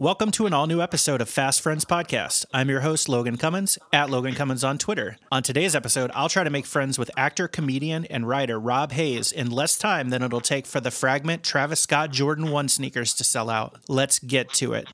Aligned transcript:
Welcome 0.00 0.30
to 0.30 0.46
an 0.46 0.52
all 0.52 0.68
new 0.68 0.80
episode 0.80 1.20
of 1.20 1.28
Fast 1.28 1.60
Friends 1.60 1.84
Podcast. 1.84 2.46
I'm 2.54 2.68
your 2.68 2.82
host, 2.82 3.08
Logan 3.08 3.36
Cummins, 3.36 3.80
at 3.92 4.08
Logan 4.08 4.36
Cummins 4.36 4.62
on 4.62 4.78
Twitter. 4.78 5.16
On 5.32 5.42
today's 5.42 5.74
episode, 5.74 6.12
I'll 6.14 6.28
try 6.28 6.44
to 6.44 6.50
make 6.50 6.66
friends 6.66 7.00
with 7.00 7.10
actor, 7.16 7.48
comedian, 7.48 8.04
and 8.04 8.28
writer 8.28 8.60
Rob 8.60 8.92
Hayes 8.92 9.32
in 9.32 9.50
less 9.50 9.76
time 9.76 10.10
than 10.10 10.22
it'll 10.22 10.40
take 10.40 10.66
for 10.66 10.78
the 10.78 10.92
fragment 10.92 11.42
Travis 11.42 11.80
Scott 11.80 12.12
Jordan 12.12 12.52
1 12.52 12.68
sneakers 12.68 13.12
to 13.14 13.24
sell 13.24 13.50
out. 13.50 13.74
Let's 13.88 14.20
get 14.20 14.52
to 14.52 14.72
it. 14.72 14.86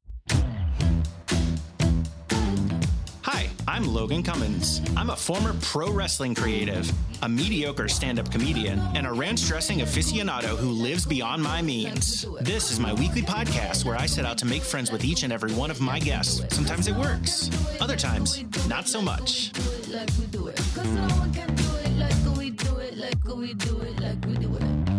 I'm 3.74 3.92
Logan 3.92 4.22
Cummins. 4.22 4.80
I'm 4.96 5.10
a 5.10 5.16
former 5.16 5.52
pro 5.60 5.90
wrestling 5.90 6.32
creative, 6.32 6.88
a 7.22 7.28
mediocre 7.28 7.88
stand 7.88 8.20
up 8.20 8.30
comedian, 8.30 8.78
and 8.94 9.04
a 9.04 9.12
ranch 9.12 9.48
dressing 9.48 9.80
aficionado 9.80 10.56
who 10.56 10.68
lives 10.70 11.04
beyond 11.04 11.42
my 11.42 11.60
means. 11.60 12.24
This 12.40 12.70
is 12.70 12.78
my 12.78 12.92
weekly 12.92 13.22
podcast 13.22 13.84
where 13.84 13.96
I 13.96 14.06
set 14.06 14.24
out 14.24 14.38
to 14.38 14.46
make 14.46 14.62
friends 14.62 14.92
with 14.92 15.04
each 15.04 15.24
and 15.24 15.32
every 15.32 15.52
one 15.54 15.72
of 15.72 15.80
my 15.80 15.98
guests. 15.98 16.54
Sometimes 16.54 16.86
it 16.86 16.94
works, 16.94 17.50
other 17.80 17.96
times, 17.96 18.44
not 18.68 18.86
so 18.86 19.02
much. 19.02 19.50
like 19.90 20.10
we 20.20 20.26
do 24.36 24.54
it. 24.54 24.93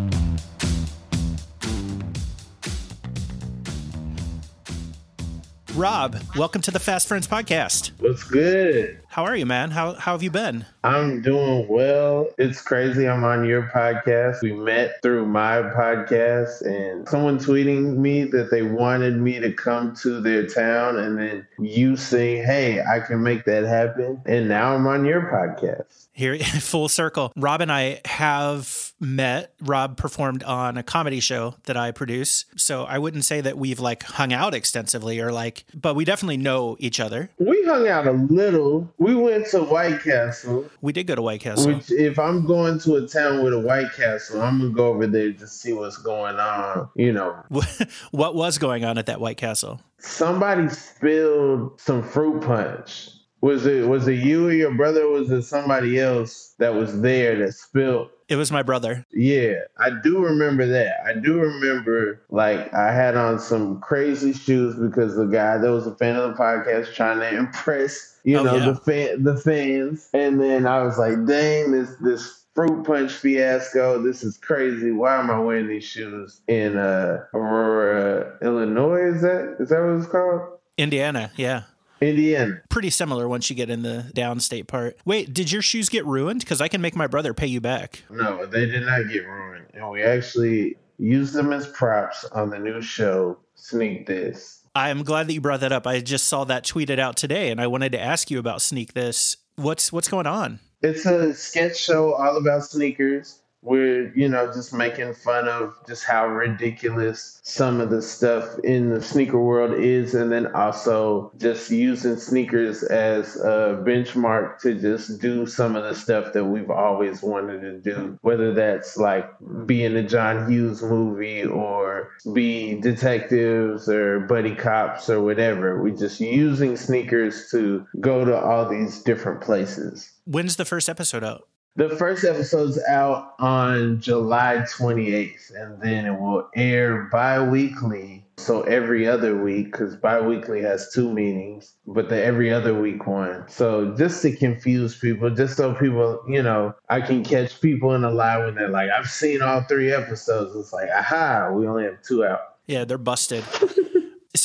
Rob, 5.75 6.15
welcome 6.37 6.61
to 6.61 6.71
the 6.71 6.79
Fast 6.79 7.05
Friends 7.05 7.27
Podcast. 7.27 7.91
What's 7.99 8.23
good? 8.23 8.97
How 9.09 9.25
are 9.25 9.35
you, 9.35 9.45
man? 9.45 9.71
How, 9.71 9.95
how 9.95 10.13
have 10.13 10.23
you 10.23 10.31
been? 10.31 10.65
I'm 10.85 11.21
doing 11.21 11.67
well. 11.67 12.29
It's 12.37 12.61
crazy. 12.61 13.09
I'm 13.09 13.25
on 13.25 13.43
your 13.45 13.63
podcast. 13.63 14.41
We 14.41 14.53
met 14.53 15.01
through 15.01 15.25
my 15.25 15.63
podcast, 15.63 16.61
and 16.61 17.05
someone 17.09 17.39
tweeting 17.39 17.97
me 17.97 18.23
that 18.23 18.51
they 18.51 18.61
wanted 18.61 19.17
me 19.17 19.37
to 19.41 19.51
come 19.51 19.93
to 19.97 20.21
their 20.21 20.47
town, 20.47 20.97
and 20.97 21.17
then 21.19 21.47
you 21.59 21.97
saying, 21.97 22.45
Hey, 22.45 22.81
I 22.81 23.01
can 23.01 23.21
make 23.21 23.43
that 23.43 23.65
happen. 23.65 24.21
And 24.25 24.47
now 24.47 24.75
I'm 24.75 24.87
on 24.87 25.03
your 25.03 25.23
podcast. 25.23 26.04
Here, 26.15 26.39
full 26.59 26.87
circle. 26.87 27.33
Rob 27.35 27.59
and 27.61 27.71
I 27.71 27.99
have 28.05 28.93
met. 29.01 29.53
Rob 29.61 29.97
performed 29.97 30.43
on 30.43 30.77
a 30.77 30.83
comedy 30.83 31.19
show 31.19 31.55
that 31.63 31.75
I 31.75 31.91
produce. 31.91 32.45
So 32.55 32.85
I 32.85 32.97
wouldn't 32.97 33.25
say 33.25 33.41
that 33.41 33.57
we've 33.57 33.81
like 33.81 34.03
hung 34.03 34.31
out 34.31 34.53
extensively 34.53 35.19
or 35.19 35.33
like, 35.33 35.65
but 35.73 35.95
we 35.95 36.05
definitely 36.05 36.37
know 36.37 36.77
each 36.79 37.01
other. 37.01 37.29
We 37.37 37.63
hung 37.65 37.87
out 37.89 38.07
a 38.07 38.13
little. 38.13 38.93
We 38.97 39.13
went 39.13 39.47
to 39.47 39.63
White 39.63 40.01
Castle, 40.03 40.69
We 40.79 40.93
did 40.93 41.05
go 41.07 41.15
to 41.15 41.21
White 41.21 41.41
Castle. 41.41 41.75
which, 41.75 41.91
if 41.91 42.17
I'm 42.17 42.45
going 42.45 42.79
to 42.79 42.95
a 42.95 43.07
town 43.07 43.43
with 43.43 43.53
a 43.53 43.59
White 43.59 43.91
Castle, 43.91 44.41
I'm 44.41 44.59
going 44.59 44.71
to 44.71 44.75
go 44.75 44.87
over 44.87 45.07
there 45.07 45.33
to 45.33 45.47
see 45.47 45.73
what's 45.73 45.97
going 45.97 46.37
on. 46.37 46.89
You 46.95 47.11
know, 47.11 47.43
what 48.11 48.35
was 48.35 48.57
going 48.57 48.85
on 48.85 48.97
at 48.97 49.07
that 49.07 49.19
White 49.19 49.37
Castle? 49.37 49.81
somebody 50.05 50.69
spilled 50.69 51.79
some 51.79 52.03
fruit 52.03 52.41
punch. 52.41 53.09
Was 53.45 53.67
it 53.67 53.87
was 53.87 54.07
it 54.07 54.13
you 54.15 54.47
or 54.47 54.51
your 54.53 54.73
brother? 54.73 55.03
Or 55.03 55.11
was 55.19 55.29
it 55.29 55.43
somebody 55.43 55.99
else 55.99 56.55
that 56.57 56.73
was 56.73 57.01
there 57.01 57.37
that 57.37 57.53
spilled? 57.53 58.09
It 58.27 58.37
was 58.37 58.51
my 58.51 58.63
brother. 58.63 59.05
Yeah, 59.13 59.53
I 59.77 59.91
do 60.03 60.17
remember 60.17 60.65
that. 60.65 60.95
I 61.05 61.13
do 61.13 61.39
remember 61.39 62.23
like 62.31 62.73
I 62.73 62.91
had 62.91 63.15
on 63.15 63.37
some 63.37 63.79
crazy 63.81 64.33
shoes 64.33 64.75
because 64.75 65.15
the 65.15 65.25
guy 65.25 65.59
that 65.59 65.71
was 65.71 65.85
a 65.85 65.93
fan 65.97 66.15
of 66.15 66.31
the 66.31 66.41
podcast 66.41 66.95
trying 66.95 67.19
to 67.19 67.37
impress, 67.43 68.19
you 68.23 68.39
Oh, 68.39 68.43
know, 68.43 68.55
yeah. 68.55 68.65
the 68.65 68.75
fan 68.77 69.23
the 69.23 69.37
fans. 69.37 70.09
And 70.15 70.41
then 70.41 70.65
I 70.65 70.81
was 70.81 70.97
like, 70.97 71.13
dang, 71.27 71.71
this 71.71 71.91
this 72.01 72.45
fruit 72.55 72.83
punch 72.83 73.11
fiasco, 73.11 74.01
this 74.01 74.23
is 74.23 74.37
crazy. 74.37 74.91
Why 74.91 75.19
am 75.19 75.29
I 75.29 75.37
wearing 75.37 75.67
these 75.67 75.83
shoes 75.83 76.41
in 76.47 76.77
uh 76.77 77.25
Aurora, 77.31 78.37
Illinois? 78.41 79.13
Is 79.13 79.21
that 79.21 79.57
is 79.59 79.69
that 79.69 79.81
what 79.83 79.97
it's 79.99 80.07
called? 80.07 80.41
Indiana. 80.79 81.29
Yeah. 81.35 81.61
Indiana. 82.01 82.61
Pretty 82.69 82.89
similar 82.89 83.27
once 83.27 83.49
you 83.49 83.55
get 83.55 83.69
in 83.69 83.81
the 83.81 84.11
downstate 84.13 84.67
part. 84.67 84.97
Wait, 85.05 85.33
did 85.33 85.51
your 85.51 85.61
shoes 85.61 85.89
get 85.89 86.05
ruined? 86.05 86.41
Because 86.41 86.61
I 86.61 86.67
can 86.67 86.81
make 86.81 86.95
my 86.95 87.07
brother 87.07 87.33
pay 87.33 87.47
you 87.47 87.61
back. 87.61 88.03
No, 88.09 88.45
they 88.45 88.65
did 88.65 88.85
not 88.85 89.07
get 89.11 89.25
ruined. 89.25 89.67
And 89.73 89.89
we 89.89 90.03
actually 90.03 90.77
used 90.97 91.33
them 91.33 91.51
as 91.51 91.67
props 91.67 92.25
on 92.25 92.49
the 92.49 92.59
new 92.59 92.81
show, 92.81 93.37
Sneak 93.55 94.05
This. 94.05 94.61
I'm 94.75 95.03
glad 95.03 95.27
that 95.27 95.33
you 95.33 95.41
brought 95.41 95.61
that 95.61 95.71
up. 95.71 95.87
I 95.87 96.01
just 96.01 96.27
saw 96.27 96.43
that 96.45 96.65
tweeted 96.65 96.99
out 96.99 97.15
today 97.15 97.49
and 97.49 97.61
I 97.61 97.67
wanted 97.67 97.93
to 97.93 97.99
ask 97.99 98.29
you 98.29 98.39
about 98.39 98.61
Sneak 98.61 98.93
This. 98.93 99.37
What's 99.55 99.93
what's 99.93 100.09
going 100.09 100.27
on? 100.27 100.59
It's 100.81 101.05
a 101.05 101.33
sketch 101.33 101.77
show 101.77 102.13
all 102.13 102.37
about 102.37 102.65
sneakers. 102.65 103.39
We're, 103.65 104.13
you 104.15 104.29
know, 104.29 104.53
just 104.53 104.73
making 104.73 105.15
fun 105.15 105.47
of 105.47 105.75
just 105.87 106.03
how 106.03 106.27
ridiculous 106.27 107.41
some 107.43 107.81
of 107.81 107.89
the 107.89 108.01
stuff 108.01 108.59
in 108.63 108.91
the 108.91 109.01
sneaker 109.01 109.39
world 109.39 109.73
is, 109.79 110.13
and 110.13 110.31
then 110.31 110.53
also 110.53 111.31
just 111.37 111.71
using 111.71 112.17
sneakers 112.17 112.83
as 112.83 113.37
a 113.37 113.83
benchmark 113.85 114.59
to 114.61 114.75
just 114.75 115.19
do 115.19 115.47
some 115.47 115.75
of 115.75 115.83
the 115.83 115.95
stuff 115.95 116.31
that 116.33 116.45
we've 116.45 116.69
always 116.69 117.23
wanted 117.23 117.61
to 117.61 117.79
do, 117.79 118.19
whether 118.21 118.53
that's 118.53 118.97
like 118.97 119.27
be 119.65 119.83
in 119.83 119.95
a 119.95 120.03
John 120.07 120.49
Hughes 120.49 120.83
movie 120.83 121.43
or 121.43 122.11
be 122.33 122.79
detectives 122.79 123.89
or 123.89 124.19
buddy 124.19 124.53
cops 124.53 125.09
or 125.09 125.23
whatever. 125.23 125.81
We're 125.81 125.97
just 125.97 126.21
using 126.21 126.77
sneakers 126.77 127.49
to 127.49 127.85
go 127.99 128.25
to 128.25 128.37
all 128.37 128.69
these 128.69 129.01
different 129.01 129.41
places. 129.41 130.11
When's 130.25 130.55
the 130.55 130.65
first 130.65 130.87
episode 130.87 131.23
out? 131.23 131.47
The 131.77 131.89
first 131.89 132.23
episode's 132.23 132.81
out 132.87 133.33
on 133.37 133.99
July 133.99 134.63
28th, 134.65 135.53
and 135.55 135.81
then 135.81 136.05
it 136.05 136.17
will 136.17 136.47
air 136.55 137.09
bi 137.11 137.45
weekly. 137.45 138.25
So 138.37 138.61
every 138.61 139.05
other 139.05 139.35
week, 139.35 139.73
because 139.73 139.97
bi 139.97 140.21
weekly 140.21 140.61
has 140.61 140.93
two 140.93 141.11
meanings, 141.11 141.73
but 141.85 142.07
the 142.07 142.23
every 142.23 142.49
other 142.49 142.73
week 142.73 143.05
one. 143.05 143.43
So 143.49 143.93
just 143.95 144.21
to 144.21 144.33
confuse 144.33 144.97
people, 144.97 145.29
just 145.29 145.57
so 145.57 145.73
people, 145.73 146.23
you 146.29 146.41
know, 146.41 146.73
I 146.87 147.01
can 147.01 147.25
catch 147.25 147.59
people 147.59 147.93
in 147.93 148.05
a 148.05 148.11
lie 148.11 148.37
when 148.37 148.55
they're 148.55 148.69
like, 148.69 148.89
I've 148.89 149.09
seen 149.09 149.41
all 149.41 149.61
three 149.63 149.91
episodes. 149.91 150.55
It's 150.55 150.71
like, 150.71 150.87
aha, 150.95 151.51
we 151.51 151.67
only 151.67 151.83
have 151.83 152.01
two 152.03 152.23
out. 152.23 152.39
Yeah, 152.67 152.85
they're 152.85 152.97
busted. 152.97 153.43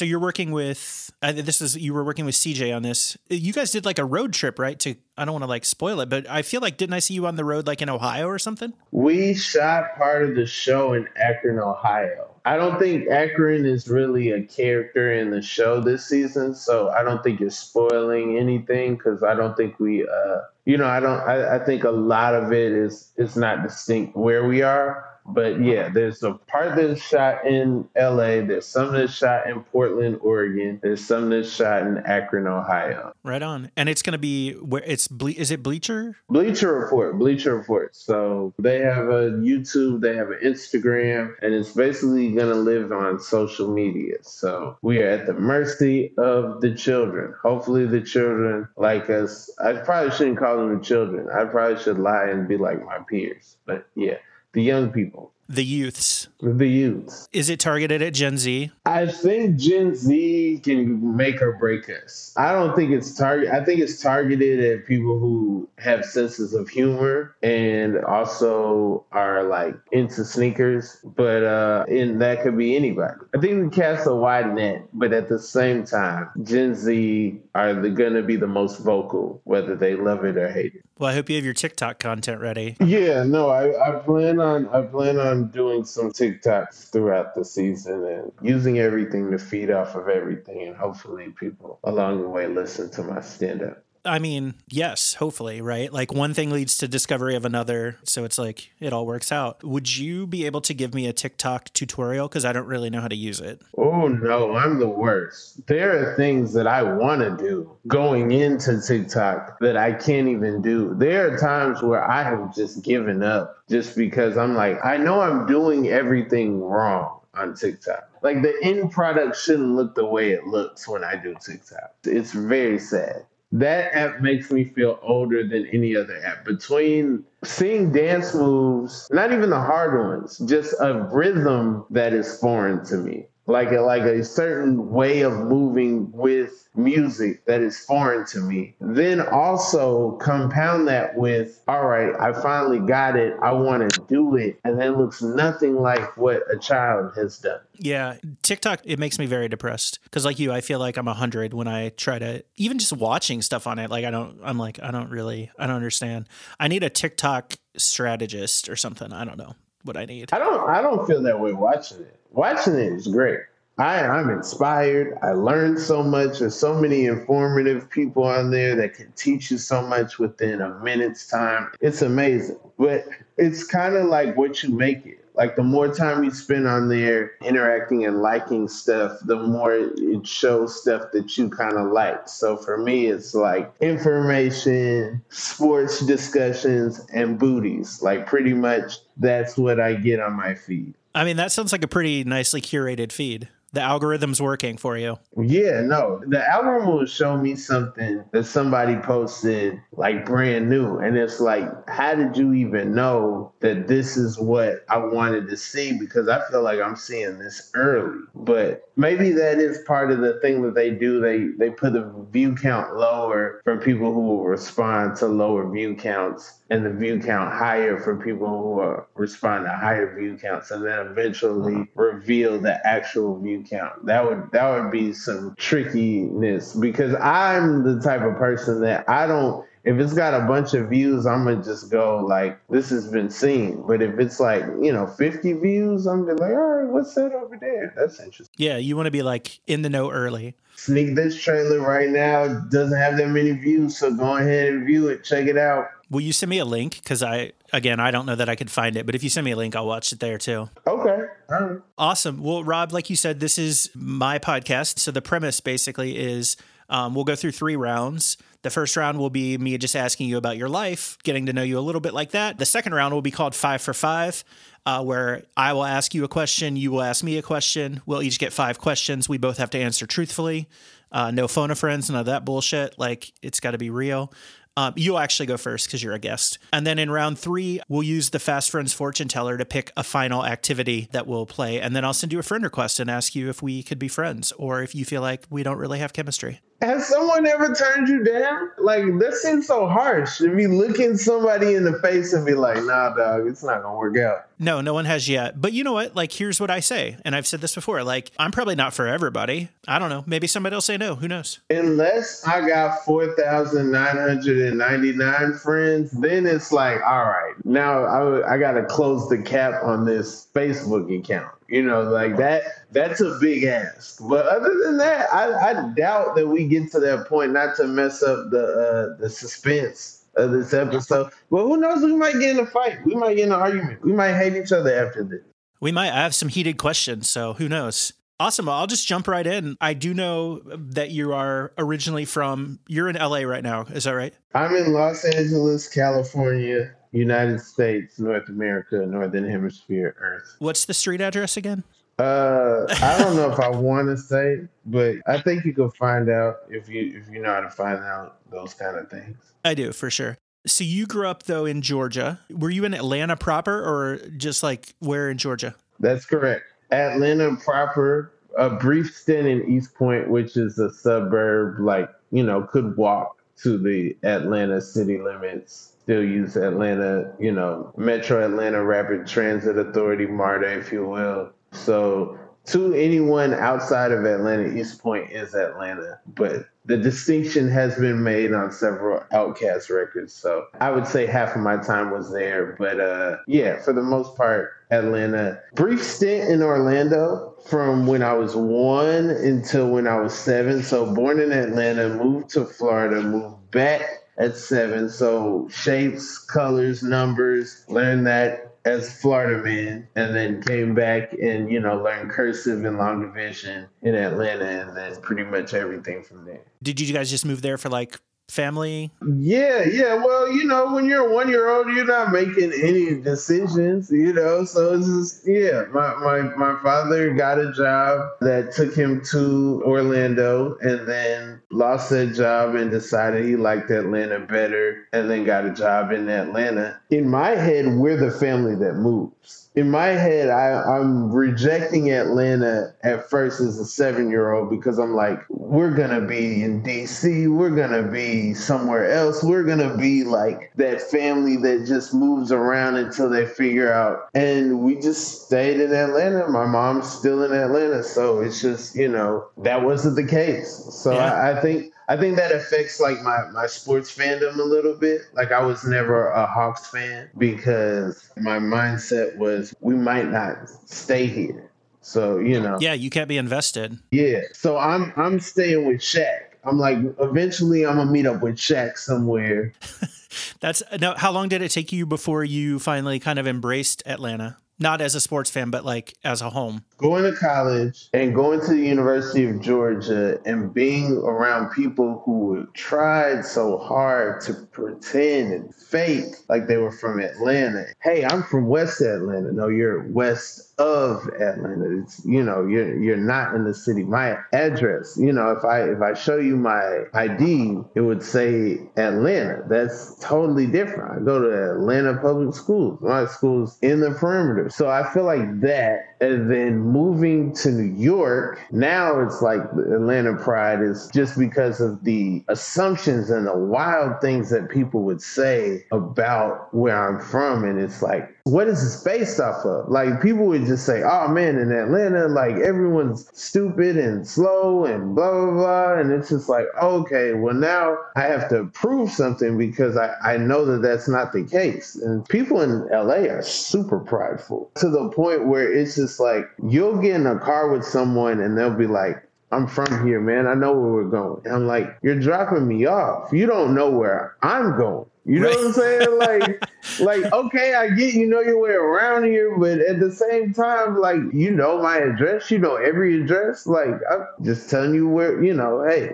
so 0.01 0.07
you're 0.07 0.19
working 0.19 0.51
with 0.51 1.13
uh, 1.21 1.31
this 1.31 1.61
is 1.61 1.77
you 1.77 1.93
were 1.93 2.03
working 2.03 2.25
with 2.25 2.35
CJ 2.35 2.75
on 2.75 2.81
this. 2.83 3.19
You 3.29 3.53
guys 3.53 3.71
did 3.71 3.85
like 3.85 3.99
a 3.99 4.05
road 4.07 4.33
trip, 4.33 4.59
right? 4.59 4.79
To 4.79 4.95
I 5.19 5.27
don't 5.27 5.35
want 5.35 5.43
to 5.43 5.47
like 5.47 5.67
spoil 5.67 6.01
it, 6.01 6.09
but 6.09 6.27
I 6.27 6.41
feel 6.41 6.63
like 6.63 6.79
didn't 6.79 6.95
I 6.95 7.01
see 7.01 7.13
you 7.13 7.27
on 7.27 7.37
the 7.37 7.45
road 7.45 7.67
like 7.67 7.83
in 7.83 7.91
Ohio 7.91 8.27
or 8.27 8.39
something? 8.39 8.73
We 8.93 9.35
shot 9.35 9.97
part 9.99 10.23
of 10.25 10.37
the 10.37 10.47
show 10.47 10.95
in 10.95 11.07
Akron, 11.17 11.59
Ohio. 11.59 12.35
I 12.47 12.57
don't 12.57 12.79
think 12.79 13.11
Akron 13.11 13.67
is 13.67 13.89
really 13.89 14.31
a 14.31 14.43
character 14.43 15.13
in 15.13 15.29
the 15.31 15.43
show 15.43 15.83
this 15.83 16.07
season, 16.07 16.55
so 16.55 16.89
I 16.89 17.03
don't 17.03 17.23
think 17.23 17.39
you're 17.39 17.51
spoiling 17.51 18.39
anything 18.39 18.97
because 18.97 19.23
I 19.23 19.35
don't 19.35 19.55
think 19.55 19.79
we, 19.79 20.09
uh, 20.09 20.39
you 20.65 20.79
know, 20.79 20.87
I 20.87 21.01
don't. 21.01 21.21
I, 21.21 21.57
I 21.57 21.59
think 21.59 21.85
a 21.85 21.91
lot 21.91 22.35
of 22.35 22.55
it 22.55 22.73
is 22.73 23.13
is 23.19 23.37
not 23.37 23.63
distinct 23.63 24.17
where 24.17 24.49
we 24.49 24.63
are. 24.63 25.10
But 25.27 25.63
yeah, 25.63 25.89
there's 25.89 26.23
a 26.23 26.33
part 26.33 26.77
that's 26.77 27.03
shot 27.03 27.47
in 27.47 27.89
LA. 27.97 28.43
There's 28.43 28.67
some 28.67 28.93
that's 28.93 29.13
shot 29.13 29.49
in 29.49 29.61
Portland, 29.65 30.19
Oregon. 30.23 30.81
There's 30.83 31.05
some 31.05 31.31
that's 31.31 31.53
shot 31.53 31.83
in 31.83 31.99
Akron, 31.99 32.47
Ohio. 32.47 33.13
Right 33.23 33.43
on. 33.43 33.71
And 33.77 33.89
it's 33.89 34.03
gonna 34.03 34.19
be 34.19 34.53
where 34.55 34.83
it's 34.85 35.09
ble- 35.09 35.29
is 35.29 35.51
it 35.51 35.63
Bleacher? 35.63 36.17
Bleacher 36.29 36.73
Report, 36.73 37.19
Bleacher 37.19 37.57
Report. 37.57 37.95
So 37.95 38.53
they 38.59 38.79
have 38.81 39.09
a 39.09 39.31
YouTube, 39.31 40.01
they 40.01 40.17
have 40.17 40.31
an 40.31 40.39
Instagram, 40.43 41.35
and 41.43 41.55
it's 41.55 41.73
basically 41.73 42.33
going 42.33 42.49
to 42.49 42.55
live 42.55 42.93
on 42.93 43.21
social 43.21 43.73
media. 43.73 44.17
So 44.23 44.77
we 44.83 45.03
are 45.03 45.09
at 45.09 45.27
the 45.27 45.35
mercy 45.35 46.13
of 46.19 46.61
the 46.61 46.75
children. 46.75 47.35
Hopefully, 47.43 47.87
the 47.87 48.01
children 48.01 48.69
like 48.77 49.11
us. 49.11 49.51
I 49.59 49.75
probably 49.75 50.11
shouldn't 50.13 50.39
call 50.39 50.57
them 50.57 50.79
the 50.79 50.85
children. 50.85 51.29
I 51.31 51.45
probably 51.45 51.83
should 51.83 51.99
lie 51.99 52.27
and 52.27 52.49
be 52.49 52.57
like 52.57 52.85
my 52.85 52.99
peers. 53.09 53.57
But 53.67 53.87
yeah, 53.95 54.19
the 54.53 54.63
young 54.63 54.91
people, 54.91 55.33
The 55.49 55.65
youths. 55.65 56.29
the 56.41 56.67
youths. 56.67 57.29
Is 57.33 57.49
it 57.51 57.61
targeted 57.61 58.03
at 58.03 58.15
Gen 58.15 58.37
Z? 58.39 58.71
I 58.87 59.07
think 59.07 59.57
Gen 59.57 59.95
Z 59.95 60.61
can 60.65 61.17
make 61.17 61.41
or 61.43 61.53
break 61.59 61.89
us. 61.91 62.33
I 62.37 62.53
don't 62.53 62.75
think 62.75 62.91
it's 62.91 63.15
target. 63.15 63.49
I 63.51 63.65
think 63.65 63.81
it's 63.81 64.01
targeted 64.01 64.61
at 64.61 64.87
people 64.87 65.19
who 65.19 65.69
have 65.79 66.05
senses 66.05 66.55
of 66.55 66.69
humor 66.69 67.35
and 67.43 67.99
also 68.05 69.05
are 69.13 69.43
like 69.45 69.75
into 69.93 70.25
sneakers. 70.25 70.99
But 71.05 71.43
uh, 71.45 71.85
and 71.89 72.21
that 72.21 72.43
could 72.43 72.57
be 72.57 72.75
anybody. 72.77 73.15
I 73.35 73.39
think 73.41 73.63
we 73.63 73.71
cast 73.71 74.07
a 74.07 74.15
wide 74.15 74.55
net, 74.55 74.87
but 74.93 75.13
at 75.13 75.29
the 75.29 75.39
same 75.39 75.85
time, 75.85 76.29
Gen 76.43 76.75
Z 76.75 77.39
are 77.55 77.75
the, 77.75 77.91
gonna 77.91 78.23
be 78.23 78.37
the 78.37 78.47
most 78.47 78.79
vocal, 78.81 79.41
whether 79.45 79.75
they 79.77 79.95
love 79.95 80.25
it 80.25 80.37
or 80.37 80.51
hate 80.51 80.75
it. 80.75 80.85
Well, 81.01 81.09
I 81.09 81.15
hope 81.15 81.31
you 81.31 81.37
have 81.37 81.47
your 81.47 81.55
TikTok 81.55 81.99
content 81.99 82.43
ready. 82.43 82.77
Yeah, 82.79 83.23
no, 83.23 83.49
I, 83.49 83.89
I 83.89 84.01
plan 84.01 84.39
on 84.39 84.69
I 84.69 84.83
plan 84.83 85.19
on 85.19 85.49
doing 85.49 85.83
some 85.83 86.13
TikToks 86.13 86.91
throughout 86.91 87.35
the 87.35 87.43
season 87.43 88.05
and 88.05 88.31
using 88.43 88.79
everything 88.79 89.31
to 89.31 89.39
feed 89.39 89.71
off 89.71 89.95
of 89.95 90.09
everything, 90.09 90.63
and 90.63 90.77
hopefully 90.77 91.33
people 91.41 91.79
along 91.85 92.21
the 92.21 92.29
way 92.29 92.49
listen 92.49 92.91
to 92.91 93.03
my 93.03 93.23
stand 93.23 93.63
up. 93.63 93.83
I 94.05 94.19
mean, 94.19 94.55
yes, 94.69 95.15
hopefully, 95.15 95.61
right? 95.61 95.93
Like 95.93 96.13
one 96.13 96.33
thing 96.33 96.51
leads 96.51 96.79
to 96.79 96.89
discovery 96.89 97.35
of 97.35 97.45
another. 97.45 97.99
So 98.03 98.25
it's 98.25 98.39
like 98.39 98.71
it 98.81 98.93
all 98.93 99.07
works 99.07 99.31
out. 99.31 99.63
Would 99.63 99.97
you 99.97 100.27
be 100.27 100.47
able 100.47 100.61
to 100.63 100.75
give 100.75 100.95
me 100.95 101.07
a 101.07 101.13
TikTok 101.13 101.73
tutorial? 101.75 102.29
Because 102.29 102.45
I 102.45 102.53
don't 102.53 102.67
really 102.67 102.89
know 102.89 103.01
how 103.01 103.09
to 103.09 103.17
use 103.17 103.41
it. 103.41 103.61
Oh 103.77 104.09
no, 104.09 104.57
I'm 104.57 104.79
the 104.79 104.89
worst. 104.89 105.67
There 105.67 106.13
are 106.13 106.17
things 106.17 106.55
that 106.55 106.67
I 106.67 106.83
want 106.83 107.21
to 107.21 107.37
do 107.37 107.77
going 107.89 108.31
into 108.33 108.81
TikTok 108.81 109.59
that 109.61 109.77
I 109.77 109.93
can't 109.93 110.29
even 110.29 110.63
do. 110.63 110.95
There 110.95 111.33
are 111.33 111.39
times 111.39 111.83
where 111.83 112.09
I 112.09 112.23
have 112.23 112.55
just 112.55 112.83
given 112.83 113.23
up 113.23 113.59
just 113.69 113.97
because 113.97 114.39
I'm 114.39 114.55
like, 114.55 114.79
I 114.85 114.97
know 114.97 115.21
I'm 115.21 115.47
doing 115.47 115.89
everything 115.89 116.61
wrong 116.61 117.21
on 117.35 117.55
TikTok. 117.55 118.09
Like 118.23 118.43
the 118.43 118.55
end 118.63 118.91
product 118.93 119.37
shouldn't 119.37 119.75
look 119.75 119.95
the 119.95 120.05
way 120.05 120.31
it 120.31 120.47
looks 120.47 120.89
when 120.89 121.05
I 121.05 121.17
do 121.17 121.35
TikTok. 121.41 121.93
It's 122.05 122.33
very 122.33 122.79
sad. 122.79 123.25
That 123.53 123.95
app 123.95 124.21
makes 124.21 124.51
me 124.51 124.65
feel 124.65 124.99
older 125.03 125.47
than 125.47 125.67
any 125.67 125.97
other 125.97 126.21
app. 126.25 126.45
Between 126.45 127.25
seeing 127.43 127.93
dance 127.93 128.35
moves, 128.35 129.09
not 129.11 129.33
even 129.33 129.51
the 129.51 129.61
hard 129.61 129.99
ones, 129.99 130.39
just 130.39 130.75
a 130.81 131.09
rhythm 131.13 131.85
that 131.91 132.13
is 132.13 132.39
foreign 132.39 132.85
to 132.87 132.97
me. 132.97 133.27
Like 133.51 133.73
a, 133.73 133.81
like 133.81 134.03
a 134.03 134.25
certain 134.25 134.91
way 134.91 135.23
of 135.23 135.33
moving 135.33 136.11
with 136.13 136.69
music 136.75 137.45
that 137.47 137.61
is 137.61 137.79
foreign 137.81 138.25
to 138.27 138.41
me. 138.41 138.77
Then 138.81 139.21
also 139.21 140.13
compound 140.13 140.89
that 140.89 141.17
with, 141.17 141.61
all 141.67 141.87
right, 141.87 142.15
I 142.19 142.33
finally 142.41 142.79
got 142.79 143.17
it. 143.17 143.35
I 143.43 143.53
want 143.53 143.91
to 143.91 144.01
do 144.09 144.37
it. 144.37 144.61
And 144.65 144.81
then 144.81 144.97
looks 144.97 145.23
nothing 145.23 145.81
like 145.81 146.17
what 146.17 146.43
a 146.53 146.59
child 146.59 147.13
has 147.17 147.39
done. 147.39 147.61
Yeah, 147.79 148.17
TikTok 148.43 148.83
it 148.85 148.99
makes 148.99 149.19
me 149.19 149.27
very 149.27 149.49
depressed 149.49 150.01
because 150.05 150.25
like 150.25 150.39
you, 150.39 150.53
I 150.53 150.61
feel 150.61 150.79
like 150.79 150.97
I'm 150.97 151.09
a 151.09 151.15
hundred 151.15 151.55
when 151.55 151.67
I 151.67 151.89
try 151.91 152.19
to 152.19 152.45
even 152.57 152.79
just 152.79 152.93
watching 152.93 153.43
stuff 153.43 153.67
on 153.67 153.79
it. 153.79 153.91
Like 153.91 154.05
I 154.05 154.11
don't, 154.11 154.39
I'm 154.45 154.59
like 154.59 154.83
I 154.83 154.91
don't 154.91 155.11
really, 155.11 155.51
I 155.59 155.67
don't 155.67 155.77
understand. 155.77 156.29
I 156.59 156.69
need 156.69 156.85
a 156.85 156.91
TikTok 156.91 157.55
strategist 157.77 158.69
or 158.69 158.77
something. 158.77 159.13
I 159.13 159.25
don't 159.25 159.39
know 159.39 159.55
what 159.83 159.97
I 159.97 160.05
need. 160.05 160.31
I 160.33 160.39
don't 160.39 160.69
I 160.69 160.83
don't 160.83 161.07
feel 161.07 161.23
that 161.23 161.41
way 161.41 161.53
watching 161.53 162.01
it. 162.01 162.20
Watching 162.31 162.75
it 162.75 162.93
is 162.93 163.09
great. 163.09 163.41
I, 163.79 164.03
I'm 164.03 164.29
inspired. 164.29 165.19
I 165.23 165.31
learned 165.33 165.79
so 165.79 166.03
much. 166.03 166.41
There's 166.41 166.55
so 166.55 166.79
many 166.79 167.07
informative 167.07 167.89
people 167.89 168.25
on 168.25 168.51
there 168.51 168.77
that 168.77 168.95
can 168.95 169.11
teach 169.13 169.51
you 169.51 169.57
so 169.57 169.81
much 169.81 170.19
within 170.19 170.61
a 170.61 170.79
minute's 170.81 171.27
time. 171.27 171.73
It's 171.81 172.03
amazing. 172.03 172.59
But 172.79 173.07
it's 173.39 173.65
kind 173.65 173.97
of 173.97 174.07
like 174.07 174.37
what 174.37 174.63
you 174.63 174.69
make 174.69 175.07
it. 175.07 175.25
Like 175.35 175.57
the 175.57 175.63
more 175.63 175.89
time 175.89 176.23
you 176.25 176.31
spend 176.31 176.67
on 176.67 176.91
there 176.91 177.33
interacting 177.41 178.05
and 178.05 178.21
liking 178.21 178.69
stuff, 178.69 179.19
the 179.25 179.37
more 179.37 179.73
it 179.75 180.27
shows 180.27 180.83
stuff 180.83 181.13
that 181.13 181.39
you 181.39 181.49
kind 181.49 181.79
of 181.79 181.93
like. 181.93 182.29
So 182.29 182.59
for 182.59 182.77
me, 182.77 183.07
it's 183.07 183.35
like 183.35 183.73
information, 183.81 185.23
sports 185.31 186.05
discussions, 186.05 187.01
and 187.15 187.39
booties. 187.39 188.03
Like 188.03 188.27
pretty 188.27 188.53
much 188.53 188.99
that's 189.17 189.57
what 189.57 189.81
I 189.81 189.95
get 189.95 190.21
on 190.21 190.35
my 190.35 190.55
feed. 190.55 190.95
I 191.15 191.25
mean, 191.25 191.37
that 191.37 191.53
sounds 191.53 191.73
like 191.73 191.85
a 191.85 191.89
pretty 191.89 192.25
nicely 192.25 192.61
curated 192.61 193.13
feed. 193.13 193.49
The 193.73 193.81
algorithm's 193.81 194.43
working 194.43 194.77
for 194.77 194.99
you. 194.99 195.19
Yeah, 195.37 195.81
no. 195.83 196.21
The 196.27 196.45
algorithm 196.49 196.89
will 196.89 197.07
show 197.07 197.37
me 197.37 197.55
something 197.55 198.25
that 198.33 198.45
somebody 198.45 198.97
posted 198.97 199.81
like 199.93 200.27
brand 200.27 200.69
new. 200.69 200.99
And 200.99 201.17
it's 201.17 201.39
like, 201.39 201.69
how 201.89 202.17
did 202.17 202.37
you 202.37 202.53
even 202.53 202.95
know 202.95 203.53
that 203.61 203.87
this 203.87 204.17
is 204.17 204.39
what 204.39 204.85
I 204.89 204.99
wanted 204.99 205.49
to 205.49 205.57
see? 205.57 205.97
Because 205.97 206.29
I 206.29 206.41
feel 206.51 206.63
like 206.63 206.81
I'm 206.81 206.97
seeing 206.97 207.39
this 207.39 207.71
early. 207.75 208.19
But 208.35 208.91
maybe 208.97 209.31
that 209.33 209.59
is 209.59 209.79
part 209.87 210.11
of 210.11 210.19
the 210.19 210.41
thing 210.41 210.63
that 210.63 210.75
they 210.75 210.91
do. 210.91 211.21
They 211.21 211.49
they 211.57 211.71
put 211.71 211.93
the 211.93 212.13
view 212.31 212.57
count 212.57 212.97
lower 212.97 213.61
for 213.63 213.79
people 213.79 214.13
who 214.13 214.21
will 214.21 214.45
respond 214.45 215.17
to 215.19 215.27
lower 215.27 215.71
view 215.71 215.95
counts 215.95 216.61
and 216.71 216.87
the 216.87 216.91
view 216.91 217.21
count 217.21 217.53
higher 217.53 217.99
for 217.99 218.17
people 218.17 218.47
who 218.47 218.81
are, 218.81 219.07
respond 219.15 219.65
to 219.65 219.71
higher 219.71 220.17
view 220.17 220.37
counts 220.37 220.71
and 220.71 220.85
then 220.85 221.07
eventually 221.07 221.89
reveal 221.95 222.61
the 222.61 222.85
actual 222.87 223.41
view 223.41 223.60
count. 223.65 224.07
That 224.07 224.25
would 224.25 224.51
that 224.53 224.71
would 224.71 224.91
be 224.91 225.13
some 225.13 225.55
trickiness 225.57 226.75
because 226.75 227.15
I'm 227.15 227.85
the 227.85 228.01
type 228.01 228.23
of 228.23 228.37
person 228.37 228.81
that 228.83 229.09
I 229.09 229.27
don't 229.27 229.65
if 229.83 229.99
it's 229.99 230.13
got 230.13 230.35
a 230.35 230.47
bunch 230.47 230.75
of 230.75 230.91
views, 230.91 231.27
I'm 231.27 231.45
gonna 231.45 231.63
just 231.63 231.91
go 231.91 232.19
like 232.19 232.59
this 232.69 232.91
has 232.91 233.09
been 233.09 233.31
seen. 233.31 233.83
But 233.87 234.03
if 234.03 234.19
it's 234.19 234.39
like 234.39 234.63
you 234.81 234.93
know 234.93 235.07
50 235.07 235.55
views, 235.55 236.07
I'm 236.07 236.27
gonna 236.27 236.35
be 236.35 236.43
like, 236.43 236.53
all 236.53 236.57
right, 236.57 236.89
what's 236.89 237.15
that 237.15 237.33
over 237.33 237.57
there? 237.59 237.93
That's 237.97 238.21
interesting. 238.21 238.55
Yeah, 238.59 238.77
you 238.77 238.97
want 238.97 239.07
to 239.07 239.11
be 239.11 239.23
like 239.23 239.61
in 239.67 239.83
the 239.83 239.89
know 239.89 240.11
early. 240.11 240.55
Sneak 240.77 241.15
this 241.15 241.41
trailer 241.41 241.81
right 241.81 242.09
now 242.09 242.47
doesn't 242.71 242.97
have 242.97 243.17
that 243.19 243.29
many 243.29 243.53
views, 243.53 243.99
so 243.99 244.15
go 244.15 244.37
ahead 244.37 244.69
and 244.69 244.87
view 244.87 245.09
it. 245.09 245.25
Check 245.25 245.47
it 245.47 245.59
out. 245.59 245.89
Will 246.11 246.23
you 246.23 246.33
send 246.33 246.51
me 246.51 246.59
a 246.59 246.65
link? 246.65 246.97
Because 247.03 247.23
I, 247.23 247.53
again, 247.73 248.01
I 248.01 248.11
don't 248.11 248.27
know 248.27 248.37
that 248.37 248.49
I 248.49 248.57
could 248.57 248.71
find 248.71 248.97
it, 248.97 249.07
but 249.07 249.15
if 249.15 249.23
you 249.23 249.31
send 249.31 249.45
me 249.45 249.53
a 249.53 249.57
link, 249.57 249.77
I'll 249.77 249.87
watch 249.87 250.13
it 250.13 250.21
there 250.21 250.39
too. 250.39 250.69
Okay. 250.87 251.25
Right. 251.49 251.81
Awesome. 251.99 252.43
Well, 252.43 252.65
Rob, 252.65 252.93
like 252.93 253.11
you 253.11 253.17
said, 253.17 253.41
this 253.41 253.59
is 253.59 253.91
my 253.95 254.39
podcast. 254.39 254.99
So 254.99 255.11
the 255.11 255.23
premise 255.23 255.61
basically 255.61 256.19
is 256.19 256.57
um, 256.89 257.15
we'll 257.15 257.25
go 257.25 257.37
through 257.37 257.53
three 257.53 257.77
rounds. 257.77 258.37
The 258.63 258.71
first 258.71 258.97
round 258.97 259.19
will 259.19 259.31
be 259.31 259.57
me 259.57 259.79
just 259.79 259.97
asking 259.97 260.29
you 260.29 260.37
about 260.37 260.59
your 260.59 260.69
life, 260.69 261.17
getting 261.23 261.47
to 261.47 261.53
know 261.53 261.63
you 261.63 261.79
a 261.79 261.81
little 261.81 262.01
bit 262.01 262.13
like 262.13 262.33
that. 262.33 262.59
The 262.59 262.67
second 262.67 262.95
round 262.95 263.15
will 263.15 263.23
be 263.23 263.31
called 263.31 263.55
Five 263.55 263.81
for 263.81 263.95
Five, 263.95 264.45
uh, 264.85 265.03
where 265.03 265.45
I 265.57 265.73
will 265.73 265.85
ask 265.85 266.15
you 266.15 266.25
a 266.25 266.29
question, 266.29 266.77
you 266.77 266.91
will 266.91 267.03
ask 267.03 267.25
me 267.25 267.39
a 267.39 267.43
question. 267.43 268.03
We'll 268.05 268.23
each 268.23 268.39
get 268.39 268.53
five 268.53 268.79
questions. 268.79 269.29
We 269.29 269.39
both 269.39 269.59
have 269.59 269.71
to 269.71 269.79
answer 269.79 270.07
truthfully. 270.07 270.69
Uh, 271.13 271.31
no 271.31 271.49
phone 271.49 271.71
a 271.71 271.75
friends, 271.75 272.09
none 272.11 272.21
of 272.21 272.27
that 272.27 272.45
bullshit. 272.45 272.99
Like 272.99 273.33
it's 273.43 273.61
got 273.61 273.73
to 273.73 273.79
be 273.79 273.91
real. 273.91 274.33
Um, 274.77 274.95
you'll 274.97 275.19
actually 275.19 275.47
go 275.47 275.57
first 275.57 275.87
because 275.87 276.03
you're 276.03 276.15
a 276.15 276.19
guest. 276.19 276.59
And 276.73 276.87
then 276.87 276.99
in 276.99 277.11
round 277.11 277.39
three, 277.39 277.81
we'll 277.89 278.03
use 278.03 278.31
the 278.31 278.39
Fast 278.39 278.71
Friends 278.71 278.93
fortune 278.93 279.29
teller 279.29 279.59
to 279.59 279.65
pick 279.65 279.93
a 279.97 280.03
final 280.03 280.45
activity 280.45 281.09
that 281.13 281.27
we'll 281.27 281.47
play. 281.47 281.81
And 281.81 281.95
then 281.95 282.05
I'll 282.05 282.15
send 282.15 282.33
you 282.33 282.39
a 282.39 282.43
friend 282.43 282.65
request 282.65 283.01
and 283.01 283.11
ask 283.11 283.35
you 283.35 283.49
if 283.49 283.63
we 283.63 283.83
could 283.83 283.99
be 283.99 284.09
friends 284.09 284.53
or 284.53 284.83
if 284.83 284.95
you 284.95 285.05
feel 285.05 285.23
like 285.23 285.45
we 285.51 285.63
don't 285.63 285.79
really 285.79 285.99
have 285.99 286.13
chemistry. 286.13 286.61
Has 286.81 287.07
someone 287.07 287.47
ever 287.47 287.75
turned 287.75 288.09
you 288.09 288.25
down? 288.25 288.71
Like 288.79 289.05
that 289.19 289.35
seems 289.35 289.67
so 289.67 289.87
harsh. 289.87 290.39
To 290.39 290.55
be 290.55 290.67
looking 290.67 291.17
somebody 291.17 291.75
in 291.75 291.85
the 291.85 291.99
face 291.99 292.33
and 292.33 292.47
be 292.47 292.55
like, 292.55 292.83
"Nah, 292.85 293.15
dog, 293.15 293.47
it's 293.47 293.63
not 293.63 293.83
gonna 293.83 293.99
work 293.99 294.17
out." 294.17 294.47
No, 294.59 294.81
no 294.81 294.95
one 294.95 295.05
has 295.05 295.29
yet. 295.29 295.61
But 295.61 295.73
you 295.73 295.85
know 295.85 295.93
what? 295.93 296.15
Like, 296.15 296.33
here's 296.33 296.61
what 296.61 296.71
I 296.71 296.81
say. 296.81 297.17
And 297.25 297.35
I've 297.35 297.47
said 297.47 297.61
this 297.61 297.75
before. 297.75 298.03
Like, 298.03 298.31
I'm 298.39 298.51
probably 298.51 298.75
not 298.75 298.93
for 298.93 299.07
everybody. 299.07 299.71
I 299.89 299.99
don't 299.99 300.11
know. 300.11 300.23
Maybe 300.27 300.47
somebody 300.47 300.75
will 300.75 300.83
say 300.83 300.97
no. 300.97 301.15
Who 301.15 301.29
knows? 301.29 301.61
Unless 301.71 302.47
I 302.47 302.67
got 302.67 303.05
four 303.05 303.35
thousand 303.37 303.91
nine 303.91 304.17
hundred 304.17 304.69
and 304.69 304.79
ninety 304.79 305.13
nine 305.13 305.55
friends, 305.55 306.11
then 306.13 306.47
it's 306.47 306.73
like, 306.73 307.01
all 307.07 307.25
right, 307.25 307.55
now 307.65 308.05
I 308.05 308.55
I 308.55 308.59
gotta 308.59 308.85
close 308.85 309.29
the 309.29 309.43
cap 309.43 309.83
on 309.83 310.07
this 310.07 310.49
Facebook 310.55 311.15
account. 311.19 311.53
You 311.71 311.83
know, 311.83 312.03
like 312.03 312.37
that. 312.37 312.63
That's 312.91 313.21
a 313.21 313.39
big 313.41 313.63
ask. 313.63 314.19
But 314.29 314.45
other 314.47 314.75
than 314.83 314.99
that, 314.99 315.33
I, 315.33 315.71
I 315.71 315.95
doubt 315.95 316.35
that 316.35 316.49
we 316.49 316.67
get 316.67 316.91
to 316.93 317.01
that 317.01 317.29
point. 317.29 317.53
Not 317.53 317.77
to 317.77 317.87
mess 317.87 318.25
up 318.25 318.51
the 318.51 319.15
uh, 319.17 319.21
the 319.21 319.31
suspense 319.31 320.25
of 320.35 320.51
this 320.51 320.75
episode. 320.75 321.31
But 321.49 321.63
who 321.63 321.77
knows? 321.77 322.03
We 322.03 322.17
might 322.17 322.33
get 322.41 322.57
in 322.57 322.59
a 322.59 322.67
fight. 322.67 322.99
We 323.07 323.15
might 323.15 323.37
get 323.37 323.47
in 323.47 323.53
an 323.53 323.61
argument. 323.61 324.05
We 324.05 324.13
might 324.13 324.35
hate 324.35 324.55
each 324.55 324.73
other 324.73 324.93
after 324.93 325.23
this. 325.23 325.43
We 325.81 325.93
might 325.93 326.11
I 326.11 326.23
have 326.23 326.35
some 326.35 326.49
heated 326.49 326.77
questions. 326.77 327.31
So 327.31 327.55
who 327.55 327.69
knows? 327.69 328.13
Awesome. 328.41 328.69
I'll 328.71 328.87
just 328.87 329.07
jump 329.07 329.29
right 329.29 329.47
in. 329.47 329.77
I 329.83 329.93
do 329.93 330.15
know 330.15 330.61
that 330.65 331.11
you 331.11 331.35
are 331.35 331.73
originally 331.77 332.25
from, 332.25 332.81
you're 332.89 333.11
in 333.11 333.17
LA 333.17 333.41
right 333.41 333.63
now. 333.63 333.83
Is 333.83 334.05
that 334.05 334.13
right? 334.13 334.33
I'm 334.55 334.75
in 334.75 334.95
Los 334.95 335.27
Angeles, 335.27 335.87
California, 335.87 336.95
United 337.13 337.61
States, 337.61 338.19
North 338.19 338.49
America, 338.49 339.05
Northern 339.07 339.49
Hemisphere, 339.49 340.15
Earth. 340.19 340.57
What's 340.59 340.85
the 340.85 340.95
street 340.95 341.21
address 341.21 341.57
again? 341.57 341.83
Uh, 342.19 342.87
I 343.01 343.19
don't 343.19 343.35
know 343.35 343.51
if 343.51 343.59
I 343.59 343.69
want 343.75 344.09
to 344.09 344.17
say, 344.17 344.61
but 344.87 345.17
I 345.27 345.41
think 345.41 345.65
you 345.65 345.73
can 345.73 345.91
find 345.93 346.29
out 346.29 346.59
if 346.69 346.89
you 346.89 347.19
if 347.19 347.33
you 347.33 347.41
know 347.41 347.53
how 347.53 347.61
to 347.61 347.71
find 347.71 347.99
out 347.99 348.37
those 348.51 348.75
kind 348.75 348.97
of 348.97 349.09
things. 349.11 349.39
I 349.65 349.75
do 349.75 349.93
for 349.93 350.11
sure. 350.11 350.37
So 350.67 350.85
you 350.85 351.07
grew 351.07 351.27
up 351.27 351.45
though 351.45 351.65
in 351.65 351.81
Georgia. 351.81 352.41
Were 352.51 352.71
you 352.71 352.85
in 352.85 352.93
Atlanta 352.93 353.37
proper 353.37 353.73
or 353.73 354.19
just 354.37 354.63
like 354.63 354.95
where 354.99 355.31
in 355.31 355.39
Georgia? 355.39 355.75
That's 355.99 356.27
correct. 356.27 356.65
Atlanta 356.91 357.57
proper, 357.57 358.33
a 358.59 358.69
brief 358.69 359.15
stint 359.15 359.47
in 359.47 359.71
East 359.71 359.95
Point, 359.95 360.29
which 360.29 360.57
is 360.57 360.79
a 360.79 360.93
suburb, 360.93 361.81
like 361.81 362.11
you 362.31 362.43
know, 362.43 362.63
could 362.63 362.97
walk 362.97 363.39
to 363.63 363.79
the 363.79 364.17
Atlanta 364.23 364.81
city 364.81 365.19
limits. 365.19 365.90
Still 366.03 366.25
use 366.25 366.57
Atlanta, 366.57 367.33
you 367.39 367.53
know, 367.53 367.93
Metro 367.97 368.45
Atlanta 368.45 368.83
Rapid 368.83 369.27
Transit 369.27 369.79
Authority, 369.79 370.27
MARTA, 370.27 370.79
if 370.79 370.93
you 370.93 371.07
will. 371.07 371.53
So 371.73 372.39
to 372.67 372.95
anyone 372.95 373.55
outside 373.55 374.13
of 374.13 374.25
Atlanta, 374.25 374.77
East 374.77 375.03
Point 375.03 375.31
is 375.31 375.55
Atlanta, 375.55 376.19
but 376.35 376.67
the 376.85 376.97
distinction 376.97 377.69
has 377.69 377.97
been 377.97 378.23
made 378.23 378.53
on 378.53 378.73
several 378.73 379.23
OutKast 379.33 379.91
records. 379.91 380.33
So 380.33 380.67
I 380.81 380.91
would 380.91 381.07
say 381.07 381.27
half 381.27 381.55
of 381.55 381.63
my 381.63 381.77
time 381.77 382.11
was 382.11 382.33
there, 382.33 382.75
but 382.79 383.01
uh, 383.01 383.37
yeah, 383.47 383.81
for 383.83 383.93
the 383.93 384.03
most 384.03 384.37
part, 384.37 384.73
Atlanta. 384.91 385.61
Brief 385.75 386.03
stint 386.03 386.51
in 386.51 386.63
Orlando 386.63 387.55
from 387.67 388.07
when 388.07 388.23
I 388.23 388.33
was 388.33 388.57
one 388.57 389.31
until 389.31 389.91
when 389.91 390.07
I 390.07 390.21
was 390.21 390.35
seven. 390.35 390.83
So 390.83 391.15
born 391.15 391.41
in 391.41 391.53
Atlanta, 391.53 392.09
moved 392.09 392.51
to 392.51 392.65
Florida, 392.65 393.23
moved 393.23 393.71
back 393.71 394.03
at 394.41 394.57
seven. 394.57 395.09
So 395.09 395.69
shapes, 395.71 396.39
colors, 396.39 397.03
numbers, 397.03 397.85
learned 397.89 398.27
that 398.27 398.79
as 398.87 399.21
Florida 399.21 399.63
man, 399.63 400.09
and 400.17 400.35
then 400.35 400.63
came 400.63 400.95
back 400.95 401.35
and 401.35 401.71
you 401.71 401.79
know 401.79 402.03
learned 402.03 402.31
cursive 402.31 402.85
and 402.85 402.97
long 402.97 403.21
division 403.21 403.87
in 404.03 404.15
Atlanta, 404.15 404.65
and 404.65 404.97
then 404.97 405.21
pretty 405.21 405.45
much 405.45 405.75
everything 405.75 406.23
from 406.23 406.47
there. 406.47 406.63
Did 406.83 406.99
you 406.99 407.13
guys 407.13 407.31
just 407.31 407.45
move 407.45 407.61
there 407.63 407.77
for 407.77 407.91
like 407.91 408.19
family? 408.51 409.11
Yeah, 409.37 409.85
yeah. 409.85 410.15
Well, 410.15 410.53
you 410.53 410.65
know, 410.65 410.93
when 410.93 411.07
you're 411.07 411.31
a 411.31 411.35
one 411.35 411.49
year 411.49 411.71
old, 411.71 411.89
you're 411.89 412.05
not 412.05 412.33
making 412.33 412.73
any 412.73 413.21
decisions, 413.21 414.11
you 414.11 414.33
know. 414.33 414.65
So 414.65 414.95
it's 414.95 415.07
just 415.07 415.49
yeah. 415.49 415.85
My 415.93 416.15
my 416.17 416.43
my 416.57 416.81
father 416.83 417.33
got 417.35 417.59
a 417.59 417.73
job 417.73 418.29
that 418.41 418.73
took 418.73 418.95
him 418.95 419.23
to 419.31 419.83
Orlando 419.85 420.77
and 420.81 421.09
then 421.09 421.63
lost 421.71 422.11
that 422.11 422.35
job 422.35 422.75
and 422.75 422.91
decided 422.91 423.45
he 423.45 423.57
liked 423.57 423.91
Atlanta 423.91 424.41
better 424.41 425.07
and 425.13 425.31
then 425.31 425.45
got 425.45 425.65
a 425.65 425.73
job 425.73 426.11
in 426.13 426.29
Atlanta. 426.29 427.01
In 427.11 427.29
my 427.29 427.51
head, 427.51 427.87
we're 427.95 428.17
the 428.17 428.31
family 428.31 428.75
that 428.77 428.95
moves 428.95 429.70
in 429.77 429.89
my 429.89 430.07
head, 430.07 430.51
I, 430.51 430.83
I'm 430.83 431.31
rejecting 431.31 432.11
Atlanta 432.11 432.93
at 433.05 433.31
first 433.31 433.61
as 433.61 433.79
a 433.79 433.85
seven 433.85 434.29
year 434.29 434.53
old 434.53 434.69
because 434.69 434.99
I'm 434.99 435.15
like, 435.15 435.39
we're 435.49 435.93
gonna 435.93 436.21
be 436.23 436.65
in 436.65 436.83
DC, 436.83 437.49
we're 437.49 437.71
gonna 437.71 438.11
be 438.11 438.53
somewhere 438.53 439.13
else, 439.13 439.45
we're 439.45 439.63
gonna 439.63 439.97
be 439.97 440.25
like 440.25 440.73
that 440.77 441.01
family 441.01 441.57
that 441.59 441.87
just 441.87 442.13
moves 442.13 442.51
around 442.51 442.97
until 442.97 443.31
they 443.31 443.47
figure 443.47 443.93
out. 443.93 444.29
And 444.35 444.81
we 444.81 444.97
just 444.97 445.47
stayed 445.47 445.79
in 445.79 445.93
Atlanta. 445.93 446.49
My 446.49 446.67
mom's 446.67 447.09
still 447.11 447.45
in 447.45 447.53
Atlanta, 447.53 448.03
so 448.03 448.41
it's 448.41 448.61
just 448.61 448.97
you 448.97 449.09
know 449.09 449.47
that 449.59 449.83
wasn't 449.83 450.17
the 450.17 450.27
case. 450.27 450.85
So 450.91 451.13
Yeah. 451.13 451.33
I, 451.33 451.59
I 451.59 451.61
think 451.61 451.93
I 452.11 452.17
think 452.17 452.37
that 452.39 452.51
affects 452.51 452.99
like 452.99 453.23
my, 453.23 453.49
my 453.53 453.69
sports 453.69 454.13
fandom 454.13 454.59
a 454.59 454.65
little 454.65 454.95
bit. 454.95 455.23
Like 455.33 455.53
I 455.53 455.65
was 455.65 455.85
never 455.85 456.31
a 456.31 456.45
Hawks 456.45 456.89
fan 456.89 457.31
because 457.39 458.29
my 458.37 458.59
mindset 458.59 459.37
was 459.37 459.73
we 459.81 459.95
might 459.95 460.29
not 460.29 460.69
stay 460.87 461.27
here. 461.27 461.71
So, 462.01 462.41
you 462.41 462.61
know. 462.61 462.79
Yeah, 462.81 462.95
you 462.95 463.11
can't 463.11 463.29
be 463.29 463.37
invested. 463.37 463.97
Yeah. 464.11 464.41
So 464.53 464.77
I'm 464.77 465.13
I'm 465.15 465.39
staying 465.39 465.87
with 465.87 466.01
Shaq. 466.01 466.57
I'm 466.65 466.79
like 466.79 466.99
eventually 467.21 467.87
I'm 467.87 467.95
gonna 467.95 468.11
meet 468.11 468.27
up 468.27 468.43
with 468.43 468.57
Shaq 468.57 468.99
somewhere. 468.99 469.73
That's 470.61 470.83
now. 470.99 471.15
How 471.17 471.31
long 471.31 471.49
did 471.49 471.63
it 471.63 471.71
take 471.71 471.93
you 471.93 472.07
before 472.07 472.43
you 472.43 472.81
finally 472.81 473.21
kind 473.21 473.39
of 473.39 473.47
embraced 473.47 474.03
Atlanta? 474.05 474.57
Not 474.81 475.01
as 475.01 475.15
a 475.15 475.21
sports 475.21 475.49
fan, 475.51 475.71
but 475.71 475.85
like 475.85 476.15
as 476.25 476.43
a 476.43 476.51
home. 476.51 476.85
Going 477.01 477.25
to 477.25 477.33
college 477.33 478.09
and 478.13 478.35
going 478.35 478.61
to 478.61 478.69
the 478.69 478.87
University 478.87 479.45
of 479.47 479.61
Georgia 479.61 480.39
and 480.45 480.73
being 480.73 481.17
around 481.17 481.71
people 481.71 482.23
who 482.25 482.67
tried 482.75 483.45
so 483.45 483.79
hard 483.79 484.41
to 484.43 484.55
pretend 484.71 485.53
and 485.53 485.75
fake 485.75 486.35
like 486.49 486.67
they 486.67 486.77
were 486.77 486.93
from 486.93 487.21
Atlanta. 487.21 487.87
Hey, 488.03 488.25
I'm 488.25 488.43
from 488.43 488.67
West 488.67 489.01
Atlanta. 489.01 489.53
No, 489.53 489.69
you're 489.69 490.09
west 490.09 490.75
of 490.79 491.27
Atlanta. 491.41 492.03
It's 492.03 492.25
you 492.25 492.43
know, 492.43 492.67
you're 492.67 492.99
you're 493.01 493.17
not 493.17 493.55
in 493.55 493.65
the 493.65 493.75
city. 493.75 494.03
My 494.03 494.37
address, 494.53 495.17
you 495.19 495.33
know, 495.33 495.53
if 495.53 495.65
I 495.65 495.83
if 495.91 496.01
I 496.03 496.15
show 496.15 496.39
you 496.39 496.57
my 496.57 497.05
ID, 497.15 497.79
it 497.95 498.01
would 498.01 498.23
say 498.23 498.79
Atlanta. 498.97 499.63
That's 499.69 500.19
totally 500.21 500.67
different. 500.67 501.21
I 501.21 501.25
go 501.25 501.41
to 501.41 501.73
Atlanta 501.73 502.19
public 502.21 502.55
schools. 502.55 502.99
My 503.01 503.27
school's 503.27 503.79
in 503.81 504.01
the 504.01 504.11
perimeter. 504.13 504.69
So 504.71 504.89
I 504.89 505.11
feel 505.13 505.25
like 505.25 505.61
that 505.61 506.11
and 506.21 506.51
then 506.51 506.90
moving 506.91 507.53
to 507.55 507.71
New 507.71 507.95
York, 508.01 508.61
now 508.71 509.21
it's 509.21 509.41
like 509.43 509.61
Atlanta 509.61 510.37
pride 510.37 510.83
is 510.83 511.09
just 511.15 511.39
because 511.39 511.81
of 511.81 512.05
the 512.05 512.45
assumptions 512.49 513.31
and 513.31 513.47
the 513.47 513.57
wild 513.57 514.21
things 514.21 514.51
that 514.51 514.69
people 514.71 515.03
would 515.03 515.23
say 515.23 515.85
about 515.93 516.73
where 516.75 517.09
I'm 517.09 517.21
from. 517.21 517.65
And 517.65 517.81
it's 517.81 518.03
like, 518.03 518.35
what 518.45 518.69
is 518.69 518.83
this 518.83 519.03
based 519.03 519.39
off 519.41 519.65
of? 519.65 519.89
Like 519.89 520.21
people 520.21 520.47
would 520.47 520.67
just 520.67 520.85
say, 520.85 521.03
oh 521.03 521.29
man, 521.29 521.57
in 521.57 521.73
Atlanta, 521.73 522.27
like 522.29 522.57
everyone's 522.57 523.31
stupid 523.33 523.97
and 523.97 524.27
slow 524.27 524.85
and 524.85 525.15
blah, 525.15 525.31
blah, 525.31 525.51
blah. 525.53 525.95
And 525.95 526.11
it's 526.11 526.31
just 526.31 526.49
like, 526.49 526.67
okay, 526.83 527.35
well 527.35 527.55
now 527.55 527.97
I 528.17 528.23
have 528.23 528.49
to 528.51 528.65
prove 528.75 529.11
something 529.11 529.57
because 529.57 529.97
I, 529.97 530.15
I 530.25 530.37
know 530.37 530.65
that 530.65 530.83
that's 530.83 531.09
not 531.09 531.33
the 531.33 531.45
case. 531.45 531.97
And 531.97 532.27
people 532.29 532.61
in 532.61 532.87
LA 532.89 533.31
are 533.31 533.43
super 533.43 534.01
prideful 534.01 534.71
to 534.77 534.89
the 534.89 535.09
point 535.11 535.47
where 535.47 535.71
it's 535.71 535.95
just 535.95 536.19
like, 536.19 536.45
you'll 536.81 536.97
get 536.97 537.15
in 537.15 537.27
a 537.27 537.39
car 537.39 537.69
with 537.69 537.85
someone 537.85 538.41
and 538.41 538.57
they'll 538.57 538.75
be 538.75 538.87
like, 538.87 539.23
I'm 539.53 539.67
from 539.67 540.07
here, 540.07 540.19
man. 540.19 540.47
I 540.47 540.55
know 540.55 540.73
where 540.73 540.93
we're 540.93 541.11
going. 541.11 541.43
And 541.45 541.55
I'm 541.55 541.67
like, 541.67 541.99
you're 542.03 542.19
dropping 542.19 542.67
me 542.67 542.87
off. 542.87 543.31
You 543.35 543.45
don't 543.45 543.75
know 543.75 543.91
where 543.91 544.37
I'm 544.43 544.79
going. 544.79 545.05
You 545.27 545.41
know 545.41 545.51
what 545.51 545.67
I'm 545.67 545.73
saying? 545.75 546.19
Like, 546.19 546.65
like, 547.01 547.33
okay, 547.33 547.75
I 547.75 547.91
get 547.91 548.15
you 548.15 548.27
know 548.27 548.41
your 548.41 548.59
way 548.59 548.71
around 548.71 549.25
here, 549.25 549.59
but 549.59 549.79
at 549.81 550.01
the 550.01 550.11
same 550.11 550.55
time, 550.55 550.97
like, 550.97 551.21
you 551.35 551.51
know 551.51 551.83
my 551.83 551.99
address, 551.99 552.51
you 552.51 552.59
know 552.59 552.77
every 552.77 553.21
address. 553.21 553.67
Like, 553.67 554.01
I'm 554.11 554.27
just 554.43 554.71
telling 554.71 554.95
you 554.95 555.07
where, 555.07 555.43
you 555.45 555.53
know, 555.53 555.85
hey, 555.87 556.13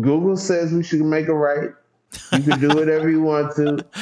Google 0.00 0.36
says 0.36 0.72
we 0.72 0.82
should 0.82 1.02
make 1.02 1.28
a 1.28 1.34
right. 1.34 1.70
You 2.32 2.42
can 2.42 2.60
do 2.60 2.68
whatever 2.68 3.08
you 3.08 3.22
want 3.22 3.54
to. 3.56 3.84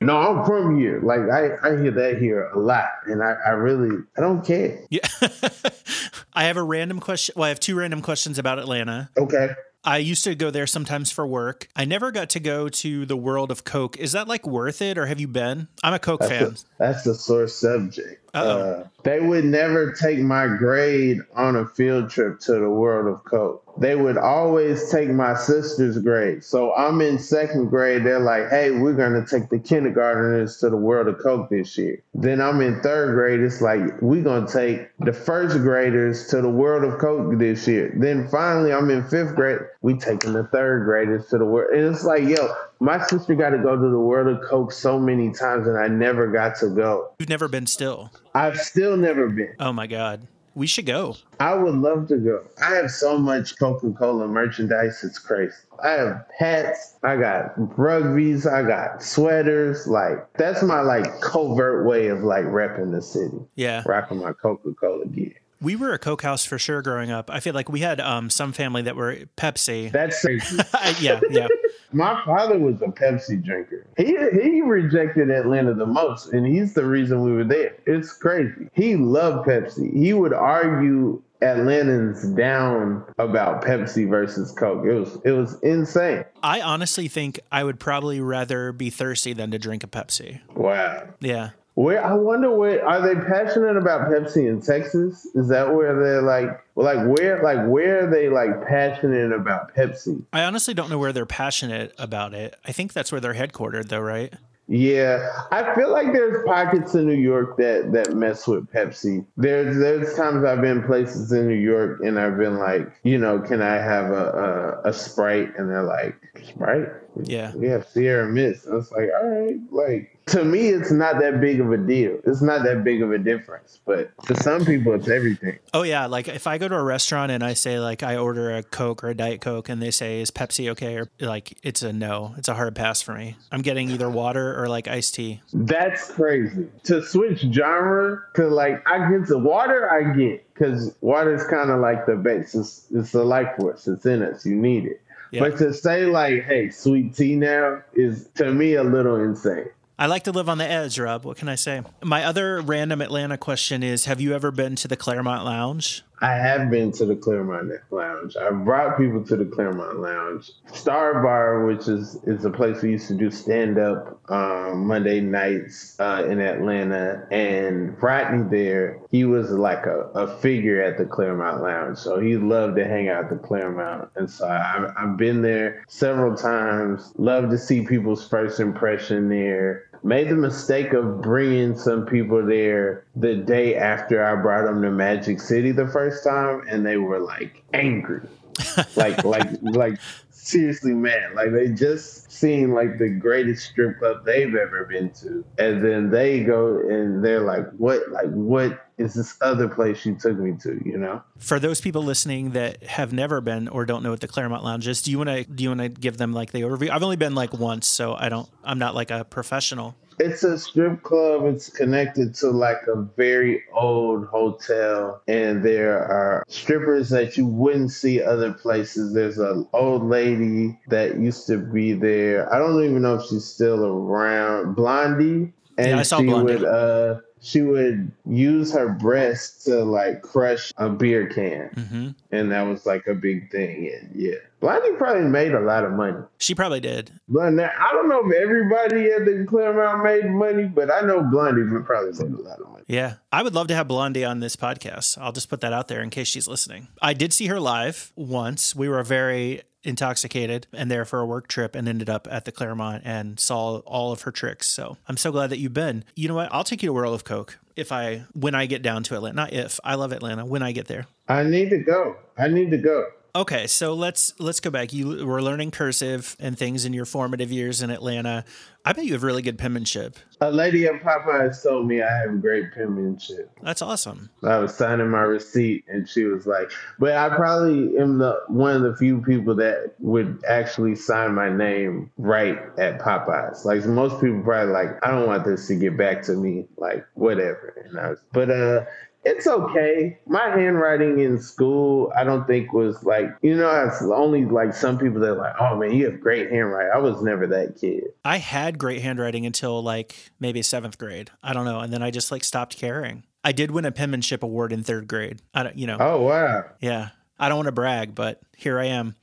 No, 0.00 0.18
I'm 0.18 0.44
from 0.44 0.78
here. 0.78 1.00
Like 1.02 1.20
I, 1.20 1.56
I 1.66 1.80
hear 1.80 1.90
that 1.90 2.18
here 2.18 2.50
a 2.50 2.58
lot, 2.58 2.90
and 3.06 3.22
I, 3.22 3.34
I 3.46 3.50
really, 3.50 3.96
I 4.16 4.20
don't 4.20 4.44
care. 4.44 4.78
Yeah. 4.90 5.00
I 6.34 6.44
have 6.44 6.58
a 6.58 6.62
random 6.62 7.00
question. 7.00 7.32
Well, 7.34 7.46
I 7.46 7.48
have 7.48 7.60
two 7.60 7.74
random 7.74 8.02
questions 8.02 8.38
about 8.38 8.58
Atlanta. 8.58 9.08
Okay. 9.16 9.54
I 9.84 9.98
used 9.98 10.24
to 10.24 10.34
go 10.34 10.50
there 10.50 10.66
sometimes 10.66 11.10
for 11.10 11.26
work. 11.26 11.68
I 11.76 11.84
never 11.84 12.10
got 12.10 12.30
to 12.30 12.40
go 12.40 12.68
to 12.70 13.04
the 13.04 13.16
World 13.16 13.50
of 13.50 13.64
Coke. 13.64 13.98
Is 13.98 14.12
that 14.12 14.26
like 14.28 14.46
worth 14.46 14.80
it, 14.80 14.96
or 14.96 15.06
have 15.06 15.20
you 15.20 15.28
been? 15.28 15.68
I'm 15.82 15.92
a 15.92 15.98
Coke 15.98 16.22
fan. 16.22 16.42
That's 16.42 16.62
a, 16.62 16.66
that's 16.78 17.06
a 17.06 17.14
sore 17.14 17.48
subject. 17.48 18.30
Uh, 18.32 18.84
they 19.04 19.20
would 19.20 19.44
never 19.44 19.92
take 19.92 20.18
my 20.18 20.46
grade 20.46 21.20
on 21.34 21.56
a 21.56 21.66
field 21.66 22.10
trip 22.10 22.40
to 22.40 22.52
the 22.54 22.70
World 22.70 23.14
of 23.14 23.24
Coke. 23.24 23.63
They 23.78 23.96
would 23.96 24.16
always 24.16 24.90
take 24.90 25.10
my 25.10 25.34
sister's 25.34 25.98
grade. 25.98 26.44
So 26.44 26.74
I'm 26.74 27.00
in 27.00 27.18
second 27.18 27.68
grade. 27.68 28.04
They're 28.04 28.20
like, 28.20 28.48
hey, 28.50 28.70
we're 28.70 28.94
going 28.94 29.12
to 29.12 29.26
take 29.28 29.50
the 29.50 29.58
kindergartners 29.58 30.58
to 30.58 30.70
the 30.70 30.76
World 30.76 31.08
of 31.08 31.18
Coke 31.18 31.50
this 31.50 31.76
year. 31.76 32.02
Then 32.14 32.40
I'm 32.40 32.60
in 32.60 32.80
third 32.80 33.14
grade. 33.14 33.40
It's 33.40 33.60
like, 33.60 34.00
we're 34.00 34.22
going 34.22 34.46
to 34.46 34.52
take 34.52 34.88
the 35.00 35.12
first 35.12 35.58
graders 35.58 36.28
to 36.28 36.40
the 36.40 36.48
World 36.48 36.84
of 36.84 36.98
Coke 37.00 37.38
this 37.38 37.66
year. 37.66 37.92
Then 37.96 38.28
finally, 38.28 38.72
I'm 38.72 38.90
in 38.90 39.02
fifth 39.08 39.34
grade. 39.34 39.60
We 39.82 39.98
taking 39.98 40.32
the 40.32 40.44
third 40.44 40.84
graders 40.84 41.26
to 41.28 41.38
the 41.38 41.44
World. 41.44 41.74
And 41.74 41.94
it's 41.94 42.04
like, 42.04 42.24
yo, 42.24 42.54
my 42.80 43.04
sister 43.06 43.34
got 43.34 43.50
to 43.50 43.58
go 43.58 43.76
to 43.76 43.90
the 43.90 43.98
World 43.98 44.28
of 44.28 44.48
Coke 44.48 44.72
so 44.72 44.98
many 44.98 45.32
times 45.32 45.66
and 45.66 45.78
I 45.78 45.88
never 45.88 46.30
got 46.30 46.56
to 46.56 46.68
go. 46.68 47.12
You've 47.18 47.28
never 47.28 47.48
been 47.48 47.66
still. 47.66 48.10
I've 48.34 48.58
still 48.58 48.96
never 48.96 49.28
been. 49.28 49.54
Oh 49.58 49.72
my 49.72 49.86
God. 49.86 50.26
We 50.54 50.66
should 50.68 50.86
go. 50.86 51.16
I 51.40 51.54
would 51.54 51.74
love 51.74 52.06
to 52.08 52.16
go. 52.16 52.44
I 52.62 52.74
have 52.76 52.90
so 52.90 53.18
much 53.18 53.58
Coca 53.58 53.90
Cola 53.92 54.28
merchandise, 54.28 55.02
it's 55.02 55.18
crazy. 55.18 55.54
I 55.82 55.88
have 55.90 56.24
hats, 56.38 56.96
I 57.02 57.16
got 57.16 57.56
rugbies, 57.76 58.46
I 58.50 58.62
got 58.66 59.02
sweaters. 59.02 59.86
Like, 59.88 60.32
that's 60.34 60.62
my 60.62 60.80
like 60.80 61.20
covert 61.20 61.86
way 61.86 62.06
of 62.06 62.20
like 62.22 62.44
repping 62.44 62.92
the 62.92 63.02
city, 63.02 63.36
Yeah. 63.56 63.82
rocking 63.84 64.18
my 64.18 64.32
Coca 64.32 64.72
Cola 64.74 65.06
gear. 65.06 65.34
We 65.60 65.76
were 65.76 65.92
a 65.92 65.98
Coke 65.98 66.22
house 66.22 66.44
for 66.44 66.58
sure 66.58 66.82
growing 66.82 67.10
up. 67.10 67.30
I 67.30 67.40
feel 67.40 67.54
like 67.54 67.68
we 67.68 67.80
had 67.80 68.00
um, 68.00 68.30
some 68.30 68.52
family 68.52 68.82
that 68.82 68.96
were 68.96 69.16
Pepsi. 69.36 69.90
That's 69.90 70.20
crazy. 70.24 70.58
yeah, 71.00 71.20
yeah. 71.30 71.48
my 71.92 72.22
father 72.24 72.58
was 72.58 72.82
a 72.82 72.86
Pepsi 72.86 73.42
drinker. 73.42 73.86
He 73.96 74.16
he 74.32 74.60
rejected 74.62 75.30
Atlanta 75.30 75.74
the 75.74 75.86
most, 75.86 76.32
and 76.32 76.46
he's 76.46 76.74
the 76.74 76.84
reason 76.84 77.22
we 77.22 77.32
were 77.32 77.44
there. 77.44 77.76
It's 77.86 78.12
crazy. 78.12 78.68
He 78.74 78.96
loved 78.96 79.48
Pepsi. 79.48 79.92
He 79.94 80.12
would 80.12 80.32
argue 80.34 81.22
Atlantans 81.44 82.34
down 82.36 83.04
about 83.18 83.62
Pepsi 83.62 84.08
versus 84.08 84.50
Coke. 84.52 84.84
It 84.86 84.92
was 84.92 85.18
it 85.24 85.32
was 85.32 85.60
insane. 85.60 86.24
I 86.42 86.60
honestly 86.60 87.08
think 87.08 87.38
I 87.52 87.64
would 87.64 87.78
probably 87.78 88.20
rather 88.20 88.72
be 88.72 88.90
thirsty 88.90 89.32
than 89.32 89.50
to 89.50 89.58
drink 89.58 89.84
a 89.84 89.86
Pepsi. 89.86 90.40
Wow. 90.54 91.08
Yeah. 91.20 91.50
Where 91.74 92.04
I 92.04 92.14
wonder 92.14 92.54
where 92.54 92.86
are 92.86 93.00
they 93.00 93.20
passionate 93.20 93.76
about 93.76 94.08
Pepsi 94.08 94.48
in 94.48 94.60
Texas? 94.60 95.26
Is 95.34 95.48
that 95.48 95.74
where 95.74 95.98
they're 95.98 96.22
like 96.22 96.64
like 96.76 97.04
where 97.06 97.42
like 97.42 97.66
where 97.66 98.06
are 98.06 98.10
they 98.10 98.28
like 98.28 98.66
passionate 98.68 99.32
about 99.32 99.74
Pepsi? 99.74 100.22
I 100.32 100.44
honestly 100.44 100.72
don't 100.74 100.88
know 100.88 100.98
where 100.98 101.12
they're 101.12 101.26
passionate 101.26 101.92
about 101.98 102.32
it. 102.32 102.56
I 102.64 102.70
think 102.70 102.92
that's 102.92 103.10
where 103.10 103.20
they're 103.20 103.34
headquartered, 103.34 103.88
though, 103.88 104.00
right? 104.00 104.32
Yeah, 104.66 105.28
I 105.52 105.74
feel 105.74 105.92
like 105.92 106.12
there's 106.14 106.42
pockets 106.46 106.94
in 106.94 107.06
New 107.06 107.12
York 107.12 107.58
that 107.58 107.92
that 107.92 108.16
mess 108.16 108.46
with 108.46 108.66
Pepsi. 108.72 109.26
There's 109.36 109.76
there's 109.76 110.14
times 110.16 110.42
I've 110.44 110.62
been 110.62 110.82
places 110.84 111.32
in 111.32 111.48
New 111.48 111.54
York 111.54 112.00
and 112.02 112.18
I've 112.18 112.38
been 112.38 112.58
like, 112.58 112.90
you 113.02 113.18
know, 113.18 113.40
can 113.40 113.60
I 113.60 113.74
have 113.74 114.10
a 114.10 114.80
a, 114.84 114.88
a 114.88 114.92
Sprite? 114.92 115.52
And 115.58 115.68
they're 115.68 115.82
like, 115.82 116.16
Sprite? 116.44 116.88
Yeah. 117.22 117.54
We 117.54 117.68
have 117.68 117.86
Sierra 117.88 118.28
Mist. 118.28 118.66
I 118.68 118.74
was 118.74 118.90
like, 118.90 119.10
all 119.20 119.28
right, 119.28 119.58
like 119.70 120.14
to 120.26 120.44
me, 120.44 120.68
it's 120.68 120.90
not 120.90 121.20
that 121.20 121.40
big 121.40 121.60
of 121.60 121.70
a 121.70 121.76
deal. 121.76 122.18
It's 122.24 122.40
not 122.40 122.64
that 122.64 122.82
big 122.82 123.02
of 123.02 123.12
a 123.12 123.18
difference, 123.18 123.80
but 123.84 124.10
to 124.26 124.34
some 124.42 124.64
people, 124.64 124.94
it's 124.94 125.08
everything. 125.08 125.58
Oh 125.74 125.82
yeah, 125.82 126.06
like 126.06 126.28
if 126.28 126.46
I 126.46 126.56
go 126.56 126.66
to 126.66 126.76
a 126.76 126.82
restaurant 126.82 127.30
and 127.30 127.44
I 127.44 127.52
say 127.52 127.78
like 127.78 128.02
I 128.02 128.16
order 128.16 128.56
a 128.56 128.62
Coke 128.62 129.04
or 129.04 129.10
a 129.10 129.14
Diet 129.14 129.40
Coke 129.40 129.68
and 129.68 129.82
they 129.82 129.90
say 129.90 130.20
is 130.20 130.30
Pepsi 130.30 130.70
okay 130.70 130.96
or 130.96 131.10
like 131.20 131.58
it's 131.62 131.82
a 131.82 131.92
no, 131.92 132.34
it's 132.38 132.48
a 132.48 132.54
hard 132.54 132.74
pass 132.74 133.02
for 133.02 133.14
me. 133.14 133.36
I'm 133.52 133.60
getting 133.62 133.90
either 133.90 134.08
water 134.08 134.60
or 134.60 134.68
like 134.68 134.88
iced 134.88 135.14
tea. 135.14 135.42
That's 135.52 136.10
crazy. 136.10 136.68
To 136.84 137.02
switch 137.02 137.40
genre, 137.52 138.22
cause 138.34 138.50
like 138.50 138.86
I 138.88 139.10
get 139.10 139.26
the 139.28 139.38
water, 139.38 139.90
I 139.90 140.16
get 140.16 140.44
because 140.54 140.94
water 141.00 141.34
is 141.34 141.44
kind 141.48 141.70
of 141.70 141.80
like 141.80 142.06
the 142.06 142.16
base. 142.16 142.54
It's, 142.54 142.86
it's 142.92 143.12
the 143.12 143.24
life 143.24 143.56
force. 143.58 143.88
It's 143.88 144.06
in 144.06 144.22
us. 144.22 144.46
You 144.46 144.54
need 144.54 144.86
it. 144.86 145.00
Yeah. 145.34 145.40
But 145.40 145.58
to 145.58 145.74
say 145.74 146.06
like, 146.06 146.44
hey, 146.44 146.70
sweet 146.70 147.16
tea 147.16 147.34
now 147.34 147.82
is 147.92 148.28
to 148.36 148.52
me 148.52 148.74
a 148.74 148.84
little 148.84 149.16
insane. 149.16 149.68
I 149.98 150.06
like 150.06 150.24
to 150.24 150.32
live 150.32 150.48
on 150.48 150.58
the 150.58 150.64
edge, 150.64 150.98
Rob. 150.98 151.24
What 151.24 151.36
can 151.36 151.48
I 151.48 151.56
say? 151.56 151.82
My 152.02 152.24
other 152.24 152.60
random 152.60 153.00
Atlanta 153.00 153.36
question 153.36 153.82
is 153.82 154.04
Have 154.04 154.20
you 154.20 154.32
ever 154.32 154.52
been 154.52 154.76
to 154.76 154.88
the 154.88 154.96
Clermont 154.96 155.44
Lounge? 155.44 156.02
I 156.20 156.34
have 156.34 156.70
been 156.70 156.92
to 156.92 157.06
the 157.06 157.16
Clermont 157.16 157.72
Lounge. 157.90 158.36
I've 158.36 158.64
brought 158.64 158.96
people 158.96 159.24
to 159.24 159.36
the 159.36 159.44
Clermont 159.44 160.00
Lounge. 160.00 160.52
Star 160.72 161.22
Bar, 161.22 161.66
which 161.66 161.88
is 161.88 162.16
is 162.24 162.44
a 162.44 162.50
place 162.50 162.82
we 162.82 162.92
used 162.92 163.08
to 163.08 163.14
do 163.14 163.30
stand 163.30 163.78
up 163.78 164.20
um, 164.30 164.86
Monday 164.86 165.20
nights 165.20 165.98
uh, 165.98 166.26
in 166.28 166.40
Atlanta, 166.40 167.26
and 167.30 168.00
Rodney 168.02 168.48
there, 168.48 169.00
he 169.10 169.24
was 169.24 169.50
like 169.50 169.86
a, 169.86 170.10
a 170.14 170.38
figure 170.38 170.82
at 170.82 170.98
the 170.98 171.04
Clermont 171.04 171.62
Lounge. 171.62 171.98
So 171.98 172.20
he 172.20 172.36
loved 172.36 172.76
to 172.76 172.84
hang 172.84 173.08
out 173.08 173.24
at 173.24 173.30
the 173.30 173.36
Clermont, 173.36 174.08
and 174.16 174.30
so 174.30 174.46
I've, 174.48 174.92
I've 174.96 175.16
been 175.16 175.42
there 175.42 175.84
several 175.88 176.36
times. 176.36 177.12
Love 177.16 177.50
to 177.50 177.58
see 177.58 177.84
people's 177.84 178.26
first 178.26 178.60
impression 178.60 179.28
there 179.28 179.84
made 180.04 180.28
the 180.28 180.36
mistake 180.36 180.92
of 180.92 181.22
bringing 181.22 181.76
some 181.76 182.04
people 182.04 182.44
there 182.44 183.06
the 183.16 183.34
day 183.34 183.74
after 183.74 184.22
I 184.22 184.40
brought 184.40 184.66
them 184.66 184.82
to 184.82 184.90
Magic 184.90 185.40
City 185.40 185.72
the 185.72 185.88
first 185.88 186.22
time, 186.22 186.62
and 186.68 186.84
they 186.84 186.98
were 186.98 187.18
like 187.18 187.64
angry, 187.72 188.20
like 188.96 189.24
like 189.24 189.48
like 189.62 189.98
seriously 190.46 190.92
mad. 190.92 191.34
Like 191.34 191.52
they 191.52 191.68
just 191.68 192.30
seen 192.30 192.72
like 192.72 192.98
the 192.98 193.08
greatest 193.08 193.66
strip 193.66 193.98
club 193.98 194.24
they've 194.24 194.54
ever 194.54 194.84
been 194.84 195.10
to, 195.14 195.44
and 195.58 195.84
then 195.84 196.10
they 196.10 196.44
go 196.44 196.78
and 196.78 197.24
they're 197.24 197.40
like, 197.40 197.70
"What? 197.72 198.08
Like 198.10 198.30
what?" 198.30 198.80
Is 198.96 199.14
this 199.14 199.36
other 199.40 199.66
place 199.66 200.06
you 200.06 200.14
took 200.14 200.38
me 200.38 200.52
to? 200.62 200.80
You 200.84 200.98
know, 200.98 201.20
For 201.38 201.58
those 201.58 201.80
people 201.80 202.04
listening 202.04 202.50
that 202.50 202.80
have 202.84 203.12
never 203.12 203.40
been 203.40 203.66
or 203.66 203.84
don't 203.84 204.04
know 204.04 204.10
what 204.10 204.20
the 204.20 204.28
Clermont 204.28 204.62
Lounge 204.62 204.86
is, 204.86 205.02
do 205.02 205.10
you 205.10 205.18
want 205.18 205.30
to 205.30 205.42
do 205.42 205.64
you 205.64 205.70
want 205.70 205.80
to 205.80 205.88
give 205.88 206.16
them 206.16 206.32
like 206.32 206.52
the 206.52 206.60
overview? 206.60 206.90
I've 206.90 207.02
only 207.02 207.16
been 207.16 207.34
like 207.34 207.52
once, 207.52 207.88
so 207.88 208.14
I 208.14 208.28
don't. 208.28 208.48
I'm 208.62 208.78
not 208.78 208.94
like 208.94 209.10
a 209.10 209.24
professional. 209.24 209.96
It's 210.18 210.42
a 210.44 210.58
strip 210.58 211.02
club. 211.02 211.44
It's 211.46 211.68
connected 211.70 212.34
to 212.36 212.50
like 212.50 212.86
a 212.86 213.02
very 213.16 213.62
old 213.72 214.26
hotel, 214.26 215.22
and 215.28 215.62
there 215.64 215.98
are 215.98 216.44
strippers 216.48 217.10
that 217.10 217.36
you 217.36 217.46
wouldn't 217.46 217.90
see 217.90 218.22
other 218.22 218.52
places. 218.52 219.12
There's 219.14 219.38
an 219.38 219.66
old 219.72 220.04
lady 220.04 220.78
that 220.88 221.18
used 221.18 221.46
to 221.48 221.58
be 221.58 221.92
there. 221.92 222.52
I 222.52 222.58
don't 222.58 222.82
even 222.84 223.02
know 223.02 223.16
if 223.16 223.26
she's 223.26 223.44
still 223.44 223.84
around. 223.84 224.74
Blondie, 224.74 225.52
and 225.78 225.88
Yeah, 225.90 225.98
I 225.98 226.02
saw 226.02 226.18
she 226.18 226.26
Blondie. 226.26 226.54
would 226.54 226.64
uh 226.64 227.20
she 227.40 227.60
would 227.60 228.10
use 228.26 228.72
her 228.72 228.88
breast 228.88 229.66
to 229.66 229.84
like 229.84 230.22
crush 230.22 230.72
a 230.78 230.88
beer 230.88 231.26
can, 231.26 231.68
hmm 231.84 232.08
and 232.30 232.50
that 232.50 232.62
was 232.62 232.86
like 232.86 233.06
a 233.06 233.14
big 233.14 233.50
thing. 233.50 233.92
And 233.94 234.10
yeah, 234.14 234.36
Blondie 234.64 234.96
probably 234.96 235.24
made 235.24 235.52
a 235.52 235.60
lot 235.60 235.84
of 235.84 235.92
money. 235.92 236.16
She 236.38 236.54
probably 236.54 236.80
did. 236.80 237.12
But 237.28 237.50
now, 237.50 237.70
I 237.78 237.92
don't 237.92 238.08
know 238.08 238.26
if 238.26 238.34
everybody 238.34 239.10
at 239.10 239.26
the 239.26 239.44
Clermont 239.46 240.02
made 240.02 240.24
money, 240.24 240.64
but 240.64 240.90
I 240.90 241.02
know 241.02 241.22
Blondie 241.22 241.64
probably 241.84 242.12
made 242.12 242.38
a 242.38 242.42
lot 242.42 242.60
of 242.60 242.70
money. 242.70 242.84
Yeah. 242.88 243.16
I 243.30 243.42
would 243.42 243.54
love 243.54 243.66
to 243.68 243.74
have 243.74 243.88
Blondie 243.88 244.24
on 244.24 244.40
this 244.40 244.56
podcast. 244.56 245.18
I'll 245.18 245.32
just 245.32 245.50
put 245.50 245.60
that 245.60 245.74
out 245.74 245.88
there 245.88 246.00
in 246.00 246.08
case 246.08 246.28
she's 246.28 246.48
listening. 246.48 246.88
I 247.02 247.12
did 247.12 247.34
see 247.34 247.48
her 247.48 247.60
live 247.60 248.10
once. 248.16 248.74
We 248.74 248.88
were 248.88 249.02
very 249.02 249.60
intoxicated 249.82 250.66
and 250.72 250.90
there 250.90 251.04
for 251.04 251.20
a 251.20 251.26
work 251.26 251.46
trip 251.46 251.74
and 251.74 251.86
ended 251.86 252.08
up 252.08 252.26
at 252.30 252.46
the 252.46 252.52
Clermont 252.52 253.02
and 253.04 253.38
saw 253.38 253.80
all 253.80 254.12
of 254.12 254.22
her 254.22 254.30
tricks. 254.30 254.66
So 254.66 254.96
I'm 255.06 255.18
so 255.18 255.30
glad 255.30 255.50
that 255.50 255.58
you've 255.58 255.74
been. 255.74 256.04
You 256.16 256.28
know 256.28 256.36
what? 256.36 256.48
I'll 256.50 256.64
take 256.64 256.82
you 256.82 256.86
to 256.86 256.92
World 256.94 257.14
of 257.14 257.24
Coke 257.24 257.58
if 257.76 257.92
I 257.92 258.24
when 258.32 258.54
I 258.54 258.64
get 258.64 258.80
down 258.80 259.02
to 259.02 259.14
Atlanta. 259.14 259.36
Not 259.36 259.52
if. 259.52 259.78
I 259.84 259.96
love 259.96 260.10
Atlanta 260.10 260.46
when 260.46 260.62
I 260.62 260.72
get 260.72 260.86
there. 260.86 261.06
I 261.28 261.42
need 261.42 261.68
to 261.68 261.78
go. 261.78 262.16
I 262.38 262.48
need 262.48 262.70
to 262.70 262.78
go. 262.78 263.08
Okay, 263.36 263.66
so 263.66 263.94
let's 263.94 264.32
let's 264.38 264.60
go 264.60 264.70
back. 264.70 264.92
You 264.92 265.26
were 265.26 265.42
learning 265.42 265.72
cursive 265.72 266.36
and 266.38 266.56
things 266.56 266.84
in 266.84 266.92
your 266.92 267.04
formative 267.04 267.50
years 267.50 267.82
in 267.82 267.90
Atlanta. 267.90 268.44
I 268.84 268.92
bet 268.92 269.06
you 269.06 269.14
have 269.14 269.24
really 269.24 269.42
good 269.42 269.58
penmanship. 269.58 270.18
A 270.40 270.52
lady 270.52 270.86
at 270.86 271.02
Popeyes 271.02 271.60
told 271.60 271.88
me 271.88 272.00
I 272.00 272.18
have 272.18 272.40
great 272.40 272.72
penmanship. 272.72 273.50
That's 273.60 273.82
awesome. 273.82 274.30
I 274.44 274.58
was 274.58 274.76
signing 274.76 275.10
my 275.10 275.22
receipt, 275.22 275.84
and 275.88 276.08
she 276.08 276.24
was 276.24 276.46
like, 276.46 276.70
"But 277.00 277.16
I 277.16 277.34
probably 277.34 277.98
am 277.98 278.18
the 278.18 278.38
one 278.46 278.76
of 278.76 278.82
the 278.82 278.94
few 278.94 279.20
people 279.20 279.56
that 279.56 279.94
would 279.98 280.40
actually 280.46 280.94
sign 280.94 281.34
my 281.34 281.48
name 281.48 282.12
right 282.16 282.58
at 282.78 283.00
Popeyes. 283.00 283.64
Like 283.64 283.84
most 283.84 284.20
people, 284.20 284.42
probably 284.42 284.72
like, 284.72 285.04
I 285.04 285.10
don't 285.10 285.26
want 285.26 285.44
this 285.44 285.66
to 285.66 285.74
get 285.74 285.96
back 285.96 286.22
to 286.24 286.34
me. 286.34 286.66
Like 286.76 287.04
whatever." 287.14 287.82
And 287.84 287.98
I 287.98 288.10
was, 288.10 288.20
but 288.32 288.48
uh, 288.48 288.84
it's 289.24 289.46
okay. 289.46 290.18
My 290.26 290.48
handwriting 290.50 291.18
in 291.20 291.40
school, 291.40 292.12
I 292.16 292.24
don't 292.24 292.46
think 292.46 292.72
was 292.72 293.02
like, 293.02 293.28
you 293.42 293.56
know, 293.56 293.86
it's 293.86 294.02
only 294.02 294.44
like 294.44 294.74
some 294.74 294.98
people 294.98 295.20
that 295.20 295.30
are 295.30 295.36
like, 295.36 295.54
oh 295.60 295.76
man, 295.76 295.92
you 295.92 296.04
have 296.10 296.20
great 296.20 296.50
handwriting. 296.50 296.92
I 296.94 296.98
was 296.98 297.22
never 297.22 297.46
that 297.48 297.76
kid. 297.80 298.04
I 298.24 298.38
had 298.38 298.78
great 298.78 299.02
handwriting 299.02 299.46
until 299.46 299.82
like 299.82 300.30
maybe 300.40 300.62
seventh 300.62 300.98
grade. 300.98 301.30
I 301.42 301.52
don't 301.52 301.64
know, 301.64 301.80
and 301.80 301.92
then 301.92 302.02
I 302.02 302.10
just 302.10 302.30
like 302.30 302.44
stopped 302.44 302.76
caring. 302.76 303.24
I 303.42 303.52
did 303.52 303.70
win 303.70 303.84
a 303.84 303.92
penmanship 303.92 304.42
award 304.42 304.72
in 304.72 304.82
third 304.82 305.06
grade. 305.06 305.42
I 305.54 305.62
don't, 305.64 305.76
you 305.78 305.86
know, 305.86 305.98
Oh 306.00 306.22
wow. 306.22 306.64
yeah. 306.80 307.10
I 307.38 307.48
don't 307.48 307.58
want 307.58 307.66
to 307.66 307.72
brag, 307.72 308.14
but 308.14 308.40
here 308.56 308.78
I 308.78 308.86
am. 308.86 309.16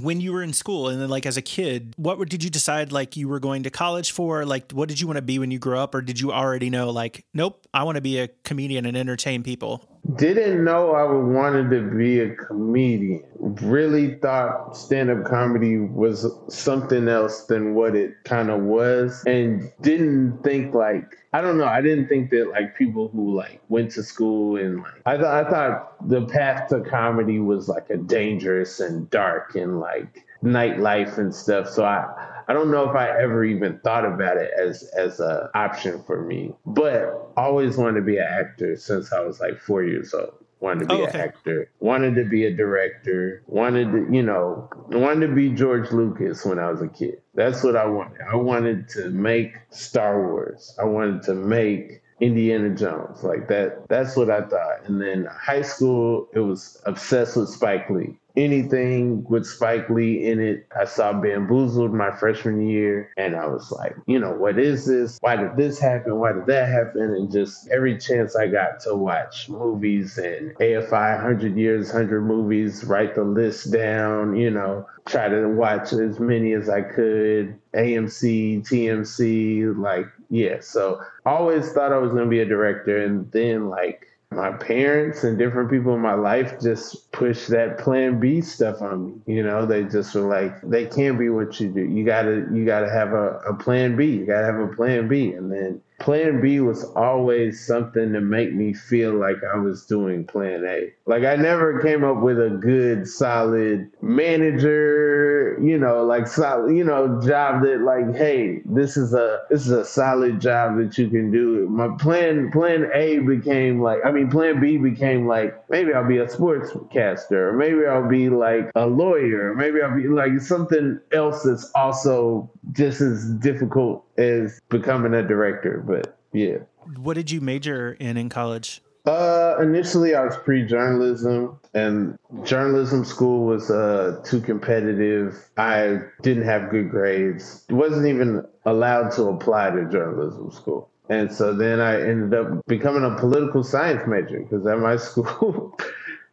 When 0.00 0.20
you 0.20 0.32
were 0.32 0.42
in 0.42 0.52
school 0.52 0.88
and 0.88 1.00
then 1.00 1.10
like 1.10 1.26
as 1.26 1.36
a 1.36 1.42
kid, 1.42 1.94
what 1.96 2.28
did 2.28 2.42
you 2.42 2.50
decide 2.50 2.92
like 2.92 3.16
you 3.16 3.28
were 3.28 3.40
going 3.40 3.62
to 3.64 3.70
college 3.70 4.10
for? 4.10 4.46
Like 4.46 4.72
what 4.72 4.88
did 4.88 5.00
you 5.00 5.06
want 5.06 5.18
to 5.18 5.22
be 5.22 5.38
when 5.38 5.50
you 5.50 5.58
grew 5.58 5.78
up 5.78 5.94
or 5.94 6.00
did 6.00 6.18
you 6.18 6.32
already 6.32 6.70
know 6.70 6.90
like 6.90 7.24
nope, 7.34 7.66
I 7.74 7.82
want 7.84 7.96
to 7.96 8.02
be 8.02 8.18
a 8.18 8.28
comedian 8.44 8.86
and 8.86 8.96
entertain 8.96 9.42
people? 9.42 9.86
Didn't 10.16 10.64
know 10.64 10.92
I 10.92 11.04
wanted 11.04 11.70
to 11.70 11.94
be 11.96 12.20
a 12.20 12.34
comedian. 12.34 13.22
Really 13.38 14.16
thought 14.16 14.76
stand 14.76 15.10
up 15.10 15.24
comedy 15.24 15.78
was 15.78 16.26
something 16.48 17.06
else 17.08 17.44
than 17.44 17.74
what 17.74 17.94
it 17.94 18.14
kind 18.24 18.50
of 18.50 18.62
was. 18.62 19.22
And 19.26 19.70
didn't 19.80 20.42
think 20.42 20.74
like, 20.74 21.18
I 21.32 21.40
don't 21.40 21.56
know, 21.56 21.66
I 21.66 21.80
didn't 21.80 22.08
think 22.08 22.30
that 22.30 22.50
like 22.50 22.76
people 22.76 23.08
who 23.08 23.34
like 23.34 23.60
went 23.68 23.92
to 23.92 24.02
school 24.02 24.56
and 24.56 24.82
like, 24.82 25.02
I, 25.06 25.16
th- 25.16 25.26
I 25.26 25.50
thought 25.50 26.08
the 26.08 26.26
path 26.26 26.68
to 26.68 26.80
comedy 26.82 27.38
was 27.38 27.68
like 27.68 27.88
a 27.88 27.96
dangerous 27.96 28.80
and 28.80 29.08
dark 29.08 29.54
and 29.54 29.80
like 29.80 30.26
nightlife 30.44 31.16
and 31.16 31.34
stuff. 31.34 31.70
So 31.70 31.84
I, 31.84 32.44
I 32.48 32.52
don't 32.52 32.70
know 32.70 32.88
if 32.90 32.94
I 32.94 33.08
ever 33.08 33.44
even 33.44 33.78
thought 33.78 34.04
about 34.04 34.36
it 34.36 34.50
as 34.58 34.82
as 34.96 35.20
a 35.20 35.50
option 35.54 36.02
for 36.04 36.22
me, 36.22 36.52
but 36.66 37.32
always 37.36 37.78
wanted 37.78 38.00
to 38.00 38.06
be 38.06 38.18
an 38.18 38.26
actor 38.28 38.76
since 38.76 39.12
I 39.12 39.20
was 39.20 39.40
like 39.40 39.58
four 39.58 39.82
years 39.82 40.12
old. 40.12 40.34
Wanted 40.62 40.88
to 40.88 40.94
be 40.94 41.02
Oh, 41.02 41.06
an 41.06 41.16
actor. 41.16 41.70
Wanted 41.80 42.14
to 42.14 42.24
be 42.24 42.44
a 42.46 42.54
director. 42.54 43.42
Wanted 43.48 43.90
to, 43.90 44.06
you 44.14 44.22
know, 44.22 44.70
wanted 44.90 45.26
to 45.26 45.34
be 45.34 45.50
George 45.50 45.90
Lucas 45.90 46.44
when 46.44 46.60
I 46.60 46.70
was 46.70 46.80
a 46.80 46.86
kid. 46.86 47.20
That's 47.34 47.64
what 47.64 47.74
I 47.74 47.86
wanted. 47.86 48.20
I 48.32 48.36
wanted 48.36 48.88
to 48.90 49.10
make 49.10 49.54
Star 49.70 50.22
Wars. 50.24 50.72
I 50.80 50.84
wanted 50.84 51.24
to 51.24 51.34
make 51.34 52.00
Indiana 52.20 52.70
Jones. 52.76 53.24
Like 53.24 53.48
that. 53.48 53.88
That's 53.88 54.16
what 54.16 54.30
I 54.30 54.42
thought. 54.42 54.84
And 54.86 55.02
then 55.02 55.24
high 55.24 55.62
school, 55.62 56.28
it 56.32 56.38
was 56.38 56.80
obsessed 56.86 57.36
with 57.36 57.48
Spike 57.48 57.90
Lee 57.90 58.16
anything 58.36 59.24
with 59.24 59.46
Spike 59.46 59.88
Lee 59.90 60.26
in 60.26 60.40
it. 60.40 60.66
I 60.78 60.84
saw 60.84 61.12
Bamboozled 61.12 61.92
my 61.92 62.10
freshman 62.10 62.68
year, 62.68 63.10
and 63.16 63.36
I 63.36 63.46
was 63.46 63.70
like, 63.70 63.94
you 64.06 64.18
know, 64.18 64.32
what 64.32 64.58
is 64.58 64.86
this? 64.86 65.18
Why 65.20 65.36
did 65.36 65.56
this 65.56 65.78
happen? 65.78 66.18
Why 66.18 66.32
did 66.32 66.46
that 66.46 66.68
happen? 66.68 67.02
And 67.02 67.30
just 67.30 67.68
every 67.68 67.98
chance 67.98 68.36
I 68.36 68.46
got 68.46 68.80
to 68.80 68.94
watch 68.94 69.48
movies 69.48 70.18
and 70.18 70.54
AFI 70.56 71.16
100 71.16 71.56
years, 71.56 71.88
100 71.88 72.22
movies, 72.22 72.84
write 72.84 73.14
the 73.14 73.24
list 73.24 73.72
down, 73.72 74.36
you 74.36 74.50
know, 74.50 74.86
try 75.06 75.28
to 75.28 75.48
watch 75.48 75.92
as 75.92 76.20
many 76.20 76.52
as 76.52 76.68
I 76.68 76.82
could. 76.82 77.58
AMC, 77.74 78.66
TMC, 78.68 79.76
like, 79.78 80.06
yeah. 80.30 80.60
So 80.60 81.00
always 81.26 81.72
thought 81.72 81.92
I 81.92 81.98
was 81.98 82.12
going 82.12 82.24
to 82.24 82.30
be 82.30 82.40
a 82.40 82.44
director. 82.44 83.02
And 83.02 83.30
then, 83.32 83.68
like, 83.68 84.06
my 84.34 84.52
parents 84.52 85.24
and 85.24 85.38
different 85.38 85.70
people 85.70 85.94
in 85.94 86.00
my 86.00 86.14
life 86.14 86.60
just 86.60 87.10
push 87.12 87.46
that 87.46 87.78
plan 87.78 88.20
B 88.20 88.40
stuff 88.40 88.82
on 88.82 89.06
me. 89.06 89.34
You 89.34 89.42
know, 89.42 89.66
they 89.66 89.84
just 89.84 90.14
were 90.14 90.22
like, 90.22 90.60
they 90.62 90.86
can't 90.86 91.18
be 91.18 91.28
what 91.28 91.60
you 91.60 91.68
do. 91.68 91.82
You 91.82 92.04
gotta 92.04 92.46
you 92.52 92.64
gotta 92.64 92.90
have 92.90 93.12
a, 93.12 93.38
a 93.48 93.54
plan 93.54 93.96
B. 93.96 94.06
You 94.06 94.26
gotta 94.26 94.46
have 94.46 94.58
a 94.58 94.68
plan 94.68 95.08
B. 95.08 95.32
And 95.32 95.50
then 95.50 95.80
plan 96.02 96.40
B 96.40 96.60
was 96.60 96.84
always 96.96 97.64
something 97.64 98.12
to 98.12 98.20
make 98.20 98.52
me 98.52 98.74
feel 98.74 99.14
like 99.14 99.36
I 99.42 99.56
was 99.56 99.86
doing 99.86 100.26
plan 100.26 100.64
A. 100.66 100.92
Like 101.06 101.24
I 101.24 101.36
never 101.36 101.80
came 101.80 102.04
up 102.04 102.20
with 102.20 102.38
a 102.40 102.50
good, 102.50 103.08
solid 103.08 103.90
manager, 104.02 105.56
you 105.62 105.78
know, 105.78 106.04
like 106.04 106.26
solid, 106.26 106.76
you 106.76 106.84
know, 106.84 107.20
job 107.20 107.62
that 107.62 107.80
like, 107.82 108.16
hey, 108.16 108.60
this 108.64 108.96
is 108.96 109.14
a 109.14 109.42
this 109.48 109.62
is 109.62 109.70
a 109.70 109.84
solid 109.84 110.40
job 110.40 110.76
that 110.78 110.98
you 110.98 111.08
can 111.08 111.30
do. 111.30 111.68
My 111.68 111.88
plan 111.98 112.50
plan 112.50 112.90
A 112.92 113.20
became 113.20 113.80
like 113.80 114.00
I 114.04 114.10
mean 114.10 114.28
plan 114.28 114.60
B 114.60 114.76
became 114.76 115.26
like 115.26 115.68
maybe 115.70 115.94
I'll 115.94 116.06
be 116.06 116.18
a 116.18 116.26
sportscaster, 116.26 117.32
or 117.32 117.52
maybe 117.52 117.86
I'll 117.86 118.08
be 118.08 118.28
like 118.28 118.70
a 118.74 118.86
lawyer, 118.86 119.54
maybe 119.54 119.80
I'll 119.80 119.96
be 119.96 120.08
like 120.08 120.40
something 120.40 121.00
else 121.12 121.44
that's 121.44 121.70
also 121.74 122.50
just 122.72 123.00
as 123.00 123.24
difficult 123.34 124.04
as 124.30 124.60
becoming 124.68 125.14
a 125.14 125.26
director. 125.26 125.82
But 125.86 126.18
yeah. 126.32 126.58
What 126.96 127.14
did 127.14 127.30
you 127.30 127.40
major 127.40 127.92
in 127.94 128.16
in 128.16 128.28
college? 128.28 128.82
Uh, 129.04 129.56
initially, 129.60 130.14
I 130.14 130.24
was 130.24 130.36
pre-journalism, 130.36 131.58
and 131.74 132.16
journalism 132.44 133.04
school 133.04 133.44
was 133.44 133.70
uh 133.70 134.20
too 134.24 134.40
competitive. 134.40 135.50
I 135.56 135.98
didn't 136.22 136.44
have 136.44 136.70
good 136.70 136.90
grades. 136.90 137.64
wasn't 137.68 138.06
even 138.06 138.44
allowed 138.64 139.10
to 139.12 139.24
apply 139.24 139.70
to 139.70 139.86
journalism 139.90 140.52
school. 140.52 140.88
And 141.08 141.32
so 141.32 141.52
then 141.52 141.80
I 141.80 142.00
ended 142.00 142.32
up 142.38 142.64
becoming 142.66 143.04
a 143.04 143.18
political 143.18 143.64
science 143.64 144.02
major 144.06 144.40
because 144.40 144.64
at 144.66 144.78
my 144.78 144.96
school, 145.08 145.76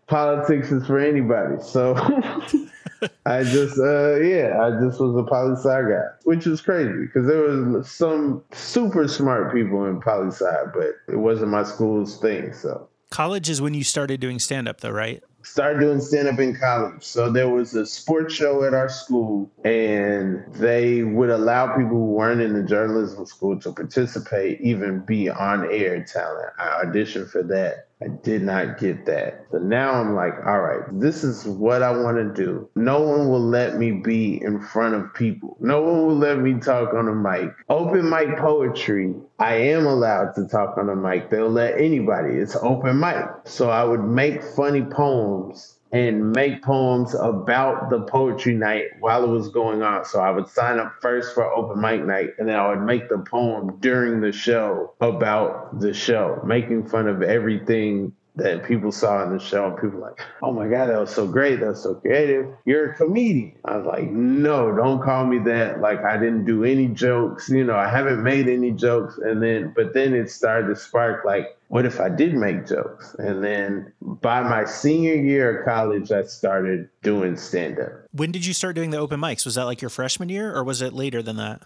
politics 0.08 0.72
is 0.72 0.86
for 0.86 1.00
anybody. 1.00 1.62
So 1.64 1.96
I 3.26 3.44
just, 3.44 3.78
uh, 3.80 4.16
yeah, 4.18 4.60
I 4.62 4.72
just 4.82 5.00
was 5.00 5.16
a 5.16 5.24
poli 5.24 5.56
sci 5.56 5.82
guy, 5.90 6.06
which 6.24 6.48
is 6.48 6.62
crazy 6.62 7.06
because 7.06 7.28
there 7.28 7.42
was 7.42 7.90
some 7.90 8.44
super 8.52 9.08
smart 9.08 9.54
people 9.54 9.86
in 9.86 10.02
poli 10.02 10.32
sci, 10.32 10.46
but 10.74 10.96
it 11.08 11.18
wasn't 11.18 11.52
my 11.52 11.64
school's 11.64 12.18
thing. 12.18 12.54
So 12.54 12.90
College 13.12 13.50
is 13.50 13.62
when 13.62 13.74
you 13.74 13.84
started 13.84 14.20
doing 14.20 14.40
stand 14.40 14.68
up, 14.68 14.82
though, 14.82 14.92
right? 14.92 15.24
started 15.44 15.80
doing 15.80 16.02
stand 16.02 16.28
up 16.28 16.40
in 16.40 16.56
college. 16.56 17.04
So 17.04 17.32
there 17.32 17.50
was 17.50 17.74
a 17.74 17.86
sports 17.86 18.34
show 18.34 18.64
at 18.64 18.74
our 18.74 18.90
school, 18.90 19.50
and 19.64 20.44
they 20.54 21.04
would 21.04 21.30
allow 21.30 21.68
people 21.76 21.98
who 21.98 22.12
weren't 22.12 22.42
in 22.42 22.54
the 22.54 22.64
journalism 22.64 23.26
school 23.26 23.60
to 23.62 23.72
participate, 23.72 24.62
even 24.62 25.00
be 25.00 25.30
on 25.30 25.72
air 25.72 26.04
talent. 26.04 26.54
I 26.60 26.84
auditioned 26.86 27.30
for 27.32 27.44
that. 27.44 27.88
I 28.02 28.08
did 28.08 28.44
not 28.44 28.80
get 28.80 29.06
that. 29.08 29.52
But 29.52 29.64
now 29.64 29.94
I'm 29.94 30.16
like, 30.16 30.34
all 30.46 30.62
right, 30.62 30.84
this 30.92 31.24
is 31.26 31.46
what 31.46 31.84
I 31.84 31.92
want 31.92 32.16
to 32.18 32.44
do. 32.44 32.70
No 32.76 33.02
one 33.02 33.28
will 33.30 33.42
let 33.42 33.78
me 33.78 33.92
be 33.92 34.42
in 34.42 34.62
front 34.62 34.96
of 34.96 35.14
people. 35.14 35.58
No 35.60 35.82
one 35.82 36.06
will 36.06 36.18
let 36.18 36.40
me 36.40 36.54
talk 36.62 36.94
on 36.94 37.10
a 37.10 37.16
mic. 37.16 37.54
Open 37.68 38.10
mic 38.10 38.38
poetry, 38.38 39.16
I 39.38 39.56
am 39.56 39.86
allowed 39.86 40.34
to 40.36 40.48
talk 40.48 40.78
on 40.78 40.90
a 40.90 40.96
mic. 40.96 41.30
They'll 41.30 41.50
let 41.50 41.80
anybody. 41.80 42.36
It's 42.36 42.56
open 42.56 43.02
mic. 43.02 43.26
So 43.44 43.70
I 43.70 43.84
would 43.84 44.04
make 44.04 44.44
funny 44.44 44.84
poems 44.84 45.79
and 45.92 46.32
make 46.32 46.62
poems 46.62 47.16
about 47.16 47.90
the 47.90 48.02
poetry 48.02 48.54
night 48.54 48.86
while 49.00 49.24
it 49.24 49.28
was 49.28 49.50
going 49.50 49.82
on. 49.82 50.06
So 50.06 50.20
I 50.20 50.30
would 50.30 50.48
sign 50.48 50.80
up 50.80 50.94
first 51.02 51.34
for 51.34 51.44
open 51.44 51.82
mic 51.82 52.06
night 52.06 52.32
and 52.38 52.48
then 52.48 52.56
I 52.56 52.70
would 52.70 52.82
make 52.84 53.10
the 53.10 53.20
poem 53.20 53.78
during 53.80 54.22
the 54.22 54.32
show 54.32 54.94
about 55.02 55.80
the 55.80 55.94
show, 55.94 56.42
making 56.46 56.88
fun 56.88 57.08
of 57.08 57.24
everything 57.24 58.14
that 58.36 58.64
people 58.64 58.92
saw 58.92 59.24
in 59.24 59.36
the 59.36 59.44
show 59.44 59.68
and 59.68 59.78
people 59.78 60.00
like, 60.00 60.22
oh 60.42 60.52
my 60.52 60.68
God, 60.68 60.88
that 60.88 61.00
was 61.00 61.14
so 61.14 61.28
great. 61.28 61.60
That 61.60 61.70
was 61.70 61.84
so 61.84 61.96
creative. 61.96 62.48
You're 62.66 62.92
a 62.92 62.96
comedian. 62.96 63.54
I 63.66 63.78
was 63.78 63.86
like, 63.86 64.10
no, 64.10 64.74
don't 64.76 65.02
call 65.02 65.26
me 65.26 65.40
that. 65.40 65.82
Like 65.82 66.04
I 66.04 66.18
didn't 66.18 66.46
do 66.46 66.64
any 66.64 66.88
jokes. 66.88 67.50
You 67.50 67.64
know, 67.64 67.76
I 67.76 67.90
haven't 67.90 68.24
made 68.24 68.48
any 68.48 68.72
jokes. 68.72 69.18
And 69.18 69.42
then, 69.42 69.74
but 69.76 69.94
then 69.94 70.14
it 70.14 70.30
started 70.30 70.68
to 70.68 70.76
spark 70.76 71.26
like, 71.26 71.58
what 71.70 71.86
if 71.86 72.00
I 72.00 72.10
did 72.10 72.34
make 72.34 72.68
jokes? 72.68 73.16
And 73.20 73.44
then 73.44 73.94
by 74.02 74.42
my 74.42 74.66
senior 74.66 75.14
year 75.14 75.60
of 75.60 75.66
college, 75.66 76.12
I 76.12 76.24
started 76.24 76.90
doing 77.04 77.38
stand 77.38 77.80
up. 77.80 77.92
When 78.12 78.32
did 78.32 78.46
you 78.46 78.54
start 78.54 78.76
doing 78.76 78.90
the 78.90 78.98
open 78.98 79.20
mics? 79.20 79.46
Was 79.46 79.56
that 79.56 79.64
like 79.64 79.82
your 79.82 79.90
freshman 79.90 80.30
year 80.30 80.54
or 80.54 80.64
was 80.64 80.82
it 80.82 80.94
later 80.94 81.22
than 81.22 81.38
that? 81.38 81.62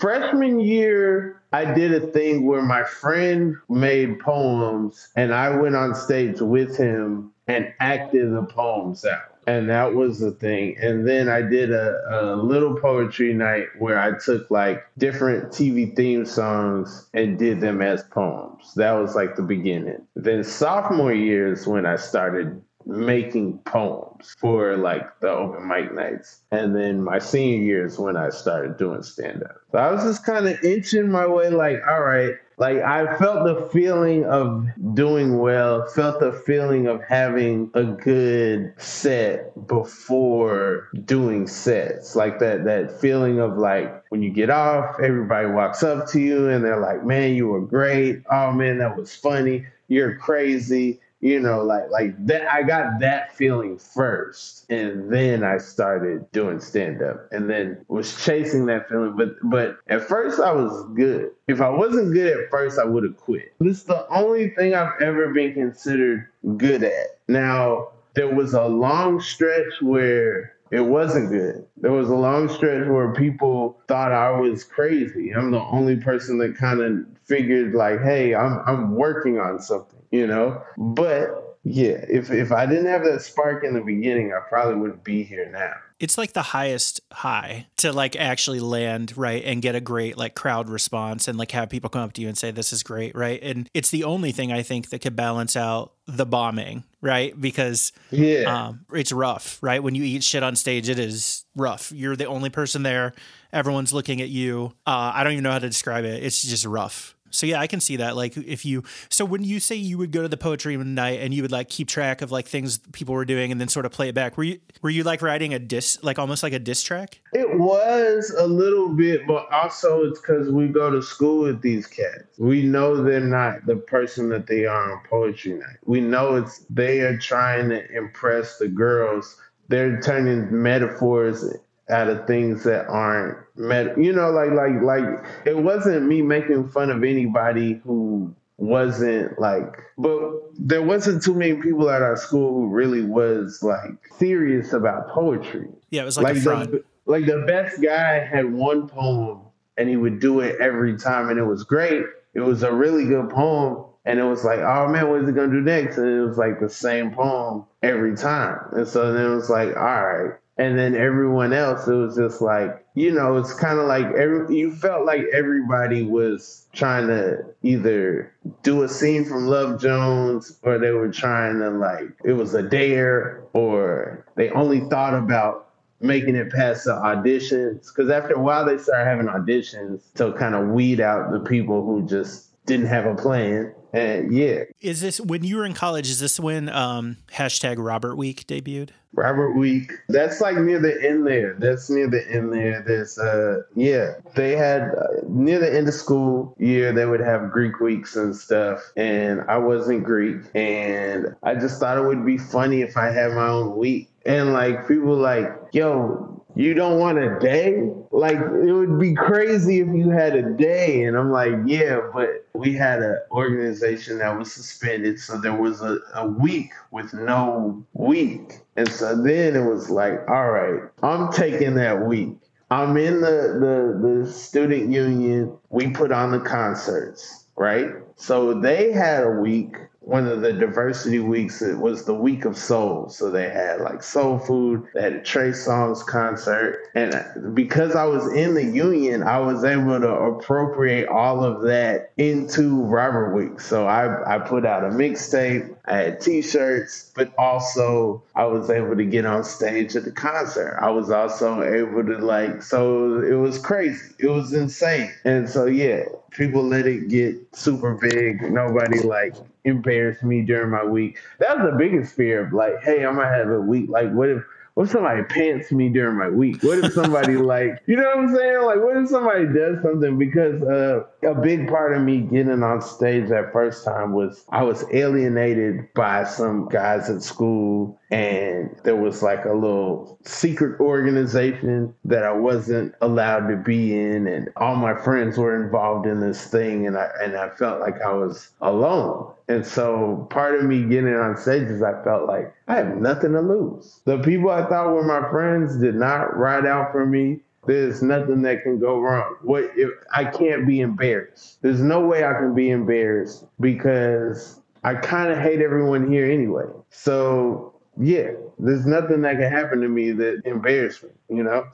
Freshman 0.00 0.60
year, 0.60 1.42
I 1.52 1.74
did 1.74 1.92
a 1.92 2.06
thing 2.12 2.46
where 2.46 2.62
my 2.62 2.84
friend 2.84 3.56
made 3.68 4.20
poems 4.20 5.08
and 5.16 5.34
I 5.34 5.50
went 5.50 5.74
on 5.74 5.96
stage 5.96 6.40
with 6.40 6.76
him 6.76 7.32
and 7.48 7.72
acted 7.80 8.32
the 8.32 8.44
poems 8.44 9.04
out. 9.04 9.29
And 9.46 9.68
that 9.70 9.94
was 9.94 10.20
the 10.20 10.32
thing. 10.32 10.76
And 10.80 11.06
then 11.08 11.28
I 11.28 11.42
did 11.42 11.72
a, 11.72 12.00
a 12.10 12.36
little 12.36 12.78
poetry 12.78 13.32
night 13.32 13.66
where 13.78 13.98
I 13.98 14.18
took 14.18 14.50
like 14.50 14.84
different 14.98 15.50
TV 15.50 15.94
theme 15.96 16.26
songs 16.26 17.08
and 17.14 17.38
did 17.38 17.60
them 17.60 17.80
as 17.82 18.02
poems. 18.04 18.74
That 18.74 18.92
was 18.92 19.14
like 19.14 19.36
the 19.36 19.42
beginning. 19.42 20.06
Then 20.14 20.44
sophomore 20.44 21.12
year 21.12 21.52
is 21.52 21.66
when 21.66 21.86
I 21.86 21.96
started 21.96 22.60
making 22.86 23.58
poems 23.58 24.34
for 24.38 24.76
like 24.76 25.20
the 25.20 25.30
open 25.30 25.66
mic 25.68 25.94
nights. 25.94 26.40
And 26.50 26.74
then 26.74 27.02
my 27.02 27.18
senior 27.18 27.62
year 27.62 27.86
is 27.86 27.98
when 27.98 28.16
I 28.16 28.30
started 28.30 28.76
doing 28.76 29.02
stand 29.02 29.42
up. 29.42 29.56
So 29.72 29.78
I 29.78 29.90
was 29.90 30.02
just 30.02 30.24
kind 30.24 30.48
of 30.48 30.62
inching 30.64 31.10
my 31.10 31.26
way, 31.26 31.50
like, 31.50 31.80
all 31.88 32.02
right, 32.02 32.34
like 32.60 32.76
I 32.82 33.16
felt 33.16 33.46
the 33.46 33.68
feeling 33.72 34.26
of 34.26 34.66
doing 34.92 35.38
well, 35.38 35.86
felt 35.88 36.20
the 36.20 36.30
feeling 36.32 36.86
of 36.86 37.02
having 37.02 37.70
a 37.72 37.84
good 37.84 38.74
set 38.76 39.66
before 39.66 40.90
doing 41.06 41.46
sets. 41.46 42.14
Like 42.14 42.38
that 42.40 42.64
that 42.66 43.00
feeling 43.00 43.40
of 43.40 43.56
like 43.56 44.04
when 44.10 44.22
you 44.22 44.30
get 44.30 44.50
off, 44.50 45.00
everybody 45.02 45.48
walks 45.48 45.82
up 45.82 46.06
to 46.10 46.20
you 46.20 46.50
and 46.50 46.62
they're 46.62 46.80
like, 46.80 47.02
"Man, 47.02 47.34
you 47.34 47.48
were 47.48 47.62
great. 47.62 48.22
Oh 48.30 48.52
man, 48.52 48.76
that 48.78 48.94
was 48.94 49.16
funny. 49.16 49.64
You're 49.88 50.16
crazy." 50.16 51.00
You 51.20 51.38
know 51.38 51.62
like 51.62 51.90
like 51.90 52.26
that 52.26 52.50
i 52.50 52.62
got 52.62 52.98
that 53.00 53.34
feeling 53.36 53.78
first 53.78 54.70
and 54.70 55.12
then 55.12 55.44
i 55.44 55.58
started 55.58 56.30
doing 56.32 56.60
stand 56.60 57.02
up 57.02 57.28
and 57.30 57.48
then 57.48 57.78
was 57.88 58.24
chasing 58.24 58.66
that 58.66 58.88
feeling 58.88 59.14
but 59.16 59.34
but 59.44 59.78
at 59.88 60.02
first 60.02 60.40
i 60.40 60.52
was 60.52 60.86
good 60.94 61.30
if 61.46 61.60
i 61.60 61.68
wasn't 61.68 62.12
good 62.12 62.36
at 62.38 62.50
first 62.50 62.78
i 62.78 62.84
would 62.84 63.04
have 63.04 63.16
quit 63.16 63.52
this 63.60 63.78
is 63.78 63.84
the 63.84 64.08
only 64.08 64.50
thing 64.50 64.74
i've 64.74 65.00
ever 65.00 65.32
been 65.32 65.52
considered 65.52 66.26
good 66.56 66.82
at 66.82 67.18
now 67.28 67.88
there 68.14 68.34
was 68.34 68.54
a 68.54 68.64
long 68.64 69.20
stretch 69.20 69.80
where 69.80 70.54
it 70.70 70.80
wasn't 70.80 71.30
good. 71.30 71.66
There 71.78 71.90
was 71.90 72.10
a 72.10 72.14
long 72.14 72.48
stretch 72.48 72.86
where 72.86 73.12
people 73.12 73.80
thought 73.88 74.12
I 74.12 74.30
was 74.30 74.62
crazy. 74.62 75.34
I'm 75.34 75.50
the 75.50 75.60
only 75.60 75.96
person 75.96 76.38
that 76.38 76.56
kind 76.56 76.80
of 76.80 77.06
figured 77.24 77.74
like, 77.74 78.00
hey, 78.02 78.34
I'm 78.36 78.60
I'm 78.66 78.94
working 78.94 79.38
on 79.38 79.60
something 79.60 79.99
you 80.10 80.26
know. 80.26 80.62
But 80.76 81.50
yeah, 81.62 82.04
if 82.08 82.30
if 82.30 82.52
I 82.52 82.64
didn't 82.64 82.86
have 82.86 83.04
that 83.04 83.20
spark 83.20 83.64
in 83.64 83.74
the 83.74 83.82
beginning, 83.82 84.32
I 84.32 84.40
probably 84.48 84.76
wouldn't 84.76 85.04
be 85.04 85.22
here 85.22 85.50
now. 85.50 85.74
It's 85.98 86.16
like 86.16 86.32
the 86.32 86.40
highest 86.40 87.02
high 87.12 87.66
to 87.76 87.92
like 87.92 88.16
actually 88.16 88.60
land 88.60 89.12
right 89.18 89.44
and 89.44 89.60
get 89.60 89.74
a 89.74 89.80
great 89.82 90.16
like 90.16 90.34
crowd 90.34 90.70
response 90.70 91.28
and 91.28 91.36
like 91.36 91.50
have 91.50 91.68
people 91.68 91.90
come 91.90 92.00
up 92.00 92.14
to 92.14 92.22
you 92.22 92.28
and 92.28 92.38
say 92.38 92.50
this 92.50 92.72
is 92.72 92.82
great, 92.82 93.14
right? 93.14 93.38
And 93.42 93.68
it's 93.74 93.90
the 93.90 94.04
only 94.04 94.32
thing 94.32 94.50
I 94.50 94.62
think 94.62 94.88
that 94.88 95.02
could 95.02 95.14
balance 95.14 95.56
out 95.56 95.92
the 96.06 96.24
bombing, 96.24 96.84
right? 97.02 97.38
Because 97.38 97.92
yeah, 98.10 98.68
um, 98.68 98.86
it's 98.94 99.12
rough, 99.12 99.58
right? 99.62 99.82
When 99.82 99.94
you 99.94 100.02
eat 100.02 100.24
shit 100.24 100.42
on 100.42 100.56
stage, 100.56 100.88
it 100.88 100.98
is 100.98 101.44
rough. 101.54 101.92
You're 101.92 102.16
the 102.16 102.24
only 102.24 102.48
person 102.48 102.82
there. 102.82 103.12
Everyone's 103.52 103.92
looking 103.92 104.22
at 104.22 104.30
you. 104.30 104.72
Uh, 104.86 105.12
I 105.14 105.22
don't 105.22 105.32
even 105.32 105.44
know 105.44 105.52
how 105.52 105.58
to 105.58 105.68
describe 105.68 106.06
it. 106.06 106.24
It's 106.24 106.40
just 106.40 106.64
rough. 106.64 107.14
So 107.30 107.46
yeah, 107.46 107.60
I 107.60 107.66
can 107.66 107.80
see 107.80 107.96
that. 107.96 108.16
Like 108.16 108.36
if 108.36 108.64
you 108.64 108.84
so 109.08 109.24
when 109.24 109.44
you 109.44 109.60
say 109.60 109.76
you 109.76 109.98
would 109.98 110.12
go 110.12 110.22
to 110.22 110.28
the 110.28 110.36
poetry 110.36 110.76
night 110.76 111.20
and 111.20 111.32
you 111.32 111.42
would 111.42 111.52
like 111.52 111.68
keep 111.68 111.88
track 111.88 112.22
of 112.22 112.30
like 112.30 112.46
things 112.46 112.78
people 112.92 113.14
were 113.14 113.24
doing 113.24 113.52
and 113.52 113.60
then 113.60 113.68
sort 113.68 113.86
of 113.86 113.92
play 113.92 114.08
it 114.08 114.14
back, 114.14 114.36
were 114.36 114.44
you 114.44 114.60
were 114.82 114.90
you 114.90 115.02
like 115.02 115.22
writing 115.22 115.54
a 115.54 115.58
diss 115.58 116.02
like 116.02 116.18
almost 116.18 116.42
like 116.42 116.52
a 116.52 116.58
diss 116.58 116.82
track? 116.82 117.20
It 117.32 117.58
was 117.58 118.34
a 118.36 118.46
little 118.46 118.88
bit, 118.88 119.26
but 119.26 119.50
also 119.52 120.04
it's 120.04 120.20
because 120.20 120.50
we 120.50 120.68
go 120.68 120.90
to 120.90 121.02
school 121.02 121.42
with 121.42 121.62
these 121.62 121.86
cats. 121.86 122.38
We 122.38 122.62
know 122.62 123.02
they're 123.02 123.20
not 123.20 123.66
the 123.66 123.76
person 123.76 124.28
that 124.30 124.46
they 124.46 124.66
are 124.66 124.92
on 124.92 125.00
poetry 125.08 125.54
night. 125.54 125.78
We 125.84 126.00
know 126.00 126.36
it's 126.36 126.64
they 126.70 127.00
are 127.00 127.18
trying 127.18 127.68
to 127.70 127.90
impress 127.96 128.58
the 128.58 128.68
girls. 128.68 129.36
They're 129.68 130.00
turning 130.00 130.48
metaphors 130.50 131.44
out 131.90 132.08
of 132.08 132.26
things 132.26 132.64
that 132.64 132.86
aren't 132.88 133.36
met 133.56 133.98
you 133.98 134.12
know 134.12 134.30
like 134.30 134.50
like 134.52 134.80
like 134.82 135.24
it 135.44 135.56
wasn't 135.56 136.06
me 136.06 136.22
making 136.22 136.68
fun 136.68 136.90
of 136.90 137.02
anybody 137.02 137.80
who 137.84 138.34
wasn't 138.56 139.38
like 139.38 139.76
but 139.96 140.30
there 140.58 140.82
wasn't 140.82 141.22
too 141.22 141.34
many 141.34 141.54
people 141.54 141.88
at 141.90 142.02
our 142.02 142.16
school 142.16 142.54
who 142.54 142.68
really 142.68 143.02
was 143.02 143.62
like 143.62 143.90
serious 144.18 144.72
about 144.72 145.08
poetry 145.08 145.68
yeah 145.90 146.02
it 146.02 146.04
was 146.04 146.16
like, 146.16 146.34
like 146.44 146.70
the, 146.70 146.84
like 147.06 147.26
the 147.26 147.44
best 147.46 147.82
guy 147.82 148.24
had 148.24 148.52
one 148.52 148.86
poem 148.88 149.40
and 149.76 149.88
he 149.88 149.96
would 149.96 150.20
do 150.20 150.40
it 150.40 150.60
every 150.60 150.96
time 150.96 151.28
and 151.30 151.38
it 151.38 151.44
was 151.44 151.64
great 151.64 152.04
it 152.34 152.40
was 152.40 152.62
a 152.62 152.72
really 152.72 153.06
good 153.06 153.30
poem 153.30 153.84
and 154.04 154.18
it 154.18 154.24
was 154.24 154.44
like, 154.44 154.60
oh 154.60 154.88
man, 154.88 155.08
what 155.08 155.20
is 155.20 155.28
it 155.28 155.34
gonna 155.34 155.48
do 155.48 155.60
next? 155.60 155.98
And 155.98 156.08
it 156.08 156.26
was 156.26 156.38
like 156.38 156.58
the 156.58 156.68
same 156.68 157.12
poem 157.12 157.66
every 157.82 158.16
time. 158.16 158.58
And 158.72 158.88
so 158.88 159.12
then 159.12 159.30
it 159.30 159.34
was 159.34 159.50
like, 159.50 159.76
all 159.76 160.04
right. 160.04 160.32
And 160.56 160.78
then 160.78 160.94
everyone 160.94 161.52
else, 161.54 161.88
it 161.88 161.94
was 161.94 162.16
just 162.16 162.42
like, 162.42 162.84
you 162.94 163.12
know, 163.12 163.38
it's 163.38 163.54
kind 163.54 163.78
of 163.78 163.86
like 163.86 164.04
every, 164.04 164.54
you 164.54 164.74
felt 164.74 165.06
like 165.06 165.22
everybody 165.32 166.02
was 166.02 166.66
trying 166.72 167.06
to 167.06 167.44
either 167.62 168.34
do 168.62 168.82
a 168.82 168.88
scene 168.88 169.24
from 169.24 169.46
Love 169.46 169.80
Jones 169.80 170.58
or 170.62 170.78
they 170.78 170.90
were 170.90 171.10
trying 171.10 171.60
to 171.60 171.70
like, 171.70 172.10
it 172.24 172.34
was 172.34 172.52
a 172.54 172.62
dare 172.62 173.42
or 173.54 174.26
they 174.36 174.50
only 174.50 174.80
thought 174.90 175.14
about 175.14 175.70
making 176.00 176.34
it 176.34 176.50
past 176.50 176.84
the 176.84 176.92
auditions. 176.92 177.86
Because 177.94 178.10
after 178.10 178.34
a 178.34 178.40
while, 178.40 178.66
they 178.66 178.76
started 178.76 179.04
having 179.04 179.26
auditions 179.26 180.12
to 180.14 180.32
kind 180.32 180.54
of 180.54 180.68
weed 180.68 181.00
out 181.00 181.32
the 181.32 181.40
people 181.40 181.84
who 181.84 182.06
just 182.06 182.48
didn't 182.66 182.86
have 182.86 183.06
a 183.06 183.14
plan. 183.14 183.74
And 183.92 184.32
yeah, 184.32 184.64
Is 184.80 185.00
this 185.00 185.20
when 185.20 185.44
you 185.44 185.56
were 185.56 185.66
in 185.66 185.74
college? 185.74 186.08
Is 186.08 186.20
this 186.20 186.38
when 186.38 186.68
um, 186.68 187.16
hashtag 187.32 187.76
Robert 187.78 188.16
Week 188.16 188.46
debuted? 188.46 188.90
Robert 189.12 189.52
Week. 189.52 189.90
That's 190.08 190.40
like 190.40 190.56
near 190.56 190.78
the 190.78 190.96
end 191.02 191.26
there. 191.26 191.54
That's 191.58 191.90
near 191.90 192.08
the 192.08 192.24
end 192.30 192.52
there. 192.52 192.82
There's 192.86 193.18
uh 193.18 193.62
yeah, 193.74 194.14
they 194.36 194.54
had 194.56 194.82
uh, 194.82 195.06
near 195.26 195.58
the 195.58 195.74
end 195.74 195.88
of 195.88 195.94
school 195.94 196.54
year 196.58 196.92
they 196.92 197.06
would 197.06 197.20
have 197.20 197.50
Greek 197.50 197.80
weeks 197.80 198.14
and 198.14 198.34
stuff 198.34 198.80
and 198.96 199.42
I 199.48 199.58
wasn't 199.58 200.04
Greek 200.04 200.42
and 200.54 201.34
I 201.42 201.56
just 201.56 201.80
thought 201.80 201.98
it 201.98 202.04
would 202.04 202.24
be 202.24 202.38
funny 202.38 202.82
if 202.82 202.96
I 202.96 203.06
had 203.06 203.32
my 203.32 203.48
own 203.48 203.76
week. 203.76 204.08
And 204.26 204.52
like 204.52 204.86
people 204.86 205.16
like, 205.16 205.50
"Yo, 205.72 206.29
you 206.54 206.74
don't 206.74 206.98
want 206.98 207.18
a 207.18 207.38
day? 207.38 207.88
Like 208.10 208.36
it 208.36 208.72
would 208.72 208.98
be 208.98 209.14
crazy 209.14 209.80
if 209.80 209.88
you 209.88 210.10
had 210.10 210.34
a 210.34 210.42
day." 210.42 211.04
And 211.04 211.16
I'm 211.16 211.30
like, 211.30 211.52
"Yeah, 211.66 212.00
but 212.12 212.46
we 212.54 212.74
had 212.74 213.02
an 213.02 213.18
organization 213.30 214.18
that 214.18 214.38
was 214.38 214.52
suspended, 214.52 215.20
so 215.20 215.38
there 215.38 215.54
was 215.54 215.80
a, 215.80 215.98
a 216.14 216.26
week 216.26 216.70
with 216.90 217.12
no 217.14 217.84
week." 217.94 218.60
And 218.76 218.88
so 218.90 219.14
then 219.14 219.56
it 219.56 219.64
was 219.64 219.90
like, 219.90 220.20
all 220.28 220.50
right, 220.50 220.80
I'm 221.02 221.30
taking 221.32 221.74
that 221.74 222.06
week. 222.06 222.34
I'm 222.70 222.96
in 222.96 223.20
the, 223.20 223.58
the, 223.60 224.22
the 224.24 224.32
student 224.32 224.90
union. 224.90 225.56
We 225.68 225.90
put 225.90 226.12
on 226.12 226.30
the 226.30 226.40
concerts, 226.40 227.44
right? 227.56 227.90
So 228.16 228.58
they 228.60 228.92
had 228.92 229.24
a 229.24 229.30
week. 229.30 229.76
One 230.10 230.26
of 230.26 230.40
the 230.40 230.52
diversity 230.52 231.20
weeks, 231.20 231.62
it 231.62 231.78
was 231.78 232.04
the 232.04 232.14
week 232.14 232.44
of 232.44 232.58
soul. 232.58 233.08
So 233.10 233.30
they 233.30 233.48
had 233.48 233.80
like 233.80 234.02
soul 234.02 234.40
food, 234.40 234.88
they 234.92 235.02
had 235.02 235.12
a 235.12 235.22
Trey 235.22 235.50
Songz 235.50 236.04
concert. 236.04 236.88
And 236.96 237.54
because 237.54 237.94
I 237.94 238.06
was 238.06 238.26
in 238.32 238.54
the 238.54 238.64
union, 238.64 239.22
I 239.22 239.38
was 239.38 239.62
able 239.62 240.00
to 240.00 240.10
appropriate 240.10 241.06
all 241.08 241.44
of 241.44 241.62
that 241.62 242.10
into 242.16 242.82
Robert 242.86 243.36
Week. 243.36 243.60
So 243.60 243.86
I, 243.86 244.34
I 244.34 244.40
put 244.40 244.66
out 244.66 244.82
a 244.82 244.88
mixtape, 244.88 245.76
I 245.90 245.96
had 245.96 246.20
t-shirts, 246.20 247.10
but 247.16 247.34
also 247.36 248.22
I 248.36 248.44
was 248.46 248.70
able 248.70 248.96
to 248.96 249.04
get 249.04 249.26
on 249.26 249.42
stage 249.42 249.96
at 249.96 250.04
the 250.04 250.12
concert. 250.12 250.78
I 250.80 250.90
was 250.90 251.10
also 251.10 251.62
able 251.62 252.04
to 252.04 252.18
like, 252.24 252.62
so 252.62 253.20
it 253.20 253.34
was 253.34 253.58
crazy. 253.58 254.14
It 254.20 254.28
was 254.28 254.52
insane. 254.52 255.10
And 255.24 255.48
so, 255.48 255.66
yeah, 255.66 256.04
people 256.30 256.62
let 256.62 256.86
it 256.86 257.08
get 257.08 257.36
super 257.56 257.94
big. 257.94 258.40
Nobody 258.52 259.00
like 259.02 259.34
embarrassed 259.64 260.22
me 260.22 260.42
during 260.42 260.70
my 260.70 260.84
week. 260.84 261.18
That 261.38 261.58
was 261.58 261.72
the 261.72 261.76
biggest 261.76 262.14
fear 262.14 262.46
of 262.46 262.52
like, 262.52 262.80
hey, 262.82 263.04
I'm 263.04 263.16
gonna 263.16 263.28
have 263.28 263.50
a 263.50 263.60
week. 263.60 263.90
Like, 263.90 264.12
what 264.12 264.28
if 264.28 264.44
what 264.74 264.84
if 264.84 264.90
somebody 264.90 265.22
pants 265.24 265.72
me 265.72 265.88
during 265.88 266.18
my 266.18 266.28
week? 266.28 266.62
What 266.62 266.78
if 266.78 266.92
somebody 266.92 267.36
like, 267.36 267.82
you 267.86 267.96
know 267.96 268.04
what 268.04 268.18
I'm 268.18 268.34
saying? 268.34 268.62
Like, 268.62 268.78
what 268.78 268.96
if 268.96 269.08
somebody 269.08 269.46
does 269.46 269.82
something? 269.82 270.18
Because 270.18 270.62
uh, 270.62 271.04
a 271.22 271.34
big 271.34 271.68
part 271.68 271.96
of 271.96 272.02
me 272.02 272.18
getting 272.22 272.62
on 272.62 272.80
stage 272.80 273.28
that 273.28 273.52
first 273.52 273.84
time 273.84 274.12
was 274.12 274.44
I 274.48 274.62
was 274.62 274.84
alienated 274.92 275.92
by 275.94 276.24
some 276.24 276.68
guys 276.68 277.10
at 277.10 277.22
school, 277.22 277.99
and 278.10 278.74
there 278.82 278.96
was 278.96 279.22
like 279.22 279.44
a 279.44 279.52
little 279.52 280.18
secret 280.24 280.80
organization 280.80 281.94
that 282.04 282.24
I 282.24 282.32
wasn't 282.32 282.94
allowed 283.00 283.48
to 283.48 283.56
be 283.56 283.96
in, 283.96 284.26
and 284.26 284.50
all 284.56 284.74
my 284.74 285.00
friends 285.00 285.38
were 285.38 285.62
involved 285.64 286.06
in 286.06 286.20
this 286.20 286.44
thing, 286.46 286.86
and 286.86 286.98
I 286.98 287.08
and 287.22 287.36
I 287.36 287.50
felt 287.50 287.80
like 287.80 288.00
I 288.02 288.12
was 288.12 288.50
alone. 288.60 289.32
And 289.48 289.64
so 289.64 290.26
part 290.30 290.58
of 290.58 290.64
me 290.64 290.82
getting 290.82 291.14
on 291.14 291.36
stage 291.36 291.68
is 291.68 291.82
I 291.82 292.02
felt 292.02 292.26
like 292.26 292.52
I 292.68 292.76
have 292.76 292.96
nothing 292.96 293.32
to 293.32 293.40
lose. 293.40 294.00
The 294.04 294.18
people 294.18 294.50
I 294.50 294.68
thought 294.68 294.92
were 294.92 295.04
my 295.04 295.28
friends 295.30 295.78
did 295.78 295.94
not 295.94 296.36
ride 296.36 296.66
out 296.66 296.92
for 296.92 297.06
me. 297.06 297.40
There's 297.66 298.02
nothing 298.02 298.42
that 298.42 298.62
can 298.62 298.80
go 298.80 299.00
wrong. 299.00 299.36
What 299.42 299.70
if 299.76 299.90
I 300.12 300.24
can't 300.24 300.66
be 300.66 300.80
embarrassed? 300.80 301.58
There's 301.62 301.80
no 301.80 302.00
way 302.00 302.24
I 302.24 302.32
can 302.32 302.54
be 302.54 302.70
embarrassed 302.70 303.44
because 303.60 304.60
I 304.82 304.94
kind 304.94 305.30
of 305.30 305.38
hate 305.38 305.60
everyone 305.60 306.10
here 306.10 306.30
anyway. 306.30 306.64
So 306.90 307.69
yeah, 307.98 308.30
there's 308.58 308.86
nothing 308.86 309.22
that 309.22 309.38
can 309.38 309.50
happen 309.50 309.80
to 309.80 309.88
me 309.88 310.12
that 310.12 310.42
embarrass 310.44 311.02
me, 311.02 311.10
you 311.28 311.42
know? 311.42 311.64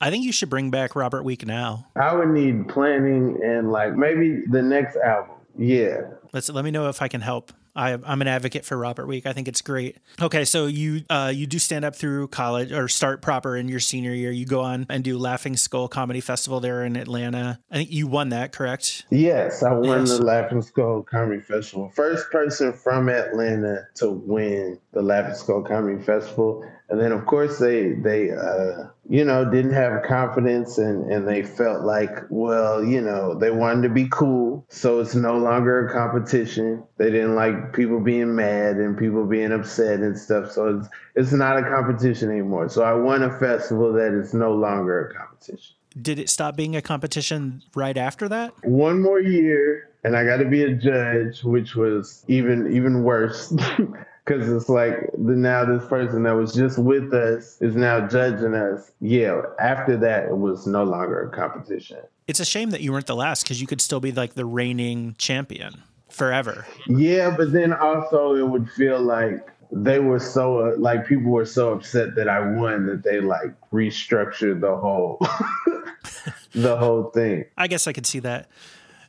I 0.00 0.10
think 0.10 0.24
you 0.24 0.32
should 0.32 0.50
bring 0.50 0.70
back 0.70 0.96
Robert 0.96 1.22
Week 1.22 1.46
now. 1.46 1.86
I 1.96 2.14
would 2.14 2.28
need 2.28 2.68
planning 2.68 3.40
and 3.42 3.72
like 3.72 3.94
maybe 3.94 4.42
the 4.50 4.62
next 4.62 4.96
album. 4.96 5.36
Yeah. 5.56 6.02
Let's 6.32 6.50
let 6.50 6.64
me 6.64 6.70
know 6.70 6.88
if 6.88 7.00
I 7.00 7.08
can 7.08 7.20
help. 7.20 7.52
I, 7.76 7.98
I'm 8.04 8.20
an 8.20 8.28
advocate 8.28 8.64
for 8.64 8.76
Robert 8.76 9.06
Week. 9.06 9.26
I 9.26 9.32
think 9.32 9.48
it's 9.48 9.60
great. 9.62 9.96
Okay, 10.20 10.44
so 10.44 10.66
you 10.66 11.04
uh, 11.10 11.32
you 11.34 11.46
do 11.46 11.58
stand 11.58 11.84
up 11.84 11.96
through 11.96 12.28
college 12.28 12.72
or 12.72 12.88
start 12.88 13.20
proper 13.22 13.56
in 13.56 13.68
your 13.68 13.80
senior 13.80 14.12
year. 14.12 14.30
You 14.30 14.46
go 14.46 14.60
on 14.60 14.86
and 14.88 15.02
do 15.02 15.18
Laughing 15.18 15.56
Skull 15.56 15.88
Comedy 15.88 16.20
Festival 16.20 16.60
there 16.60 16.84
in 16.84 16.96
Atlanta. 16.96 17.58
I 17.70 17.76
think 17.76 17.90
you 17.90 18.06
won 18.06 18.28
that, 18.30 18.52
correct? 18.52 19.06
Yes, 19.10 19.62
I 19.62 19.72
won 19.72 20.00
Yes. 20.00 20.18
the 20.18 20.24
Laughing 20.24 20.62
Skull 20.62 21.02
Comedy 21.02 21.40
Festival. 21.40 21.90
First 21.94 22.30
person 22.30 22.72
from 22.72 23.08
Atlanta 23.08 23.88
to 23.96 24.10
win 24.10 24.78
the 24.92 25.02
Laughing 25.02 25.34
Skull 25.34 25.62
Comedy 25.62 26.02
Festival. 26.02 26.64
And 26.88 27.00
then 27.00 27.12
of 27.12 27.24
course 27.26 27.58
they 27.58 27.92
they 27.92 28.30
uh 28.30 28.88
you 29.08 29.24
know 29.24 29.50
didn't 29.50 29.72
have 29.72 30.02
confidence 30.02 30.78
and 30.78 31.10
and 31.10 31.26
they 31.26 31.42
felt 31.42 31.82
like 31.82 32.10
well, 32.28 32.84
you 32.84 33.00
know, 33.00 33.34
they 33.34 33.50
wanted 33.50 33.88
to 33.88 33.94
be 33.94 34.08
cool, 34.10 34.66
so 34.68 35.00
it's 35.00 35.14
no 35.14 35.38
longer 35.38 35.86
a 35.86 35.92
competition. 35.92 36.82
They 36.98 37.10
didn't 37.10 37.34
like 37.34 37.72
people 37.72 38.00
being 38.00 38.34
mad 38.34 38.76
and 38.76 38.98
people 38.98 39.24
being 39.24 39.52
upset 39.52 40.00
and 40.00 40.18
stuff. 40.18 40.52
So 40.52 40.78
it's 40.78 40.88
it's 41.14 41.32
not 41.32 41.58
a 41.58 41.62
competition 41.62 42.30
anymore. 42.30 42.68
So 42.68 42.82
I 42.82 42.92
won 42.92 43.22
a 43.22 43.38
festival 43.38 43.92
that 43.94 44.12
is 44.12 44.34
no 44.34 44.52
longer 44.52 45.08
a 45.08 45.14
competition. 45.14 45.76
Did 46.00 46.18
it 46.18 46.28
stop 46.28 46.56
being 46.56 46.74
a 46.74 46.82
competition 46.82 47.62
right 47.74 47.96
after 47.96 48.28
that? 48.28 48.52
one 48.64 49.00
more 49.00 49.20
year 49.20 49.90
and 50.04 50.16
I 50.16 50.24
got 50.24 50.36
to 50.36 50.44
be 50.44 50.62
a 50.62 50.74
judge, 50.74 51.42
which 51.42 51.74
was 51.74 52.24
even 52.28 52.72
even 52.76 53.02
worse 53.02 53.52
because 54.24 54.50
it's 54.50 54.68
like 54.68 55.10
the, 55.12 55.32
now 55.32 55.64
this 55.64 55.86
person 55.86 56.22
that 56.22 56.32
was 56.32 56.54
just 56.54 56.78
with 56.78 57.12
us 57.12 57.60
is 57.60 57.76
now 57.76 58.06
judging 58.06 58.54
us. 58.54 58.90
Yeah, 59.00 59.42
after 59.58 59.96
that 59.98 60.26
it 60.26 60.36
was 60.36 60.66
no 60.66 60.84
longer 60.84 61.22
a 61.22 61.30
competition. 61.30 61.98
It's 62.26 62.40
a 62.40 62.44
shame 62.44 62.70
that 62.70 62.80
you 62.80 62.92
weren't 62.92 63.06
the 63.06 63.16
last 63.16 63.44
because 63.44 63.60
you 63.60 63.66
could 63.66 63.80
still 63.80 64.00
be 64.00 64.12
like 64.12 64.34
the 64.34 64.46
reigning 64.46 65.14
champion 65.18 65.82
forever. 66.08 66.66
Yeah, 66.86 67.34
but 67.36 67.52
then 67.52 67.72
also 67.72 68.34
it 68.34 68.48
would 68.48 68.70
feel 68.70 69.00
like 69.00 69.46
they 69.70 69.98
were 69.98 70.20
so 70.20 70.68
uh, 70.68 70.74
like 70.78 71.06
people 71.06 71.30
were 71.30 71.44
so 71.44 71.72
upset 71.72 72.14
that 72.14 72.28
I 72.28 72.40
won 72.40 72.86
that 72.86 73.02
they 73.02 73.20
like 73.20 73.52
restructured 73.72 74.60
the 74.60 74.76
whole 74.76 75.18
the 76.52 76.76
whole 76.76 77.10
thing. 77.10 77.44
I 77.58 77.66
guess 77.66 77.86
I 77.86 77.92
could 77.92 78.06
see 78.06 78.20
that. 78.20 78.48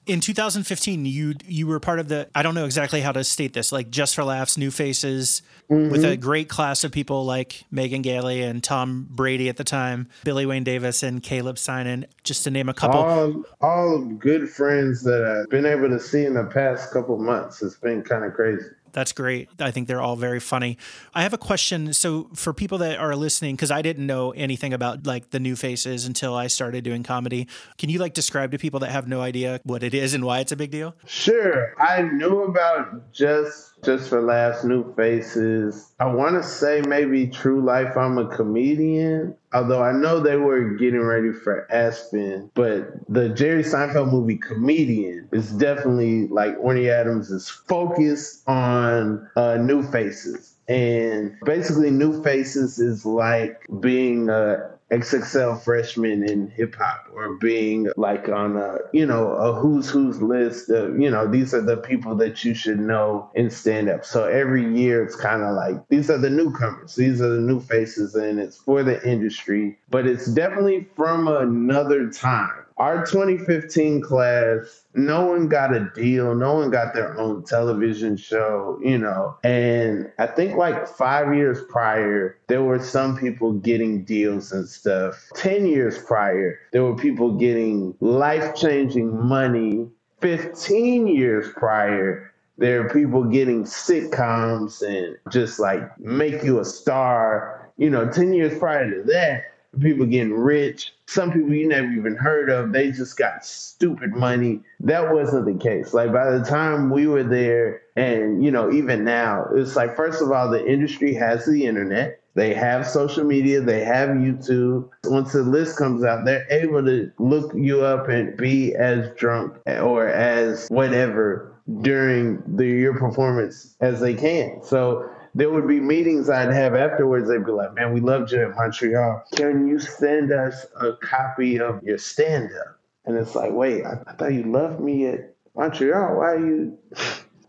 In 0.06 0.20
2015, 0.20 1.06
you 1.06 1.34
you 1.46 1.68
were 1.68 1.80
part 1.80 2.00
of 2.00 2.08
the 2.08 2.28
I 2.36 2.44
don't 2.44 2.56
know 2.56 2.66
exactly 2.66 3.02
how 3.02 3.12
to 3.12 3.24
state 3.24 3.54
this, 3.54 3.72
like 3.72 3.90
Just 3.90 4.16
for 4.16 4.24
Laughs, 4.24 4.58
New 4.58 4.72
Faces, 4.72 5.42
with 5.68 6.04
a 6.04 6.10
mm-hmm. 6.10 6.22
great 6.22 6.50
class 6.50 6.84
of 6.84 6.92
people 6.92 7.26
like 7.26 7.66
Megan 7.72 8.02
Gailey 8.02 8.44
and 8.44 8.64
Tom 8.64 9.08
Brady 9.10 9.50
at 9.50 9.58
the 9.58 9.64
time, 9.64 10.08
Billy 10.24 10.46
Wayne 10.46 10.64
Davis 10.64 11.02
and 11.02 11.24
Caleb 11.24 11.56
Synan, 11.56 12.06
just 12.24 12.44
to 12.44 12.52
name 12.52 12.70
a 12.70 12.74
couple. 12.74 13.00
all 13.00 13.44
all 13.62 14.00
good 14.06 14.50
friends 14.50 15.04
that 15.04 15.24
I've 15.24 15.50
been 15.50 15.66
able 15.66 15.90
to 15.90 16.00
see 16.00 16.26
in 16.26 16.36
the 16.36 16.46
past 16.46 16.92
couple 16.92 17.18
months. 17.18 17.64
It's 17.64 17.76
been 17.76 18.04
kind 18.04 18.24
of 18.24 18.34
crazy. 18.34 18.66
That's 18.96 19.12
great. 19.12 19.50
I 19.60 19.72
think 19.72 19.90
they're 19.90 20.00
all 20.00 20.16
very 20.16 20.40
funny. 20.40 20.78
I 21.14 21.24
have 21.24 21.34
a 21.34 21.38
question. 21.38 21.92
So 21.92 22.30
for 22.34 22.54
people 22.54 22.78
that 22.78 22.98
are 22.98 23.14
listening, 23.14 23.58
because 23.58 23.70
I 23.70 23.82
didn't 23.82 24.08
know 24.08 24.32
anything 24.32 24.72
about 24.72 25.06
like 25.06 25.32
the 25.32 25.40
new 25.40 25.58
faces 25.58 26.06
until 26.06 26.34
I 26.34 26.48
started 26.48 26.86
doing 26.86 27.04
comedy, 27.04 27.50
can 27.78 27.90
you 27.90 28.00
like 28.00 28.14
describe 28.14 28.52
to 28.52 28.58
people 28.58 28.80
that 28.80 28.92
have 28.92 29.06
no 29.06 29.20
idea 29.20 29.60
what 29.66 29.84
it 29.84 29.94
is 29.94 30.14
and 30.14 30.24
why 30.24 30.40
it's 30.40 30.54
a 30.54 30.56
big 30.56 30.72
deal? 30.72 30.96
Sure, 31.06 31.74
I 31.78 32.04
knew 32.04 32.44
about 32.44 33.12
just 33.12 33.74
just 33.86 34.10
for 34.10 34.22
laughs, 34.22 34.64
new 34.64 34.94
faces. 34.96 35.94
I 36.00 36.06
want 36.06 36.42
to 36.42 36.44
say 36.48 36.82
maybe 36.82 37.28
True 37.28 37.64
Life. 37.64 37.96
I'm 37.96 38.18
a 38.18 38.28
comedian. 38.36 39.36
Although 39.54 39.84
I 39.84 39.94
know 39.94 40.20
they 40.20 40.36
were 40.36 40.76
getting 40.76 41.02
ready 41.02 41.32
for 41.32 41.72
Aspen, 41.72 42.52
but 42.56 42.92
the 43.08 43.30
Jerry 43.30 43.64
Seinfeld 43.64 44.12
movie 44.12 44.38
Comedian 44.38 45.30
is 45.32 45.52
definitely 45.54 46.28
like 46.28 46.58
Orny 46.58 46.90
Adams 46.90 47.32
is 47.32 47.50
focused 47.50 48.48
on 48.50 49.30
uh, 49.38 49.56
new 49.58 49.82
faces. 49.84 50.56
And 50.68 51.38
basically, 51.46 51.92
New 51.92 52.24
Faces 52.24 52.80
is 52.80 53.06
like 53.06 53.66
being 53.80 54.30
a 54.30 54.75
XXL 54.92 55.62
freshman 55.64 56.24
in 56.24 56.48
hip 56.50 56.76
hop 56.76 57.08
or 57.14 57.36
being 57.36 57.88
like 57.98 58.30
on 58.30 58.56
a, 58.56 58.78
you 58.94 59.06
know, 59.06 59.32
a 59.32 59.54
who's 59.54 59.90
who's 59.90 60.22
list 60.22 60.70
of, 60.70 61.00
you 61.00 61.10
know, 61.10 61.28
these 61.28 61.54
are 61.54 61.62
the 61.62 61.78
people 61.78 62.16
that 62.16 62.44
you 62.44 62.54
should 62.54 62.80
know 62.80 63.30
in 63.34 63.50
stand 63.50 63.90
up. 63.90 64.06
So 64.06 64.26
every 64.26 64.78
year 64.78 65.04
it's 65.04 65.16
kind 65.16 65.42
of 65.42 65.56
like 65.56 65.88
these 65.90 66.10
are 66.10 66.20
the 66.20 66.30
newcomers, 66.30 66.96
these 66.96 67.22
are 67.22 67.30
the 67.30 67.42
new 67.42 67.60
faces, 67.60 68.16
and 68.16 68.40
it's 68.40 68.58
for 68.58 68.84
the 68.84 69.04
industry, 69.08 69.78
but 69.90 70.06
it's 70.06 70.28
definitely 70.28 70.88
from 70.96 71.28
another 71.28 72.10
time 72.12 72.65
our 72.78 73.06
2015 73.06 74.02
class, 74.02 74.84
no 74.94 75.26
one 75.26 75.48
got 75.48 75.74
a 75.74 75.90
deal. 75.96 76.36
No 76.36 76.56
one 76.56 76.72
got 76.72 76.94
their 76.94 77.18
own 77.18 77.44
television 77.44 78.18
show, 78.18 78.78
you 78.84 78.98
know. 78.98 79.38
And 79.44 80.12
I 80.20 80.28
think 80.28 80.58
like 80.58 80.88
five 80.88 81.34
years 81.34 81.60
prior, 81.70 82.38
there 82.48 82.64
were 82.64 82.80
some 82.80 83.18
people 83.18 83.54
getting 83.54 84.04
deals 84.04 84.52
and 84.52 84.68
stuff. 84.68 85.30
10 85.36 85.68
years 85.68 85.98
prior, 86.04 86.60
there 86.74 86.84
were 86.84 86.98
people 86.98 87.38
getting 87.38 87.96
life 88.02 88.56
changing 88.56 89.26
money. 89.26 89.88
15 90.20 91.08
years 91.08 91.48
prior, 91.56 92.34
there 92.58 92.86
are 92.86 92.90
people 92.90 93.24
getting 93.24 93.64
sitcoms 93.64 94.82
and 94.82 95.18
just 95.32 95.60
like 95.60 95.98
make 96.00 96.44
you 96.44 96.60
a 96.60 96.66
star. 96.66 97.72
You 97.78 97.90
know, 97.90 98.10
10 98.10 98.34
years 98.34 98.58
prior 98.58 98.90
to 98.90 99.04
that, 99.12 99.44
people 99.80 100.06
getting 100.06 100.34
rich. 100.34 100.94
Some 101.08 101.32
people 101.32 101.54
you 101.54 101.68
never 101.68 101.90
even 101.92 102.16
heard 102.16 102.50
of, 102.50 102.72
they 102.72 102.92
just 102.92 103.18
got 103.18 103.46
stupid 103.46 104.14
money. 104.14 104.62
That 104.80 105.14
wasn't 105.14 105.46
the 105.46 105.64
case. 105.64 105.94
Like 105.94 106.12
by 106.12 106.32
the 106.32 106.44
time 106.44 106.90
we 106.90 107.08
were 107.08 107.24
there, 107.24 107.82
and 107.96 108.44
you 108.44 108.52
know, 108.52 108.72
even 108.72 109.04
now, 109.04 109.48
it's 109.54 109.76
like 109.76 109.96
first 109.96 110.22
of 110.22 110.32
all, 110.32 110.50
the 110.50 110.66
industry 110.66 111.14
has 111.14 111.46
the 111.46 111.66
internet. 111.66 112.22
They 112.36 112.54
have 112.54 112.86
social 112.86 113.24
media, 113.24 113.62
they 113.62 113.84
have 113.86 114.10
YouTube. 114.10 114.90
Once 115.06 115.32
the 115.32 115.44
list 115.44 115.78
comes 115.78 116.04
out, 116.04 116.26
they're 116.26 116.46
able 116.50 116.84
to 116.84 117.10
look 117.18 117.54
you 117.56 117.82
up 117.82 118.10
and 118.10 118.36
be 118.36 118.76
as 118.76 119.10
drunk 119.16 119.56
or 119.66 120.08
as 120.08 120.68
whatever 120.68 121.54
during 121.82 122.44
the 122.58 122.66
your 122.66 122.98
performance 123.00 123.76
as 123.80 124.02
they 124.02 124.14
can. 124.14 124.62
So 124.64 125.10
there 125.36 125.50
would 125.50 125.68
be 125.68 125.82
meetings 125.82 126.30
I'd 126.30 126.54
have 126.54 126.76
afterwards. 126.76 127.28
They'd 127.28 127.46
be 127.46 127.52
like, 127.52 127.74
man, 127.76 127.94
we 127.94 128.00
loved 128.00 128.32
you 128.32 128.42
at 128.42 128.56
Montreal. 128.56 129.24
Can 129.36 129.68
you 129.68 129.80
send 129.80 130.32
us 130.32 130.66
a 130.80 130.94
copy 130.94 131.60
of 131.60 131.84
your 131.84 131.98
stand 131.98 132.52
up? 132.58 132.80
And 133.06 133.18
it's 133.18 133.36
like, 133.36 133.52
wait, 133.52 133.86
I, 133.86 134.00
I 134.08 134.14
thought 134.14 134.34
you 134.34 134.44
loved 134.44 134.80
me 134.80 135.08
at 135.08 135.36
Montreal. 135.56 136.16
Why 136.18 136.36
you 136.36 136.78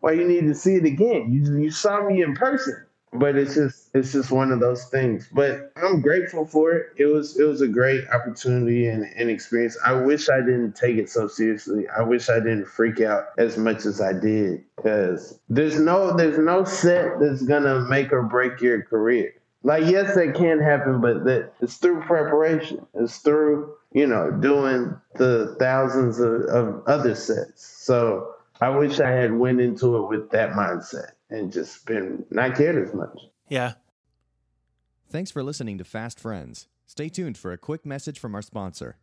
why 0.00 0.12
you 0.12 0.26
need 0.26 0.42
to 0.42 0.54
see 0.54 0.74
it 0.74 0.84
again? 0.84 1.32
You 1.32 1.58
you 1.58 1.70
saw 1.70 2.06
me 2.06 2.22
in 2.22 2.34
person 2.34 2.85
but 3.12 3.36
it's 3.36 3.54
just 3.54 3.90
it's 3.94 4.12
just 4.12 4.30
one 4.30 4.52
of 4.52 4.60
those 4.60 4.84
things. 4.86 5.28
But 5.32 5.72
I'm 5.76 6.00
grateful 6.00 6.44
for 6.46 6.72
it. 6.72 6.86
It 6.96 7.06
was 7.06 7.38
it 7.38 7.44
was 7.44 7.60
a 7.60 7.68
great 7.68 8.08
opportunity 8.08 8.86
and, 8.88 9.04
and 9.16 9.30
experience. 9.30 9.76
I 9.84 9.92
wish 9.92 10.28
I 10.28 10.40
didn't 10.40 10.74
take 10.76 10.96
it 10.96 11.08
so 11.10 11.28
seriously. 11.28 11.86
I 11.88 12.02
wish 12.02 12.28
I 12.28 12.38
didn't 12.38 12.66
freak 12.66 13.00
out 13.00 13.26
as 13.38 13.56
much 13.56 13.86
as 13.86 14.00
I 14.00 14.12
did 14.12 14.64
because 14.76 15.38
there's 15.48 15.80
no 15.80 16.16
there's 16.16 16.38
no 16.38 16.64
set 16.64 17.20
that's 17.20 17.42
gonna 17.42 17.80
make 17.80 18.12
or 18.12 18.22
break 18.22 18.60
your 18.60 18.82
career. 18.82 19.34
Like 19.62 19.86
yes, 19.86 20.14
that 20.14 20.34
can 20.34 20.60
happen, 20.60 21.00
but 21.00 21.24
that 21.24 21.52
it's 21.60 21.76
through 21.76 22.02
preparation. 22.02 22.86
It's 22.94 23.18
through 23.18 23.74
you 23.92 24.06
know 24.06 24.30
doing 24.30 24.96
the 25.14 25.56
thousands 25.58 26.20
of, 26.20 26.42
of 26.42 26.82
other 26.86 27.14
sets. 27.14 27.64
So 27.64 28.34
I 28.60 28.70
wish 28.70 29.00
I 29.00 29.10
had 29.10 29.32
went 29.32 29.60
into 29.60 29.96
it 29.96 30.08
with 30.08 30.30
that 30.30 30.50
mindset 30.50 31.12
and 31.30 31.52
just 31.52 31.86
been 31.86 32.24
not 32.30 32.56
cared 32.56 32.76
as 32.76 32.94
much. 32.94 33.18
Yeah. 33.48 33.74
Thanks 35.08 35.30
for 35.30 35.42
listening 35.42 35.78
to 35.78 35.84
Fast 35.84 36.18
Friends. 36.18 36.68
Stay 36.86 37.08
tuned 37.08 37.38
for 37.38 37.52
a 37.52 37.58
quick 37.58 37.84
message 37.84 38.18
from 38.18 38.34
our 38.34 38.42
sponsor. 38.42 38.96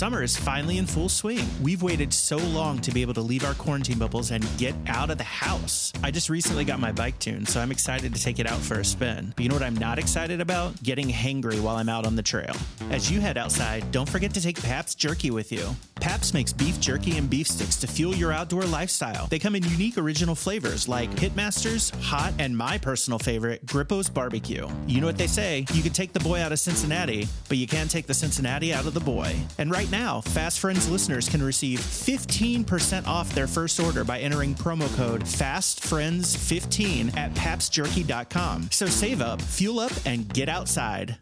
Summer 0.00 0.22
is 0.22 0.34
finally 0.34 0.78
in 0.78 0.86
full 0.86 1.10
swing. 1.10 1.46
We've 1.60 1.82
waited 1.82 2.14
so 2.14 2.38
long 2.38 2.78
to 2.78 2.90
be 2.90 3.02
able 3.02 3.12
to 3.12 3.20
leave 3.20 3.44
our 3.44 3.52
quarantine 3.52 3.98
bubbles 3.98 4.30
and 4.30 4.42
get 4.56 4.74
out 4.86 5.10
of 5.10 5.18
the 5.18 5.24
house. 5.24 5.92
I 6.02 6.10
just 6.10 6.30
recently 6.30 6.64
got 6.64 6.80
my 6.80 6.90
bike 6.90 7.18
tuned, 7.18 7.46
so 7.50 7.60
I'm 7.60 7.70
excited 7.70 8.14
to 8.14 8.22
take 8.22 8.38
it 8.38 8.46
out 8.50 8.60
for 8.60 8.80
a 8.80 8.84
spin. 8.86 9.34
But 9.36 9.42
you 9.42 9.50
know 9.50 9.56
what 9.56 9.62
I'm 9.62 9.76
not 9.76 9.98
excited 9.98 10.40
about? 10.40 10.82
Getting 10.82 11.10
hangry 11.10 11.60
while 11.60 11.76
I'm 11.76 11.90
out 11.90 12.06
on 12.06 12.16
the 12.16 12.22
trail. 12.22 12.56
As 12.90 13.10
you 13.10 13.20
head 13.20 13.36
outside, 13.36 13.92
don't 13.92 14.08
forget 14.08 14.32
to 14.32 14.40
take 14.40 14.62
Pabst 14.62 14.98
Jerky 14.98 15.30
with 15.30 15.52
you. 15.52 15.76
Pabst 15.96 16.32
makes 16.32 16.50
beef 16.50 16.80
jerky 16.80 17.18
and 17.18 17.28
beef 17.28 17.46
sticks 17.46 17.76
to 17.76 17.86
fuel 17.86 18.14
your 18.14 18.32
outdoor 18.32 18.62
lifestyle. 18.62 19.26
They 19.26 19.38
come 19.38 19.54
in 19.54 19.62
unique 19.64 19.98
original 19.98 20.34
flavors 20.34 20.88
like 20.88 21.10
Hitmasters, 21.10 21.94
Hot, 22.04 22.32
and 22.38 22.56
my 22.56 22.78
personal 22.78 23.18
favorite, 23.18 23.66
Grippo's 23.66 24.08
Barbecue. 24.08 24.66
You 24.86 25.02
know 25.02 25.06
what 25.06 25.18
they 25.18 25.26
say, 25.26 25.66
you 25.74 25.82
can 25.82 25.92
take 25.92 26.14
the 26.14 26.20
boy 26.20 26.40
out 26.40 26.52
of 26.52 26.58
Cincinnati, 26.58 27.28
but 27.50 27.58
you 27.58 27.66
can't 27.66 27.90
take 27.90 28.06
the 28.06 28.14
Cincinnati 28.14 28.72
out 28.72 28.86
of 28.86 28.94
the 28.94 29.00
boy. 29.00 29.36
And 29.58 29.70
right 29.70 29.89
now, 29.90 30.20
Fast 30.20 30.60
Friends 30.60 30.88
listeners 30.88 31.28
can 31.28 31.42
receive 31.42 31.80
15% 31.80 33.06
off 33.06 33.32
their 33.34 33.46
first 33.46 33.80
order 33.80 34.04
by 34.04 34.18
entering 34.20 34.54
promo 34.54 34.94
code 34.96 35.22
FASTFRIENDS15 35.22 37.16
at 37.16 37.34
papstjerky.com. 37.34 38.70
So 38.70 38.86
save 38.86 39.20
up, 39.20 39.42
fuel 39.42 39.80
up, 39.80 39.92
and 40.04 40.32
get 40.32 40.48
outside. 40.48 41.18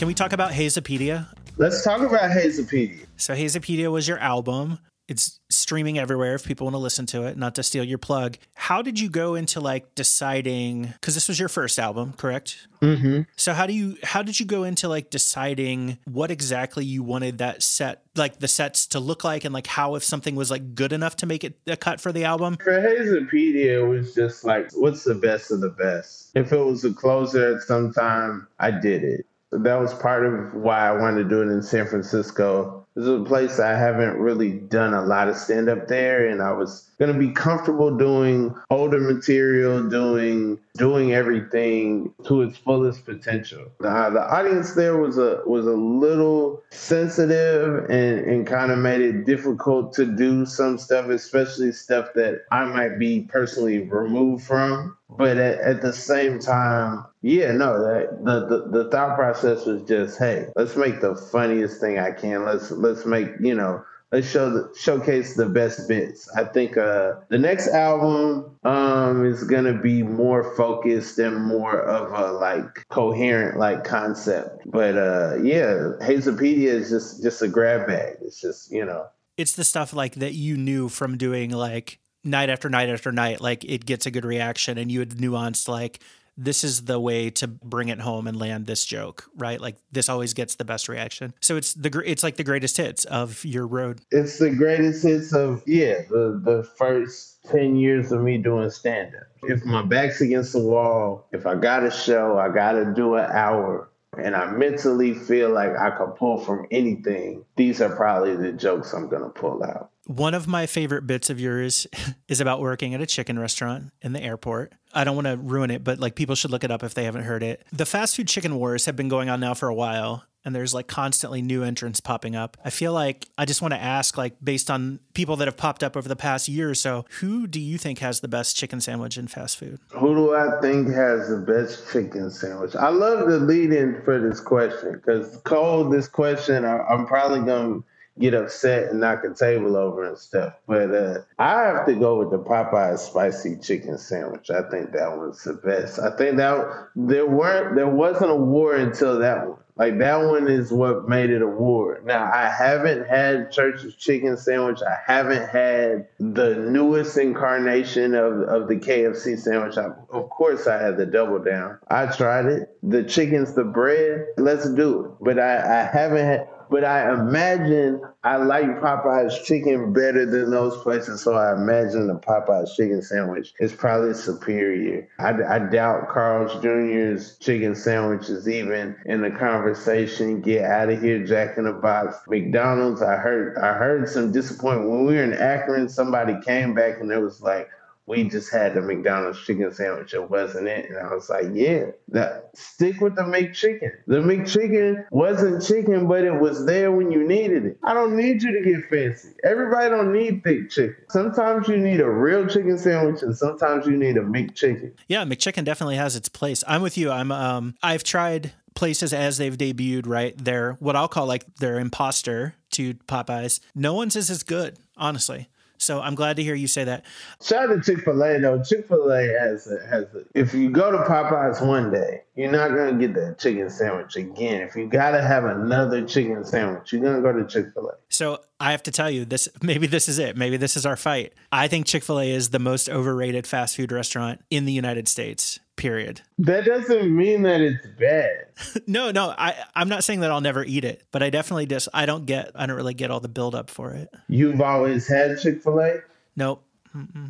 Can 0.00 0.06
we 0.06 0.14
talk 0.14 0.32
about 0.32 0.52
Hazopedia? 0.52 1.26
Let's 1.58 1.84
talk 1.84 2.00
about 2.00 2.30
Hazopedia. 2.30 3.04
So 3.18 3.34
Hazopedia 3.34 3.92
was 3.92 4.08
your 4.08 4.16
album. 4.16 4.78
It's 5.08 5.40
streaming 5.70 6.00
everywhere 6.00 6.34
if 6.34 6.44
people 6.44 6.64
want 6.64 6.74
to 6.74 6.78
listen 6.78 7.06
to 7.06 7.22
it, 7.22 7.36
not 7.36 7.54
to 7.54 7.62
steal 7.62 7.84
your 7.84 7.96
plug. 7.96 8.36
How 8.54 8.82
did 8.82 8.98
you 8.98 9.08
go 9.08 9.36
into 9.36 9.60
like 9.60 9.94
deciding 9.94 10.94
cuz 11.00 11.14
this 11.14 11.28
was 11.28 11.38
your 11.38 11.48
first 11.48 11.78
album, 11.78 12.12
correct? 12.14 12.66
Mm-hmm. 12.82 13.20
So 13.36 13.52
how 13.52 13.66
do 13.68 13.72
you 13.72 13.96
how 14.02 14.24
did 14.24 14.40
you 14.40 14.46
go 14.46 14.64
into 14.64 14.88
like 14.88 15.10
deciding 15.10 15.98
what 16.06 16.32
exactly 16.32 16.84
you 16.84 17.04
wanted 17.04 17.38
that 17.38 17.62
set 17.62 18.02
like 18.16 18.40
the 18.40 18.48
sets 18.48 18.84
to 18.88 18.98
look 18.98 19.22
like 19.22 19.44
and 19.44 19.54
like 19.54 19.68
how 19.68 19.94
if 19.94 20.02
something 20.02 20.34
was 20.34 20.50
like 20.50 20.74
good 20.74 20.92
enough 20.92 21.14
to 21.18 21.26
make 21.26 21.44
it 21.44 21.56
a 21.68 21.76
cut 21.76 22.00
for 22.00 22.10
the 22.10 22.24
album? 22.24 22.56
For 22.56 22.72
Hazopedia, 22.72 23.84
it 23.84 23.86
was 23.86 24.12
just 24.12 24.44
like, 24.44 24.72
what's 24.72 25.04
the 25.04 25.14
best 25.14 25.52
of 25.52 25.60
the 25.60 25.70
best? 25.70 26.32
If 26.34 26.52
it 26.52 26.58
was 26.58 26.84
a 26.84 26.92
closer 26.92 27.54
at 27.54 27.62
some 27.62 27.92
time, 27.92 28.48
I 28.58 28.72
did 28.72 29.04
it. 29.04 29.24
That 29.52 29.76
was 29.76 29.94
part 29.94 30.26
of 30.26 30.52
why 30.52 30.88
I 30.88 30.92
wanted 30.92 31.22
to 31.22 31.28
do 31.28 31.42
it 31.42 31.52
in 31.52 31.62
San 31.62 31.86
Francisco. 31.86 32.79
This 32.96 33.04
is 33.04 33.20
a 33.20 33.24
place 33.24 33.60
I 33.60 33.70
haven't 33.70 34.18
really 34.18 34.50
done 34.50 34.94
a 34.94 35.02
lot 35.02 35.28
of 35.28 35.36
stand 35.36 35.68
up 35.68 35.86
there, 35.86 36.26
and 36.26 36.42
I 36.42 36.52
was 36.52 36.90
gonna 36.98 37.14
be 37.14 37.30
comfortable 37.30 37.96
doing 37.96 38.54
older 38.68 38.98
material, 38.98 39.88
doing 39.88 40.58
doing 40.76 41.12
everything 41.12 42.12
to 42.26 42.42
its 42.42 42.56
fullest 42.56 43.04
potential. 43.04 43.66
Uh, 43.84 44.10
the 44.10 44.20
audience 44.20 44.74
there 44.74 44.96
was 44.96 45.18
a 45.18 45.40
was 45.46 45.66
a 45.66 45.72
little 45.72 46.62
sensitive 46.70 47.88
and, 47.90 48.20
and 48.20 48.46
kind 48.46 48.72
of 48.72 48.78
made 48.78 49.00
it 49.00 49.24
difficult 49.24 49.92
to 49.94 50.04
do 50.04 50.44
some 50.44 50.76
stuff, 50.76 51.08
especially 51.08 51.70
stuff 51.70 52.08
that 52.14 52.42
I 52.50 52.64
might 52.64 52.98
be 52.98 53.22
personally 53.22 53.78
removed 53.80 54.44
from. 54.44 54.96
But 55.16 55.38
at, 55.38 55.58
at 55.60 55.82
the 55.82 55.92
same 55.92 56.38
time, 56.38 57.04
yeah, 57.22 57.52
no, 57.52 57.82
that 57.82 58.24
the, 58.24 58.46
the 58.46 58.84
the 58.84 58.90
thought 58.90 59.16
process 59.16 59.66
was 59.66 59.82
just, 59.82 60.18
hey, 60.18 60.46
let's 60.56 60.76
make 60.76 61.00
the 61.00 61.14
funniest 61.14 61.80
thing 61.80 61.98
I 61.98 62.12
can. 62.12 62.44
Let's 62.44 62.70
let's 62.70 63.04
make 63.04 63.28
you 63.40 63.54
know 63.54 63.84
let's 64.12 64.28
show 64.28 64.50
the, 64.50 64.74
showcase 64.78 65.34
the 65.34 65.48
best 65.48 65.88
bits. 65.88 66.28
I 66.36 66.44
think 66.44 66.76
uh, 66.76 67.14
the 67.28 67.38
next 67.38 67.68
album 67.68 68.56
um, 68.64 69.24
is 69.24 69.44
gonna 69.44 69.78
be 69.78 70.02
more 70.02 70.54
focused 70.56 71.18
and 71.18 71.44
more 71.44 71.80
of 71.80 72.12
a 72.12 72.32
like 72.32 72.88
coherent 72.88 73.58
like 73.58 73.84
concept. 73.84 74.62
But 74.66 74.96
uh, 74.96 75.36
yeah, 75.42 75.92
Hazopedia 76.00 76.68
is 76.68 76.90
just 76.90 77.22
just 77.22 77.42
a 77.42 77.48
grab 77.48 77.86
bag. 77.86 78.16
It's 78.22 78.40
just 78.40 78.70
you 78.70 78.84
know. 78.84 79.06
It's 79.36 79.52
the 79.52 79.64
stuff 79.64 79.92
like 79.92 80.16
that 80.16 80.34
you 80.34 80.56
knew 80.56 80.88
from 80.88 81.16
doing 81.16 81.50
like 81.50 81.98
night 82.22 82.50
after 82.50 82.68
night 82.68 82.90
after 82.90 83.10
night 83.10 83.40
like 83.40 83.64
it 83.64 83.86
gets 83.86 84.04
a 84.04 84.10
good 84.10 84.26
reaction 84.26 84.76
and 84.76 84.92
you 84.92 84.98
had 84.98 85.08
nuanced 85.08 85.68
like 85.68 86.00
this 86.42 86.64
is 86.64 86.86
the 86.86 86.98
way 86.98 87.28
to 87.28 87.46
bring 87.46 87.90
it 87.90 88.00
home 88.00 88.26
and 88.26 88.36
land 88.38 88.66
this 88.66 88.86
joke, 88.86 89.24
right? 89.36 89.60
Like 89.60 89.76
this 89.92 90.08
always 90.08 90.32
gets 90.32 90.54
the 90.54 90.64
best 90.64 90.88
reaction. 90.88 91.34
So 91.40 91.56
it's 91.56 91.74
the 91.74 92.02
it's 92.06 92.22
like 92.22 92.36
the 92.36 92.44
greatest 92.44 92.78
hits 92.78 93.04
of 93.04 93.44
your 93.44 93.66
road. 93.66 94.00
It's 94.10 94.38
the 94.38 94.50
greatest 94.50 95.04
hits 95.04 95.34
of 95.34 95.62
yeah 95.66 96.02
the 96.08 96.40
the 96.42 96.66
first 96.78 97.44
ten 97.44 97.76
years 97.76 98.10
of 98.10 98.22
me 98.22 98.38
doing 98.38 98.70
stand 98.70 99.14
up. 99.14 99.24
If 99.42 99.64
my 99.64 99.82
back's 99.82 100.22
against 100.22 100.52
the 100.52 100.60
wall, 100.60 101.26
if 101.32 101.46
I 101.46 101.56
got 101.56 101.84
a 101.84 101.90
show, 101.90 102.38
I 102.38 102.48
got 102.48 102.72
to 102.72 102.92
do 102.94 103.14
an 103.16 103.30
hour. 103.30 103.88
And 104.18 104.34
I 104.34 104.50
mentally 104.50 105.14
feel 105.14 105.50
like 105.50 105.70
I 105.78 105.90
can 105.96 106.08
pull 106.08 106.38
from 106.38 106.66
anything. 106.72 107.44
These 107.56 107.80
are 107.80 107.94
probably 107.94 108.34
the 108.34 108.52
jokes 108.52 108.92
I'm 108.92 109.08
gonna 109.08 109.28
pull 109.28 109.62
out. 109.62 109.90
One 110.10 110.34
of 110.34 110.48
my 110.48 110.66
favorite 110.66 111.06
bits 111.06 111.30
of 111.30 111.38
yours 111.38 111.86
is 112.28 112.40
about 112.40 112.60
working 112.60 112.94
at 112.94 113.00
a 113.00 113.06
chicken 113.06 113.38
restaurant 113.38 113.92
in 114.02 114.12
the 114.12 114.20
airport. 114.20 114.72
I 114.92 115.04
don't 115.04 115.14
want 115.14 115.28
to 115.28 115.36
ruin 115.36 115.70
it, 115.70 115.84
but 115.84 116.00
like 116.00 116.16
people 116.16 116.34
should 116.34 116.50
look 116.50 116.64
it 116.64 116.70
up 116.72 116.82
if 116.82 116.94
they 116.94 117.04
haven't 117.04 117.22
heard 117.22 117.44
it. 117.44 117.64
The 117.70 117.86
fast 117.86 118.16
food 118.16 118.26
chicken 118.26 118.56
wars 118.56 118.86
have 118.86 118.96
been 118.96 119.08
going 119.08 119.28
on 119.28 119.38
now 119.38 119.54
for 119.54 119.68
a 119.68 119.74
while 119.74 120.24
and 120.44 120.52
there's 120.52 120.74
like 120.74 120.88
constantly 120.88 121.42
new 121.42 121.62
entrants 121.62 122.00
popping 122.00 122.34
up. 122.34 122.56
I 122.64 122.70
feel 122.70 122.92
like 122.92 123.28
I 123.38 123.44
just 123.44 123.62
want 123.62 123.72
to 123.72 123.80
ask 123.80 124.18
like 124.18 124.34
based 124.42 124.68
on 124.68 124.98
people 125.14 125.36
that 125.36 125.46
have 125.46 125.56
popped 125.56 125.84
up 125.84 125.96
over 125.96 126.08
the 126.08 126.16
past 126.16 126.48
year 126.48 126.68
or 126.68 126.74
so, 126.74 127.04
who 127.20 127.46
do 127.46 127.60
you 127.60 127.78
think 127.78 128.00
has 128.00 128.18
the 128.18 128.26
best 128.26 128.56
chicken 128.56 128.80
sandwich 128.80 129.16
in 129.16 129.28
fast 129.28 129.58
food? 129.58 129.78
Who 129.90 130.12
do 130.16 130.34
I 130.34 130.60
think 130.60 130.88
has 130.92 131.28
the 131.28 131.36
best 131.36 131.92
chicken 131.92 132.32
sandwich? 132.32 132.74
I 132.74 132.88
love 132.88 133.28
the 133.28 133.38
lead 133.38 133.72
in 133.72 134.02
for 134.04 134.18
this 134.18 134.40
question 134.40 134.94
because 134.94 135.36
Cole, 135.44 135.88
this 135.88 136.08
question, 136.08 136.64
I, 136.64 136.78
I'm 136.78 137.06
probably 137.06 137.46
going 137.46 137.82
to 137.82 137.84
get 138.20 138.34
upset 138.34 138.90
and 138.90 139.00
knock 139.00 139.24
a 139.24 139.34
table 139.34 139.76
over 139.76 140.04
and 140.04 140.18
stuff. 140.18 140.54
But 140.66 140.94
uh, 140.94 141.18
I 141.38 141.62
have 141.62 141.86
to 141.86 141.94
go 141.94 142.18
with 142.18 142.30
the 142.30 142.38
Popeyes 142.38 142.98
spicy 142.98 143.56
chicken 143.56 143.98
sandwich. 143.98 144.50
I 144.50 144.62
think 144.70 144.92
that 144.92 145.16
one's 145.16 145.42
the 145.42 145.54
best. 145.54 145.98
I 145.98 146.16
think 146.16 146.36
that 146.36 146.88
there 146.94 147.26
weren't 147.26 147.76
there 147.76 147.88
wasn't 147.88 148.30
a 148.30 148.36
war 148.36 148.76
until 148.76 149.18
that 149.18 149.48
one. 149.48 149.56
Like 149.76 149.98
that 150.00 150.16
one 150.16 150.46
is 150.46 150.70
what 150.70 151.08
made 151.08 151.30
it 151.30 151.40
a 151.40 151.46
war. 151.46 152.02
Now 152.04 152.30
I 152.30 152.50
haven't 152.50 153.06
had 153.06 153.50
Church's 153.50 153.94
chicken 153.96 154.36
sandwich. 154.36 154.80
I 154.86 154.96
haven't 155.06 155.48
had 155.48 156.06
the 156.18 156.54
newest 156.54 157.16
incarnation 157.16 158.14
of, 158.14 158.42
of 158.42 158.68
the 158.68 158.76
KFC 158.76 159.38
sandwich. 159.38 159.78
I, 159.78 159.86
of 160.12 160.28
course 160.28 160.66
I 160.66 160.82
had 160.82 160.98
the 160.98 161.06
double 161.06 161.38
down. 161.38 161.78
I 161.88 162.06
tried 162.06 162.44
it. 162.44 162.76
The 162.82 163.04
chicken's 163.04 163.54
the 163.54 163.64
bread. 163.64 164.26
Let's 164.36 164.68
do 164.68 165.06
it. 165.06 165.10
But 165.24 165.38
I, 165.38 165.80
I 165.80 165.84
haven't 165.84 166.26
had 166.26 166.46
but 166.70 166.84
I 166.84 167.12
imagine 167.12 168.00
I 168.22 168.36
like 168.36 168.80
Popeye's 168.80 169.46
chicken 169.46 169.92
better 169.92 170.24
than 170.24 170.50
those 170.50 170.76
places, 170.82 171.22
so 171.22 171.34
I 171.34 171.52
imagine 171.52 172.06
the 172.06 172.14
Popeye's 172.14 172.74
chicken 172.76 173.02
sandwich 173.02 173.52
is 173.58 173.72
probably 173.72 174.14
superior. 174.14 175.08
I, 175.18 175.34
I 175.42 175.58
doubt 175.58 176.08
Carl's 176.08 176.52
Jr.'s 176.62 177.36
chicken 177.40 177.74
sandwich 177.74 178.28
is 178.28 178.48
even 178.48 178.96
in 179.06 179.20
the 179.22 179.30
conversation. 179.30 180.40
Get 180.40 180.64
out 180.64 180.90
of 180.90 181.02
here, 181.02 181.24
Jack 181.26 181.58
in 181.58 181.64
the 181.64 181.72
Box. 181.72 182.16
McDonald's, 182.28 183.02
I 183.02 183.16
heard 183.16 183.58
I 183.58 183.72
heard 183.74 184.08
some 184.08 184.30
disappointment 184.32 184.90
when 184.90 185.06
we 185.06 185.14
were 185.16 185.24
in 185.24 185.32
Akron. 185.32 185.88
Somebody 185.88 186.36
came 186.44 186.74
back 186.74 187.00
and 187.00 187.10
it 187.10 187.18
was 187.18 187.40
like, 187.40 187.68
we 188.06 188.24
just 188.24 188.52
had 188.52 188.74
the 188.74 188.80
McDonald's 188.80 189.40
chicken 189.44 189.72
sandwich. 189.72 190.14
It 190.14 190.28
wasn't 190.30 190.66
it. 190.66 190.90
And 190.90 190.98
I 190.98 191.14
was 191.14 191.30
like, 191.30 191.46
yeah, 191.52 191.86
that, 192.08 192.50
stick 192.54 193.00
with 193.00 193.14
the 193.14 193.22
McChicken. 193.22 193.92
The 194.06 194.16
McChicken 194.16 195.04
wasn't 195.10 195.64
chicken, 195.64 196.08
but 196.08 196.24
it 196.24 196.34
was 196.34 196.66
there 196.66 196.90
when 196.90 197.12
you 197.12 197.26
needed 197.26 197.66
it. 197.66 197.78
I 197.84 197.94
don't 197.94 198.16
need 198.16 198.42
you 198.42 198.52
to 198.52 198.68
get 198.68 198.90
fancy. 198.90 199.30
Everybody 199.44 199.90
don't 199.90 200.12
need 200.12 200.42
thick 200.42 200.70
chicken. 200.70 200.96
Sometimes 201.08 201.68
you 201.68 201.76
need 201.76 202.00
a 202.00 202.10
real 202.10 202.46
chicken 202.46 202.78
sandwich 202.78 203.22
and 203.22 203.36
sometimes 203.36 203.86
you 203.86 203.96
need 203.96 204.16
a 204.16 204.22
McChicken. 204.22 204.92
Yeah, 205.06 205.24
McChicken 205.24 205.64
definitely 205.64 205.96
has 205.96 206.16
its 206.16 206.28
place. 206.28 206.64
I'm 206.66 206.82
with 206.82 206.98
you. 206.98 207.10
I'm 207.10 207.30
um 207.30 207.74
I've 207.82 208.02
tried 208.02 208.52
places 208.74 209.12
as 209.12 209.38
they've 209.38 209.56
debuted, 209.56 210.06
right? 210.06 210.34
They're 210.36 210.72
what 210.74 210.96
I'll 210.96 211.08
call 211.08 211.26
like 211.26 211.44
their 211.56 211.78
imposter 211.78 212.54
to 212.70 212.94
Popeyes. 212.94 213.60
No 213.74 213.94
one's 213.94 214.16
is 214.16 214.30
as 214.30 214.42
good, 214.42 214.78
honestly. 214.96 215.48
So 215.80 216.00
I'm 216.00 216.14
glad 216.14 216.36
to 216.36 216.42
hear 216.42 216.54
you 216.54 216.66
say 216.66 216.84
that. 216.84 217.04
Shout 217.42 217.70
out 217.70 217.74
to 217.74 217.80
Chick 217.80 218.04
Fil 218.04 218.22
A 218.22 218.38
though. 218.38 218.62
Chick 218.62 218.86
Fil 218.86 219.10
A 219.10 219.26
has 219.40 219.66
a, 219.66 219.86
has 219.86 220.04
a, 220.14 220.24
if 220.34 220.52
you 220.52 220.70
go 220.70 220.92
to 220.92 220.98
Popeyes 220.98 221.66
one 221.66 221.90
day, 221.90 222.22
you're 222.36 222.52
not 222.52 222.68
gonna 222.68 222.98
get 222.98 223.14
that 223.14 223.38
chicken 223.38 223.70
sandwich 223.70 224.16
again. 224.16 224.62
If 224.62 224.76
you 224.76 224.86
gotta 224.86 225.22
have 225.22 225.44
another 225.44 226.06
chicken 226.06 226.44
sandwich, 226.44 226.92
you're 226.92 227.02
gonna 227.02 227.22
go 227.22 227.32
to 227.32 227.46
Chick 227.46 227.72
Fil 227.72 227.88
A. 227.88 227.94
So 228.10 228.40
I 228.60 228.72
have 228.72 228.82
to 228.84 228.90
tell 228.90 229.10
you 229.10 229.24
this. 229.24 229.48
Maybe 229.62 229.86
this 229.86 230.08
is 230.08 230.18
it. 230.18 230.36
Maybe 230.36 230.58
this 230.58 230.76
is 230.76 230.84
our 230.84 230.96
fight. 230.96 231.32
I 231.50 231.66
think 231.66 231.86
Chick 231.86 232.04
Fil 232.04 232.20
A 232.20 232.30
is 232.30 232.50
the 232.50 232.58
most 232.58 232.90
overrated 232.90 233.46
fast 233.46 233.76
food 233.76 233.90
restaurant 233.90 234.42
in 234.50 234.66
the 234.66 234.72
United 234.72 235.08
States. 235.08 235.58
Period. 235.80 236.20
That 236.36 236.66
doesn't 236.66 237.16
mean 237.16 237.40
that 237.44 237.62
it's 237.62 237.86
bad. 237.98 238.48
no, 238.86 239.10
no. 239.10 239.34
I 239.38 239.54
I'm 239.74 239.88
not 239.88 240.04
saying 240.04 240.20
that 240.20 240.30
I'll 240.30 240.42
never 240.42 240.62
eat 240.62 240.84
it, 240.84 241.04
but 241.10 241.22
I 241.22 241.30
definitely 241.30 241.64
just 241.64 241.88
I 241.94 242.04
don't 242.04 242.26
get 242.26 242.50
I 242.54 242.66
don't 242.66 242.76
really 242.76 242.92
get 242.92 243.10
all 243.10 243.18
the 243.18 243.30
build 243.30 243.54
up 243.54 243.70
for 243.70 243.92
it. 243.92 244.10
You've 244.28 244.60
always 244.60 245.08
had 245.08 245.40
Chick 245.40 245.62
Fil 245.62 245.80
A? 245.80 246.00
Nope. 246.36 246.62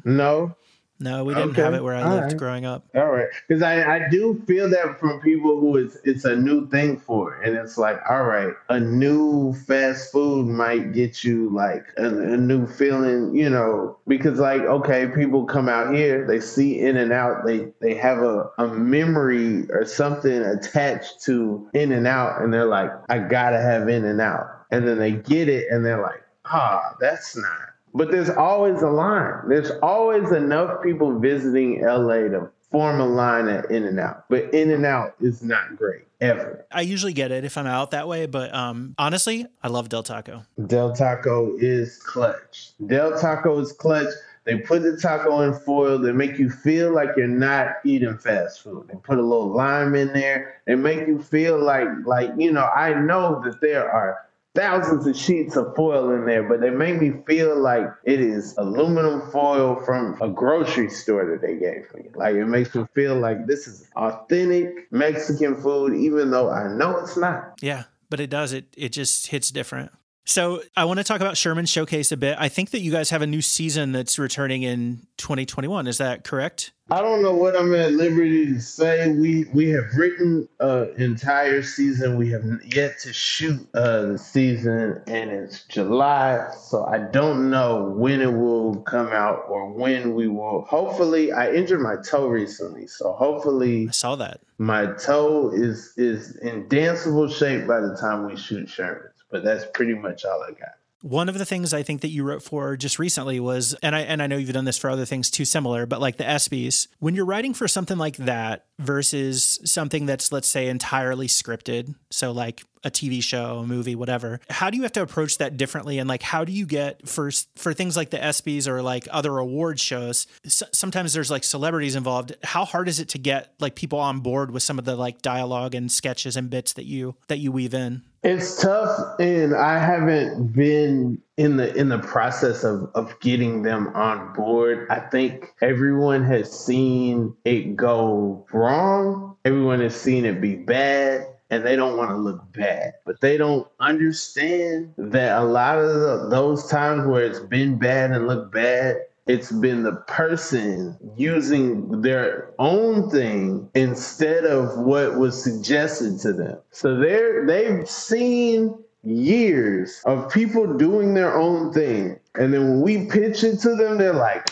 No. 0.04 0.56
No, 1.00 1.24
we 1.24 1.34
didn't 1.34 1.52
Okay. 1.52 1.62
have 1.62 1.74
it 1.74 1.82
where 1.82 1.94
I 1.94 2.02
All 2.02 2.10
lived 2.10 2.26
right. 2.26 2.36
growing 2.36 2.66
up. 2.66 2.84
All 2.94 3.06
right, 3.10 3.28
because 3.48 3.62
I, 3.62 3.96
I 3.96 4.08
do 4.10 4.42
feel 4.46 4.68
that 4.68 5.00
from 5.00 5.20
people 5.20 5.58
who 5.58 5.78
it's 5.78 5.96
it's 6.04 6.24
a 6.26 6.36
new 6.36 6.68
thing 6.68 6.98
for, 6.98 7.40
and 7.40 7.56
it's 7.56 7.78
like, 7.78 7.98
all 8.10 8.24
right, 8.24 8.52
a 8.68 8.78
new 8.78 9.54
fast 9.54 10.12
food 10.12 10.46
might 10.46 10.92
get 10.92 11.24
you 11.24 11.48
like 11.50 11.86
a, 11.96 12.06
a 12.06 12.36
new 12.36 12.66
feeling, 12.66 13.34
you 13.34 13.48
know, 13.48 13.96
because 14.06 14.38
like, 14.40 14.60
okay, 14.62 15.08
people 15.08 15.46
come 15.46 15.68
out 15.70 15.94
here, 15.94 16.26
they 16.26 16.40
see 16.40 16.78
In 16.80 16.98
and 16.98 17.12
Out, 17.12 17.46
they 17.46 17.68
they 17.80 17.94
have 17.94 18.18
a, 18.18 18.50
a 18.58 18.68
memory 18.68 19.70
or 19.70 19.86
something 19.86 20.42
attached 20.42 21.22
to 21.24 21.68
In 21.72 21.92
and 21.92 22.06
Out, 22.06 22.42
and 22.42 22.52
they're 22.52 22.66
like, 22.66 22.90
I 23.08 23.20
gotta 23.20 23.60
have 23.60 23.88
In 23.88 24.04
and 24.04 24.20
Out, 24.20 24.46
and 24.70 24.86
then 24.86 24.98
they 24.98 25.12
get 25.12 25.48
it, 25.48 25.70
and 25.70 25.84
they're 25.86 26.02
like, 26.02 26.22
ah, 26.44 26.94
that's 27.00 27.36
not. 27.36 27.69
But 27.94 28.10
there's 28.10 28.30
always 28.30 28.82
a 28.82 28.88
line. 28.88 29.48
There's 29.48 29.70
always 29.82 30.30
enough 30.32 30.82
people 30.82 31.18
visiting 31.18 31.82
LA 31.82 32.28
to 32.28 32.50
form 32.70 33.00
a 33.00 33.06
line 33.06 33.48
at 33.48 33.70
In 33.70 33.84
and 33.84 33.98
Out. 33.98 34.24
But 34.28 34.54
In 34.54 34.70
and 34.70 34.86
Out 34.86 35.14
is 35.20 35.42
not 35.42 35.76
great 35.76 36.02
ever. 36.20 36.64
I 36.70 36.82
usually 36.82 37.12
get 37.12 37.32
it 37.32 37.44
if 37.44 37.58
I'm 37.58 37.66
out 37.66 37.90
that 37.92 38.06
way, 38.06 38.26
but 38.26 38.54
um, 38.54 38.94
honestly, 38.98 39.46
I 39.62 39.68
love 39.68 39.88
Del 39.88 40.02
Taco. 40.02 40.44
Del 40.66 40.92
Taco 40.94 41.56
is 41.58 41.96
clutch. 41.98 42.72
Del 42.86 43.18
Taco 43.18 43.58
is 43.58 43.72
clutch. 43.72 44.12
They 44.44 44.56
put 44.58 44.82
the 44.82 44.96
taco 44.96 45.42
in 45.42 45.52
foil. 45.52 45.98
They 45.98 46.12
make 46.12 46.38
you 46.38 46.48
feel 46.48 46.92
like 46.92 47.10
you're 47.16 47.28
not 47.28 47.74
eating 47.84 48.16
fast 48.16 48.62
food. 48.62 48.88
They 48.88 48.96
put 48.96 49.18
a 49.18 49.22
little 49.22 49.48
lime 49.48 49.94
in 49.94 50.12
there. 50.12 50.62
They 50.66 50.76
make 50.76 51.06
you 51.06 51.20
feel 51.20 51.62
like, 51.62 51.88
like 52.06 52.30
you 52.38 52.50
know, 52.50 52.64
I 52.64 52.94
know 52.94 53.42
that 53.44 53.60
there 53.60 53.90
are 53.90 54.18
thousands 54.54 55.06
of 55.06 55.16
sheets 55.16 55.56
of 55.56 55.74
foil 55.76 56.10
in 56.10 56.26
there, 56.26 56.48
but 56.48 56.60
they 56.60 56.70
make 56.70 57.00
me 57.00 57.12
feel 57.26 57.58
like 57.58 57.86
it 58.04 58.20
is 58.20 58.56
aluminum 58.56 59.30
foil 59.30 59.76
from 59.84 60.20
a 60.20 60.28
grocery 60.28 60.90
store 60.90 61.26
that 61.26 61.40
they 61.40 61.54
gave 61.54 61.92
me. 61.94 62.10
Like 62.14 62.34
it 62.34 62.46
makes 62.46 62.74
me 62.74 62.84
feel 62.94 63.16
like 63.16 63.46
this 63.46 63.66
is 63.66 63.88
authentic 63.96 64.90
Mexican 64.90 65.60
food, 65.60 65.94
even 65.94 66.30
though 66.30 66.50
I 66.50 66.68
know 66.68 66.98
it's 66.98 67.16
not. 67.16 67.58
Yeah, 67.60 67.84
but 68.08 68.20
it 68.20 68.30
does. 68.30 68.52
It 68.52 68.66
it 68.76 68.90
just 68.90 69.28
hits 69.28 69.50
different. 69.50 69.92
So 70.24 70.62
I 70.76 70.84
want 70.84 70.98
to 70.98 71.04
talk 71.04 71.20
about 71.20 71.36
Sherman 71.36 71.66
Showcase 71.66 72.12
a 72.12 72.16
bit. 72.16 72.36
I 72.38 72.48
think 72.48 72.70
that 72.70 72.80
you 72.80 72.92
guys 72.92 73.10
have 73.10 73.22
a 73.22 73.26
new 73.26 73.42
season 73.42 73.90
that's 73.92 74.18
returning 74.18 74.62
in 74.62 75.06
2021. 75.16 75.86
Is 75.88 75.98
that 75.98 76.22
correct? 76.24 76.72
I 76.92 77.00
don't 77.00 77.22
know 77.22 77.34
what 77.34 77.56
I'm 77.56 77.72
at 77.74 77.92
liberty 77.92 78.46
to 78.46 78.60
say. 78.60 79.12
We 79.12 79.44
we 79.54 79.68
have 79.70 79.84
written 79.96 80.48
an 80.58 80.92
entire 80.98 81.62
season. 81.62 82.16
We 82.16 82.30
have 82.30 82.42
yet 82.64 82.98
to 83.00 83.12
shoot 83.12 83.60
uh, 83.74 84.02
the 84.06 84.18
season, 84.18 85.00
and 85.06 85.30
it's 85.30 85.64
July, 85.64 86.48
so 86.60 86.84
I 86.84 86.98
don't 86.98 87.48
know 87.48 87.94
when 87.96 88.20
it 88.20 88.32
will 88.32 88.82
come 88.82 89.08
out 89.08 89.44
or 89.48 89.70
when 89.72 90.14
we 90.14 90.26
will. 90.26 90.62
Hopefully, 90.68 91.30
I 91.32 91.52
injured 91.52 91.80
my 91.80 91.94
toe 92.04 92.26
recently, 92.26 92.88
so 92.88 93.12
hopefully 93.12 93.86
I 93.88 93.92
saw 93.92 94.16
that. 94.16 94.40
my 94.58 94.86
toe 94.86 95.50
is 95.54 95.92
is 95.96 96.36
in 96.38 96.68
danceable 96.68 97.32
shape 97.32 97.68
by 97.68 97.78
the 97.80 97.96
time 98.00 98.26
we 98.26 98.36
shoot 98.36 98.68
Sherman's. 98.68 99.09
But 99.30 99.44
that's 99.44 99.64
pretty 99.72 99.94
much 99.94 100.24
all 100.24 100.42
I 100.42 100.50
got. 100.50 100.74
One 101.02 101.30
of 101.30 101.38
the 101.38 101.46
things 101.46 101.72
I 101.72 101.82
think 101.82 102.02
that 102.02 102.08
you 102.08 102.24
wrote 102.24 102.42
for 102.42 102.76
just 102.76 102.98
recently 102.98 103.40
was, 103.40 103.74
and 103.82 103.96
I 103.96 104.00
and 104.00 104.22
I 104.22 104.26
know 104.26 104.36
you've 104.36 104.52
done 104.52 104.66
this 104.66 104.76
for 104.76 104.90
other 104.90 105.06
things 105.06 105.30
too 105.30 105.46
similar, 105.46 105.86
but 105.86 105.98
like 105.98 106.18
the 106.18 106.24
ESPYS, 106.24 106.88
when 106.98 107.14
you're 107.14 107.24
writing 107.24 107.54
for 107.54 107.66
something 107.66 107.96
like 107.96 108.16
that 108.18 108.66
versus 108.78 109.58
something 109.64 110.04
that's 110.04 110.30
let's 110.30 110.48
say 110.48 110.68
entirely 110.68 111.26
scripted, 111.26 111.94
so 112.10 112.32
like 112.32 112.64
a 112.82 112.90
TV 112.90 113.22
show, 113.22 113.58
a 113.58 113.66
movie, 113.66 113.94
whatever. 113.94 114.40
How 114.48 114.70
do 114.70 114.76
you 114.76 114.82
have 114.84 114.92
to 114.92 115.02
approach 115.02 115.38
that 115.38 115.56
differently? 115.56 115.98
And 115.98 116.08
like, 116.08 116.22
how 116.22 116.44
do 116.44 116.52
you 116.52 116.66
get 116.66 117.08
for 117.08 117.30
for 117.56 117.74
things 117.74 117.96
like 117.96 118.10
the 118.10 118.18
ESPYS 118.18 118.66
or 118.68 118.82
like 118.82 119.06
other 119.10 119.36
award 119.38 119.78
shows? 119.80 120.26
s- 120.44 120.62
Sometimes 120.72 121.12
there's 121.12 121.30
like 121.30 121.44
celebrities 121.44 121.94
involved. 121.96 122.34
How 122.42 122.64
hard 122.64 122.88
is 122.88 122.98
it 123.00 123.08
to 123.10 123.18
get 123.18 123.52
like 123.60 123.74
people 123.74 123.98
on 123.98 124.20
board 124.20 124.50
with 124.50 124.62
some 124.62 124.78
of 124.78 124.84
the 124.84 124.96
like 124.96 125.22
dialogue 125.22 125.74
and 125.74 125.90
sketches 125.92 126.36
and 126.36 126.48
bits 126.50 126.72
that 126.74 126.84
you 126.86 127.16
that 127.28 127.38
you 127.38 127.52
weave 127.52 127.74
in? 127.74 128.02
It's 128.22 128.60
tough, 128.60 128.98
and 129.18 129.54
I 129.56 129.78
haven't 129.78 130.52
been 130.52 131.22
in 131.38 131.56
the 131.56 131.74
in 131.74 131.88
the 131.88 131.98
process 132.00 132.64
of 132.64 132.90
of 132.94 133.18
getting 133.20 133.62
them 133.62 133.88
on 133.94 134.34
board. 134.34 134.86
I 134.90 135.00
think 135.00 135.54
everyone 135.62 136.24
has 136.24 136.52
seen 136.52 137.34
it 137.46 137.76
go 137.76 138.46
wrong. 138.52 139.36
Everyone 139.46 139.80
has 139.80 139.98
seen 139.98 140.26
it 140.26 140.38
be 140.42 140.54
bad, 140.54 141.26
and 141.50 141.64
they 141.66 141.76
don't 141.76 141.96
want 141.96 142.10
to 142.10 142.16
look 142.16 142.52
bad. 142.52 142.94
But 143.06 143.20
they 143.20 143.36
don't 143.36 143.68
understand 143.80 144.94
that 144.98 145.38
a 145.40 145.44
lot 145.44 145.78
of 145.78 145.94
the, 145.94 146.28
those 146.30 146.68
times 146.68 147.06
where 147.06 147.24
it's 147.24 147.40
been 147.40 147.78
bad 147.78 148.12
and 148.12 148.26
looked 148.28 148.52
bad, 148.52 148.98
it's 149.26 149.52
been 149.52 149.84
the 149.84 149.96
person 150.08 150.96
using 151.16 152.02
their 152.02 152.50
own 152.58 153.10
thing 153.10 153.70
instead 153.74 154.44
of 154.44 154.78
what 154.78 155.18
was 155.18 155.42
suggested 155.42 156.20
to 156.20 156.32
them. 156.32 156.58
So 156.72 156.96
they're 156.98 157.46
they've 157.46 157.88
seen 157.88 158.76
years 159.04 160.02
of 160.06 160.30
people 160.32 160.76
doing 160.76 161.14
their 161.14 161.38
own 161.38 161.72
thing 161.72 162.18
And 162.36 162.54
then 162.54 162.68
when 162.68 162.82
we 162.82 163.06
pitch 163.06 163.44
it 163.44 163.58
to 163.60 163.76
them, 163.76 163.98
they're 163.98 164.14
like, 164.14 164.48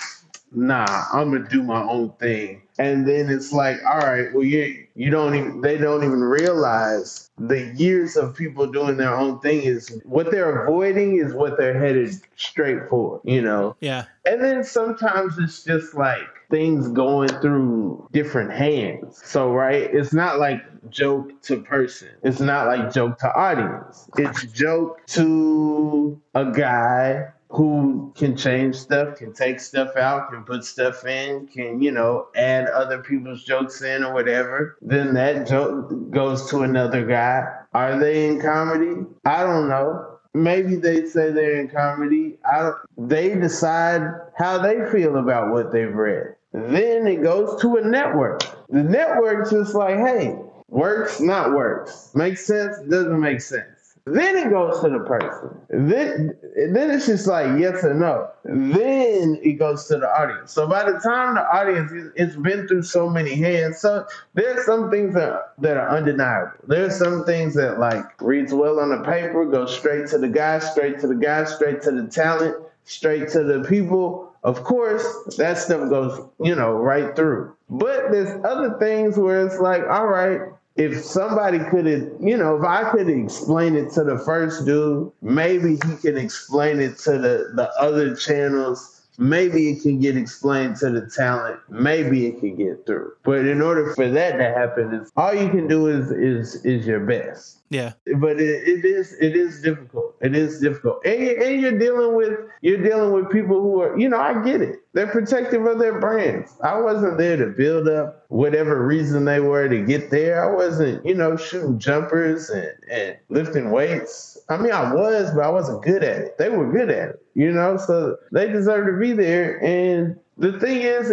nah, 0.53 1.05
I'm 1.13 1.33
gonna 1.33 1.49
do 1.49 1.63
my 1.63 1.83
own 1.83 2.13
thing. 2.21 2.63
And 2.79 3.09
then 3.09 3.31
it's 3.31 3.53
like, 3.53 3.79
all 3.87 3.99
right, 3.99 4.33
well, 4.35 4.45
you 4.45 4.88
you 4.99 5.11
don't 5.11 5.37
even 5.37 5.61
they 5.61 5.79
don't 5.79 6.03
even 6.03 6.21
realize 6.21 7.31
the 7.39 7.73
years 7.77 8.17
of 8.17 8.35
people 8.35 8.67
doing 8.67 8.97
their 8.97 9.17
own 9.17 9.39
thing 9.39 9.63
is 9.63 10.01
what 10.05 10.33
they're 10.33 10.65
avoiding 10.65 11.19
is 11.19 11.33
what 11.33 11.57
they're 11.57 11.79
headed 11.79 12.13
straight 12.35 12.89
for, 12.89 13.21
you 13.23 13.41
know. 13.41 13.77
Yeah. 13.81 14.07
And 14.25 14.43
then 14.43 14.65
sometimes 14.65 15.39
it's 15.39 15.63
just 15.63 15.95
like 15.95 16.27
things 16.51 16.89
going 16.89 17.29
through 17.29 18.09
different 18.13 18.51
hands. 18.51 19.21
So, 19.25 19.53
right, 19.53 19.83
it's 19.83 20.13
not 20.13 20.41
like 20.41 20.61
joke 20.91 21.43
to 21.43 21.63
person. 21.63 22.09
It's 22.25 22.41
not 22.41 22.67
like 22.67 22.93
joke 22.93 23.19
to 23.19 23.33
audience. 23.33 24.11
It's 24.17 24.47
joke 24.47 25.07
to 25.09 26.21
a 26.35 26.51
guy 26.51 27.29
who 27.51 28.13
can 28.17 28.37
change 28.37 28.77
stuff, 28.77 29.17
can 29.17 29.33
take 29.33 29.61
stuff 29.61 29.97
out, 29.97 30.31
can 30.31 30.45
put 30.45 30.65
stuff 30.65 31.07
in, 31.07 31.47
can, 31.47 31.81
you 31.81 31.91
know, 31.91 32.29
add 32.35 32.69
other 32.69 32.99
people's 33.03 33.45
jokes 33.45 33.81
in 33.83 34.05
or 34.05 34.13
whatever. 34.13 34.77
Then 34.83 35.15
that 35.15 35.47
joke 35.47 36.11
goes 36.11 36.51
to 36.51 36.61
another 36.61 37.07
guy. 37.07 37.47
Are 37.73 37.99
they 37.99 38.29
in 38.29 38.41
comedy? 38.41 39.07
I 39.25 39.43
don't 39.43 39.69
know. 39.69 40.19
Maybe 40.35 40.77
they 40.77 41.07
say 41.07 41.31
they're 41.33 41.61
in 41.61 41.69
comedy. 41.69 42.39
I 42.51 42.61
don't, 42.61 42.77
they 43.09 43.35
decide 43.35 44.03
how 44.37 44.59
they 44.59 44.91
feel 44.91 45.17
about 45.17 45.51
what 45.51 45.73
they've 45.73 45.95
read. 45.95 46.35
Then 46.53 47.07
it 47.07 47.23
goes 47.23 47.61
to 47.63 47.77
a 47.77 47.85
network. 47.85 48.43
The 48.69 48.83
network's 48.83 49.51
just 49.51 49.75
like, 49.75 49.97
hey, 49.97 50.37
works, 50.69 51.21
not 51.21 51.53
works. 51.53 52.11
Makes 52.15 52.47
sense, 52.47 52.79
doesn't 52.89 53.21
make 53.21 53.41
sense. 53.41 53.78
Then 54.13 54.37
it 54.37 54.51
goes 54.51 54.81
to 54.81 54.89
the 54.89 55.01
person. 55.01 55.57
Then, 55.69 56.37
then 56.73 56.91
it's 56.91 57.07
just 57.07 57.27
like 57.27 57.59
yes 57.59 57.85
or 57.85 57.95
no. 57.95 58.31
Then 58.45 59.39
it 59.43 59.55
goes 59.55 59.87
to 59.89 59.99
the 59.99 60.09
audience. 60.09 60.53
So 60.53 60.67
by 60.67 60.91
the 60.91 60.99
time 60.99 61.35
the 61.35 61.43
audience, 61.43 61.93
it's 62.17 62.37
been 62.37 62.67
through 62.69 62.83
so 62.83 63.09
many 63.09 63.35
hands. 63.35 63.79
So 63.79 64.07
there's 64.35 64.65
some 64.67 64.91
things 64.91 65.15
that, 65.15 65.55
that 65.59 65.77
are 65.77 65.89
undeniable. 65.89 66.53
There's 66.67 66.97
some 66.97 67.25
things 67.25 67.55
that 67.55 67.79
like 67.79 68.21
reads 68.21 68.53
well 68.53 68.81
on 68.81 68.91
the 68.91 69.05
paper, 69.05 69.45
goes 69.45 69.77
straight 69.77 70.09
to 70.09 70.19
the 70.19 70.29
guy, 70.29 70.59
straight 70.61 70.99
to 71.01 71.07
the 71.07 71.15
guy, 71.15 71.45
straight 71.45 71.83
to 71.83 71.91
the 71.91 72.07
talent, 72.09 72.57
straight 72.85 73.29
to 73.31 73.45
the 73.45 73.65
people. 73.69 74.33
Of 74.45 74.63
course, 74.65 75.05
that 75.37 75.59
stuff 75.59 75.91
goes, 75.91 76.21
you 76.41 76.55
know, 76.55 76.73
right 76.73 77.15
through. 77.17 77.55
But 77.69 78.13
there's 78.13 78.45
other 78.45 78.79
things 78.79 79.19
where 79.19 79.45
it's 79.47 79.59
like, 79.59 79.83
all 79.89 80.07
right, 80.07 80.41
if 80.79 81.05
somebody 81.05 81.59
could 81.71 81.87
have, 81.87 82.09
you 82.21 82.37
know, 82.37 82.57
if 82.57 82.65
I 82.65 82.91
could 82.93 83.09
explain 83.09 83.75
it 83.75 83.91
to 83.93 84.05
the 84.05 84.17
first 84.17 84.65
dude, 84.65 85.11
maybe 85.21 85.73
he 85.73 85.97
can 85.97 86.17
explain 86.17 86.81
it 86.81 86.99
to 86.99 87.13
the, 87.19 87.53
the 87.57 87.69
other 87.81 88.15
channels. 88.15 88.98
Maybe 89.19 89.71
it 89.71 89.83
can 89.83 89.99
get 89.99 90.17
explained 90.17 90.77
to 90.77 90.91
the 90.91 91.11
talent. 91.15 91.59
Maybe 91.69 92.27
it 92.27 92.39
can 92.39 92.55
get 92.55 92.87
through. 92.87 93.13
But 93.25 93.47
in 93.47 93.61
order 93.61 93.93
for 93.95 94.09
that 94.09 94.39
to 94.39 94.45
happen, 94.45 94.95
is 94.95 95.11
all 95.17 95.35
you 95.35 95.51
can 95.51 95.67
do 95.67 95.89
is 95.89 96.11
is 96.13 96.65
is 96.65 96.87
your 96.87 97.01
best. 97.01 97.59
Yeah. 97.71 97.93
But 98.17 98.41
it, 98.41 98.67
it 98.67 98.85
is 98.85 99.15
it 99.21 99.37
is 99.37 99.61
difficult. 99.61 100.15
It 100.21 100.35
is 100.35 100.61
difficult, 100.61 101.05
and, 101.05 101.21
and 101.21 101.61
you're 101.61 101.79
dealing 101.79 102.15
with 102.15 102.39
you're 102.63 102.83
dealing 102.83 103.13
with 103.13 103.31
people 103.31 103.61
who 103.61 103.81
are 103.83 103.99
you 103.99 104.09
know 104.09 104.21
I 104.21 104.43
get 104.45 104.63
it. 104.63 104.77
They're 104.93 105.09
protective 105.09 105.67
of 105.67 105.79
their 105.79 105.99
brands. 106.01 106.53
I 106.63 106.81
wasn't 106.81 107.19
there 107.19 107.37
to 107.37 107.47
build 107.47 107.89
up 107.89 108.25
whatever 108.29 108.87
reason 108.87 109.25
they 109.25 109.41
were 109.41 109.69
to 109.69 109.83
get 109.85 110.11
there. 110.11 110.49
I 110.49 110.55
wasn't 110.55 111.05
you 111.05 111.15
know 111.15 111.37
shooting 111.37 111.79
jumpers 111.79 112.51
and 112.51 112.73
and 112.91 113.17
lifting 113.29 113.71
weights. 113.71 114.38
I 114.49 114.57
mean 114.57 114.73
I 114.73 114.93
was, 114.95 115.31
but 115.33 115.45
I 115.45 115.51
wasn't 115.51 115.83
good 115.83 116.03
at 116.03 116.23
it. 116.23 116.39
They 116.39 116.49
were 116.49 116.71
good 116.73 116.91
at 116.91 117.11
it, 117.11 117.23
you 117.35 117.53
know. 117.53 117.77
So 117.77 118.17
they 118.33 118.49
deserve 118.51 118.87
to 118.87 118.99
be 118.99 119.13
there. 119.13 119.63
And 119.63 120.19
the 120.39 120.59
thing 120.59 120.83
is, 120.83 121.11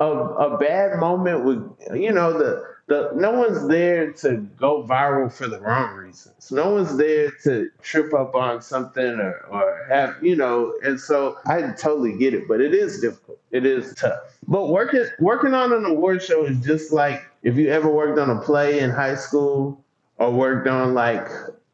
a 0.00 0.04
a 0.04 0.58
bad 0.58 0.98
moment 0.98 1.44
would 1.44 1.70
you 1.94 2.12
know 2.12 2.32
the 2.36 2.64
the, 2.88 3.10
no 3.14 3.32
one's 3.32 3.68
there 3.68 4.12
to 4.12 4.38
go 4.58 4.82
viral 4.82 5.30
for 5.30 5.46
the 5.46 5.60
wrong 5.60 5.94
reasons. 5.94 6.50
No 6.50 6.70
one's 6.70 6.96
there 6.96 7.30
to 7.44 7.68
trip 7.82 8.14
up 8.14 8.34
on 8.34 8.62
something 8.62 9.20
or, 9.20 9.40
or 9.50 9.86
have, 9.90 10.16
you 10.22 10.34
know, 10.34 10.72
and 10.82 10.98
so 10.98 11.36
I 11.46 11.60
totally 11.72 12.16
get 12.16 12.32
it, 12.32 12.48
but 12.48 12.62
it 12.62 12.74
is 12.74 13.00
difficult. 13.00 13.38
It 13.50 13.66
is 13.66 13.94
tough. 13.94 14.20
But 14.46 14.70
working 14.70 15.04
working 15.20 15.52
on 15.52 15.72
an 15.74 15.84
award 15.84 16.22
show 16.22 16.44
is 16.46 16.58
just 16.64 16.90
like 16.90 17.22
if 17.42 17.56
you 17.56 17.68
ever 17.68 17.90
worked 17.90 18.18
on 18.18 18.30
a 18.30 18.40
play 18.40 18.80
in 18.80 18.90
high 18.90 19.16
school 19.16 19.84
or 20.16 20.30
worked 20.30 20.66
on 20.66 20.94
like 20.94 21.28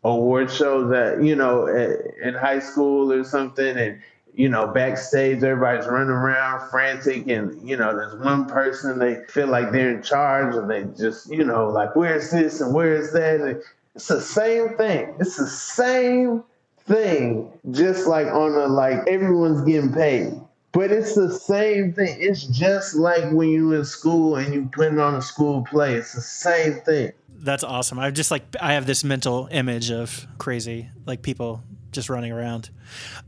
award 0.05 0.51
shows 0.51 0.91
that, 0.91 1.23
you 1.23 1.35
know, 1.35 1.67
in 1.67 2.35
high 2.35 2.61
school 2.61 3.11
or 3.13 3.25
something 3.25 3.77
and 3.77 4.01
you 4.37 4.49
know, 4.49 4.67
backstage, 4.67 5.43
everybody's 5.43 5.87
running 5.87 6.11
around 6.11 6.69
frantic, 6.69 7.29
and 7.29 7.69
you 7.69 7.77
know, 7.77 7.97
there's 7.97 8.17
one 8.17 8.47
person 8.47 8.99
they 8.99 9.23
feel 9.29 9.47
like 9.47 9.71
they're 9.71 9.97
in 9.97 10.03
charge, 10.03 10.55
and 10.57 10.69
they 10.69 10.85
just, 10.99 11.31
you 11.31 11.45
know, 11.45 11.69
like, 11.69 11.95
where's 11.95 12.31
this 12.31 12.61
and 12.61 12.75
where's 12.75 13.13
that? 13.13 13.41
And 13.41 13.63
it's 13.95 14.09
the 14.09 14.21
same 14.21 14.71
thing. 14.77 15.15
It's 15.21 15.37
the 15.37 15.47
same 15.47 16.43
thing, 16.81 17.53
just 17.71 18.07
like 18.07 18.27
on 18.27 18.55
a 18.55 18.67
like 18.67 19.07
everyone's 19.07 19.63
getting 19.63 19.93
paid. 19.93 20.33
But 20.75 20.91
it's 20.91 21.15
the 21.15 21.33
same 21.33 21.93
thing. 21.93 22.17
It's 22.21 22.45
just 22.47 22.97
like 22.97 23.31
when 23.31 23.49
you 23.49 23.73
in 23.73 23.85
school 23.85 24.37
and 24.37 24.53
you 24.53 24.69
put 24.73 24.93
it 24.93 24.99
on 24.99 25.15
a 25.15 25.23
school 25.23 25.65
play. 25.65 25.95
It's 25.95 26.13
the 26.13 26.21
same 26.21 26.81
thing. 26.81 27.13
That's 27.29 27.63
awesome. 27.63 27.99
I 27.99 28.11
just 28.11 28.31
like 28.31 28.43
I 28.61 28.73
have 28.73 28.85
this 28.85 29.05
mental 29.05 29.49
image 29.53 29.91
of 29.91 30.27
crazy 30.39 30.91
like 31.07 31.23
people 31.23 31.63
just 31.95 32.11
running 32.11 32.33
around. 32.33 32.71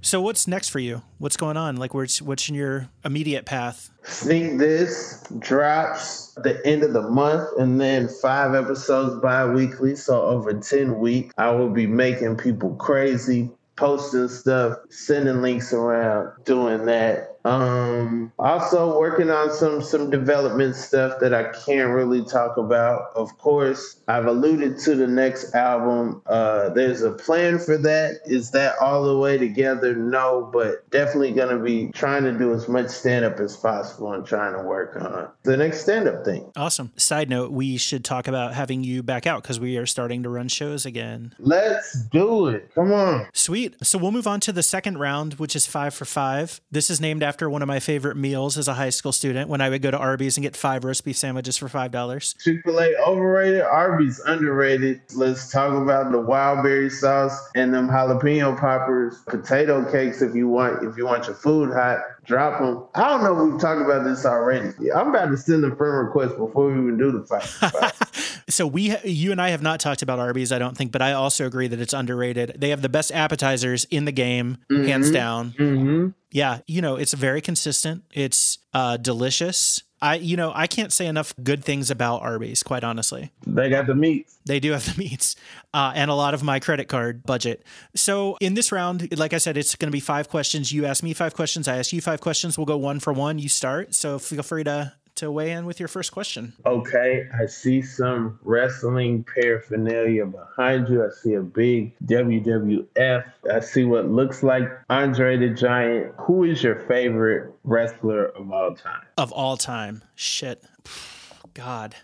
So 0.03 0.21
what's 0.21 0.47
next 0.47 0.69
for 0.69 0.81
you? 0.81 1.03
What's 1.19 1.37
going 1.37 1.57
on? 1.57 1.77
Like 1.77 1.95
what's 1.95 2.21
what's 2.21 2.49
in 2.49 2.55
your 2.55 2.89
immediate 3.05 3.47
path? 3.47 3.91
Sneak 4.03 4.59
this 4.59 5.25
drops 5.39 6.35
the 6.43 6.61
end 6.67 6.83
of 6.83 6.93
the 6.93 7.03
month 7.03 7.49
and 7.59 7.81
then 7.81 8.09
five 8.09 8.55
episodes 8.55 9.21
bi-weekly. 9.21 9.97
So 9.97 10.21
over 10.23 10.53
10 10.53 10.99
weeks, 10.99 11.33
I 11.39 11.51
will 11.53 11.71
be 11.71 11.87
making 11.87 12.37
people 12.37 12.75
crazy, 12.77 13.51
posting 13.77 14.29
stuff, 14.29 14.79
sending 14.91 15.43
links 15.43 15.73
around, 15.73 16.33
doing 16.45 16.85
that. 16.87 17.36
Um, 17.47 18.33
also 18.39 18.99
working 18.99 19.31
on 19.31 19.53
some 19.53 19.81
some 19.81 20.11
development 20.11 20.75
stuff 20.75 21.21
that 21.21 21.33
I 21.33 21.53
can't 21.65 21.91
really 21.91 22.25
talk 22.25 22.57
about. 22.57 23.11
Of 23.15 23.39
course, 23.39 24.01
I've 24.09 24.27
alluded 24.27 24.79
to 24.81 24.95
the 24.97 25.07
next 25.07 25.55
album. 25.55 26.23
Uh, 26.27 26.71
there's 26.71 27.03
a 27.03 27.13
plan 27.13 27.59
for 27.59 27.79
that. 27.79 28.21
Is 28.27 28.51
that 28.51 28.75
all 28.81 29.05
the 29.05 29.17
way 29.17 29.39
together? 29.39 29.95
No, 29.95 30.51
but 30.53 30.89
definitely 30.91 31.33
gonna 31.33 31.59
be 31.59 31.93
trying 31.93 32.25
to 32.25 32.33
do 32.33 32.53
as 32.53 32.69
much 32.69 32.89
stand 32.89 33.25
up 33.25 33.39
as 33.39 33.57
possible 33.57 34.13
and 34.13 34.27
trying 34.27 34.55
to 34.55 34.63
work 34.63 34.97
on 34.97 35.29
the 35.45 35.57
next 35.57 35.83
stand 35.83 36.09
up 36.09 36.25
thing. 36.25 36.51
Awesome. 36.57 36.93
Side 36.97 37.31
note, 37.31 37.53
we 37.53 37.77
should 37.77 38.05
talk 38.05 38.27
about 38.27 38.55
having 38.55 38.83
you 38.83 39.05
back 39.05 39.27
out 39.27 39.43
because 39.43 39.61
we 39.61 39.77
are 39.77 39.87
starting 39.87 40.25
to 40.25 40.29
run 40.29 40.49
shows 40.49 40.85
again. 40.85 41.33
Let's 41.39 42.05
do 42.07 42.49
it. 42.49 42.75
Come 42.75 42.93
on. 42.93 43.29
Sweet. 43.33 43.77
So 43.83 43.99
we'll 43.99 44.11
move 44.11 44.27
on 44.27 44.41
to 44.41 44.53
the 44.53 44.65
second 44.65 44.99
round, 44.99 45.35
which 45.35 45.55
is 45.55 45.67
five 45.67 45.95
for 45.95 46.05
five. 46.05 46.61
This 46.73 46.91
is 46.91 47.01
named 47.01 47.23
after 47.23 47.36
one 47.45 47.63
of 47.63 47.69
my 47.69 47.81
favorite 47.81 48.17
meals 48.17 48.57
as 48.57 48.69
a 48.69 48.75
high 48.75 48.91
school 48.91 49.13
student 49.13 49.49
when 49.49 49.61
I 49.61 49.69
would 49.69 49.83
go 49.83 49.91
to 49.91 49.99
Arby's 49.99 50.37
and 50.37 50.43
get 50.43 50.57
five 50.57 50.85
roast 50.85 51.05
beef 51.05 51.17
sandwiches 51.17 51.57
for 51.57 51.69
five 51.69 51.91
dollars. 51.91 52.35
Chick 52.41 52.63
fil 52.65 52.81
A 52.81 52.95
overrated, 53.07 53.63
Arby's 53.63 54.21
underrated. 54.27 55.01
Let's 55.15 55.51
talk 55.51 55.75
about 55.75 56.11
the 56.13 56.21
wild 56.21 56.63
berry 56.63 56.91
sauce 56.91 57.39
and 57.55 57.73
them 57.73 57.89
jalapeno 57.89 58.59
poppers, 58.59 59.19
potato 59.27 59.85
cakes 59.91 60.23
if 60.23 60.35
you 60.35 60.49
want 60.49 60.83
if 60.83 60.97
you 60.97 61.05
want 61.05 61.27
your 61.27 61.37
food 61.37 61.73
hot. 61.73 61.99
Drop 62.27 62.61
them. 62.61 62.85
I 62.95 63.09
don't 63.09 63.23
know 63.23 63.41
if 63.41 63.53
we've 63.53 63.61
talked 63.61 63.81
about 63.81 64.05
this 64.05 64.27
already. 64.27 64.73
I'm 64.93 65.09
about 65.09 65.27
to 65.27 65.37
send 65.37 65.65
a 65.65 65.75
friend 65.77 66.07
request 66.07 66.37
before 66.37 66.67
we 66.67 66.73
even 66.73 66.99
do 66.99 67.13
the 67.13 67.25
fight. 67.25 68.43
so 68.49 68.67
we, 68.67 68.97
you 69.05 69.31
and 69.31 69.41
I 69.41 69.51
have 69.51 69.63
not 69.63 69.79
talked 69.79 70.03
about 70.03 70.19
Arby's, 70.19 70.51
I 70.51 70.59
don't 70.59 70.77
think, 70.77 70.91
but 70.91 71.03
I 71.03 71.13
also 71.13 71.47
agree 71.47 71.69
that 71.69 71.81
it's 71.81 71.93
underrated. 71.93 72.57
They 72.59 72.71
have 72.71 72.83
the 72.83 72.89
best 72.89 73.13
appetizers 73.13 73.85
in 73.87 74.07
the 74.07 74.13
game, 74.13 74.59
mm-hmm. 74.71 74.87
hands 74.87 75.11
down. 75.11 75.53
Mm-hmm. 75.53 76.09
Yeah, 76.33 76.59
you 76.67 76.83
know, 76.83 76.97
it's 76.97 77.15
very 77.15 77.41
consistent. 77.41 78.03
It's 78.13 78.59
uh, 78.75 78.97
delicious. 78.97 79.83
I, 80.03 80.17
you 80.17 80.37
know, 80.37 80.53
I 80.55 80.67
can't 80.67 80.93
say 80.93 81.07
enough 81.07 81.35
good 81.43 81.65
things 81.65 81.91
about 81.91 82.23
Arby's, 82.23 82.63
quite 82.63 82.85
honestly. 82.85 83.33
They 83.47 83.71
got 83.71 83.87
the 83.87 83.95
meats. 83.95 84.37
They 84.45 84.61
do 84.61 84.73
have 84.73 84.85
the 84.85 84.99
meats 84.99 85.37
uh, 85.73 85.93
and 85.95 86.11
a 86.11 86.15
lot 86.15 86.35
of 86.35 86.43
my 86.43 86.61
credit 86.61 86.89
card 86.89 87.23
budget. 87.25 87.65
So 87.95 88.37
in 88.41 88.55
this 88.55 88.71
round, 88.73 89.17
like 89.19 89.33
I 89.33 89.39
said, 89.39 89.57
it's 89.57 89.75
going 89.75 89.89
to 89.89 89.93
be 89.93 90.01
five 90.01 90.29
questions. 90.29 90.71
You 90.71 90.85
ask 90.85 91.03
me 91.03 91.15
five 91.15 91.35
questions. 91.35 91.67
I 91.67 91.79
ask 91.79 91.93
you 91.93 92.01
five 92.01 92.21
questions. 92.21 92.59
We'll 92.59 92.67
go 92.67 92.77
one 92.77 93.01
for 93.01 93.13
one. 93.13 93.39
You 93.39 93.49
start. 93.49 93.95
So 93.95 94.19
feel 94.19 94.43
free 94.43 94.65
to 94.65 94.93
to 95.17 95.31
weigh 95.31 95.53
in 95.53 95.67
with 95.67 95.81
your 95.81 95.89
first 95.89 96.13
question. 96.13 96.53
Okay, 96.65 97.29
I 97.39 97.47
see 97.47 97.83
some 97.83 98.39
wrestling 98.43 99.25
paraphernalia 99.25 100.27
behind 100.27 100.89
you. 100.89 101.05
I 101.05 101.11
see 101.11 101.35
a 101.35 101.43
big 101.43 101.95
WWF. 102.07 103.25
I 103.53 103.61
see 103.61 103.85
what 103.85 104.09
looks 104.09 104.43
like 104.43 104.65
Andre 104.89 105.37
the 105.37 105.51
Giant. 105.51 106.15
Who 106.19 106.45
is 106.45 106.63
your 106.63 106.77
favorite 106.87 107.53
wrestler 107.65 108.27
of 108.27 108.51
all 108.51 108.75
time? 108.75 109.03
Of 109.17 109.33
all 109.33 109.57
time. 109.57 110.03
Shit. 110.15 110.65
God. 111.55 111.95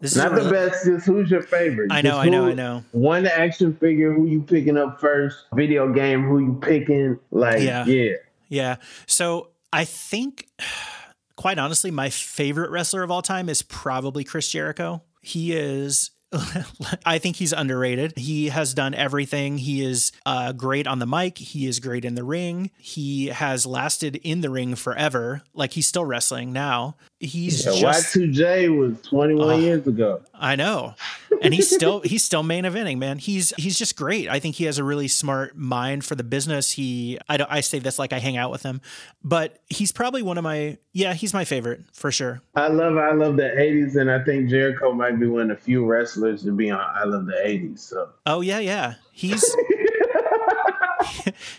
This 0.00 0.12
is 0.12 0.18
Not 0.18 0.34
the 0.34 0.50
best, 0.50 0.84
just 0.84 1.06
who's 1.06 1.30
your 1.30 1.42
favorite? 1.42 1.90
I 1.90 2.02
know, 2.02 2.10
just 2.10 2.26
I 2.26 2.28
know, 2.28 2.46
I 2.48 2.52
know. 2.52 2.84
One 2.92 3.26
action 3.26 3.74
figure, 3.74 4.12
who 4.12 4.26
you 4.26 4.42
picking 4.42 4.76
up 4.76 5.00
first? 5.00 5.46
Video 5.54 5.90
game, 5.90 6.22
who 6.24 6.38
you 6.38 6.58
picking? 6.60 7.18
Like, 7.30 7.62
yeah. 7.62 7.86
yeah. 7.86 8.16
Yeah. 8.48 8.76
So 9.06 9.48
I 9.72 9.84
think, 9.84 10.48
quite 11.36 11.58
honestly, 11.58 11.90
my 11.90 12.10
favorite 12.10 12.70
wrestler 12.70 13.02
of 13.02 13.10
all 13.10 13.22
time 13.22 13.48
is 13.48 13.62
probably 13.62 14.24
Chris 14.24 14.48
Jericho. 14.50 15.02
He 15.22 15.52
is. 15.52 16.10
I 17.06 17.18
think 17.18 17.36
he's 17.36 17.52
underrated. 17.52 18.16
He 18.16 18.48
has 18.48 18.74
done 18.74 18.94
everything. 18.94 19.58
He 19.58 19.84
is 19.84 20.12
uh, 20.24 20.52
great 20.52 20.86
on 20.86 20.98
the 20.98 21.06
mic. 21.06 21.38
He 21.38 21.66
is 21.66 21.80
great 21.80 22.04
in 22.04 22.14
the 22.14 22.24
ring. 22.24 22.70
He 22.78 23.26
has 23.28 23.66
lasted 23.66 24.16
in 24.16 24.40
the 24.40 24.50
ring 24.50 24.74
forever. 24.74 25.42
Like 25.54 25.72
he's 25.72 25.86
still 25.86 26.04
wrestling 26.04 26.52
now. 26.52 26.96
He's 27.18 27.64
Yeah, 27.64 27.72
just 27.92 28.14
Y2J 28.14 28.78
was 28.78 29.00
21 29.02 29.48
Oh. 29.48 29.56
years 29.58 29.86
ago. 29.86 30.20
I 30.34 30.54
know. 30.56 30.94
And 31.42 31.54
he's 31.54 31.74
still 31.74 32.00
he's 32.00 32.22
still 32.22 32.42
main 32.42 32.64
eventing, 32.64 32.98
man. 32.98 33.18
He's 33.18 33.52
he's 33.56 33.78
just 33.78 33.96
great. 33.96 34.28
I 34.28 34.38
think 34.38 34.54
he 34.56 34.64
has 34.64 34.78
a 34.78 34.84
really 34.84 35.08
smart 35.08 35.56
mind 35.56 36.04
for 36.04 36.14
the 36.14 36.24
business. 36.24 36.72
He 36.72 37.18
I 37.28 37.36
don't 37.38 37.50
I 37.50 37.60
say 37.60 37.78
this 37.78 37.98
like 37.98 38.12
I 38.12 38.18
hang 38.18 38.36
out 38.36 38.50
with 38.50 38.62
him, 38.62 38.80
but 39.24 39.58
he's 39.68 39.92
probably 39.92 40.22
one 40.22 40.36
of 40.38 40.44
my 40.44 40.76
yeah, 40.92 41.14
he's 41.14 41.32
my 41.34 41.44
favorite 41.44 41.84
for 41.92 42.10
sure. 42.10 42.40
I 42.54 42.68
love 42.68 42.96
I 42.98 43.12
love 43.12 43.36
the 43.36 43.42
80s, 43.44 43.96
and 43.96 44.10
I 44.10 44.22
think 44.24 44.48
Jericho 44.50 44.92
might 44.92 45.18
be 45.18 45.26
one 45.26 45.50
of 45.50 45.56
the 45.58 45.62
few 45.62 45.84
wrestlers 45.86 46.16
to 46.34 46.52
be 46.52 46.70
on 46.70 46.80
I 46.80 47.04
love 47.04 47.26
the 47.26 47.32
80s. 47.32 47.80
So 47.80 48.10
Oh 48.26 48.40
yeah, 48.40 48.58
yeah. 48.58 48.94
He's 49.12 49.44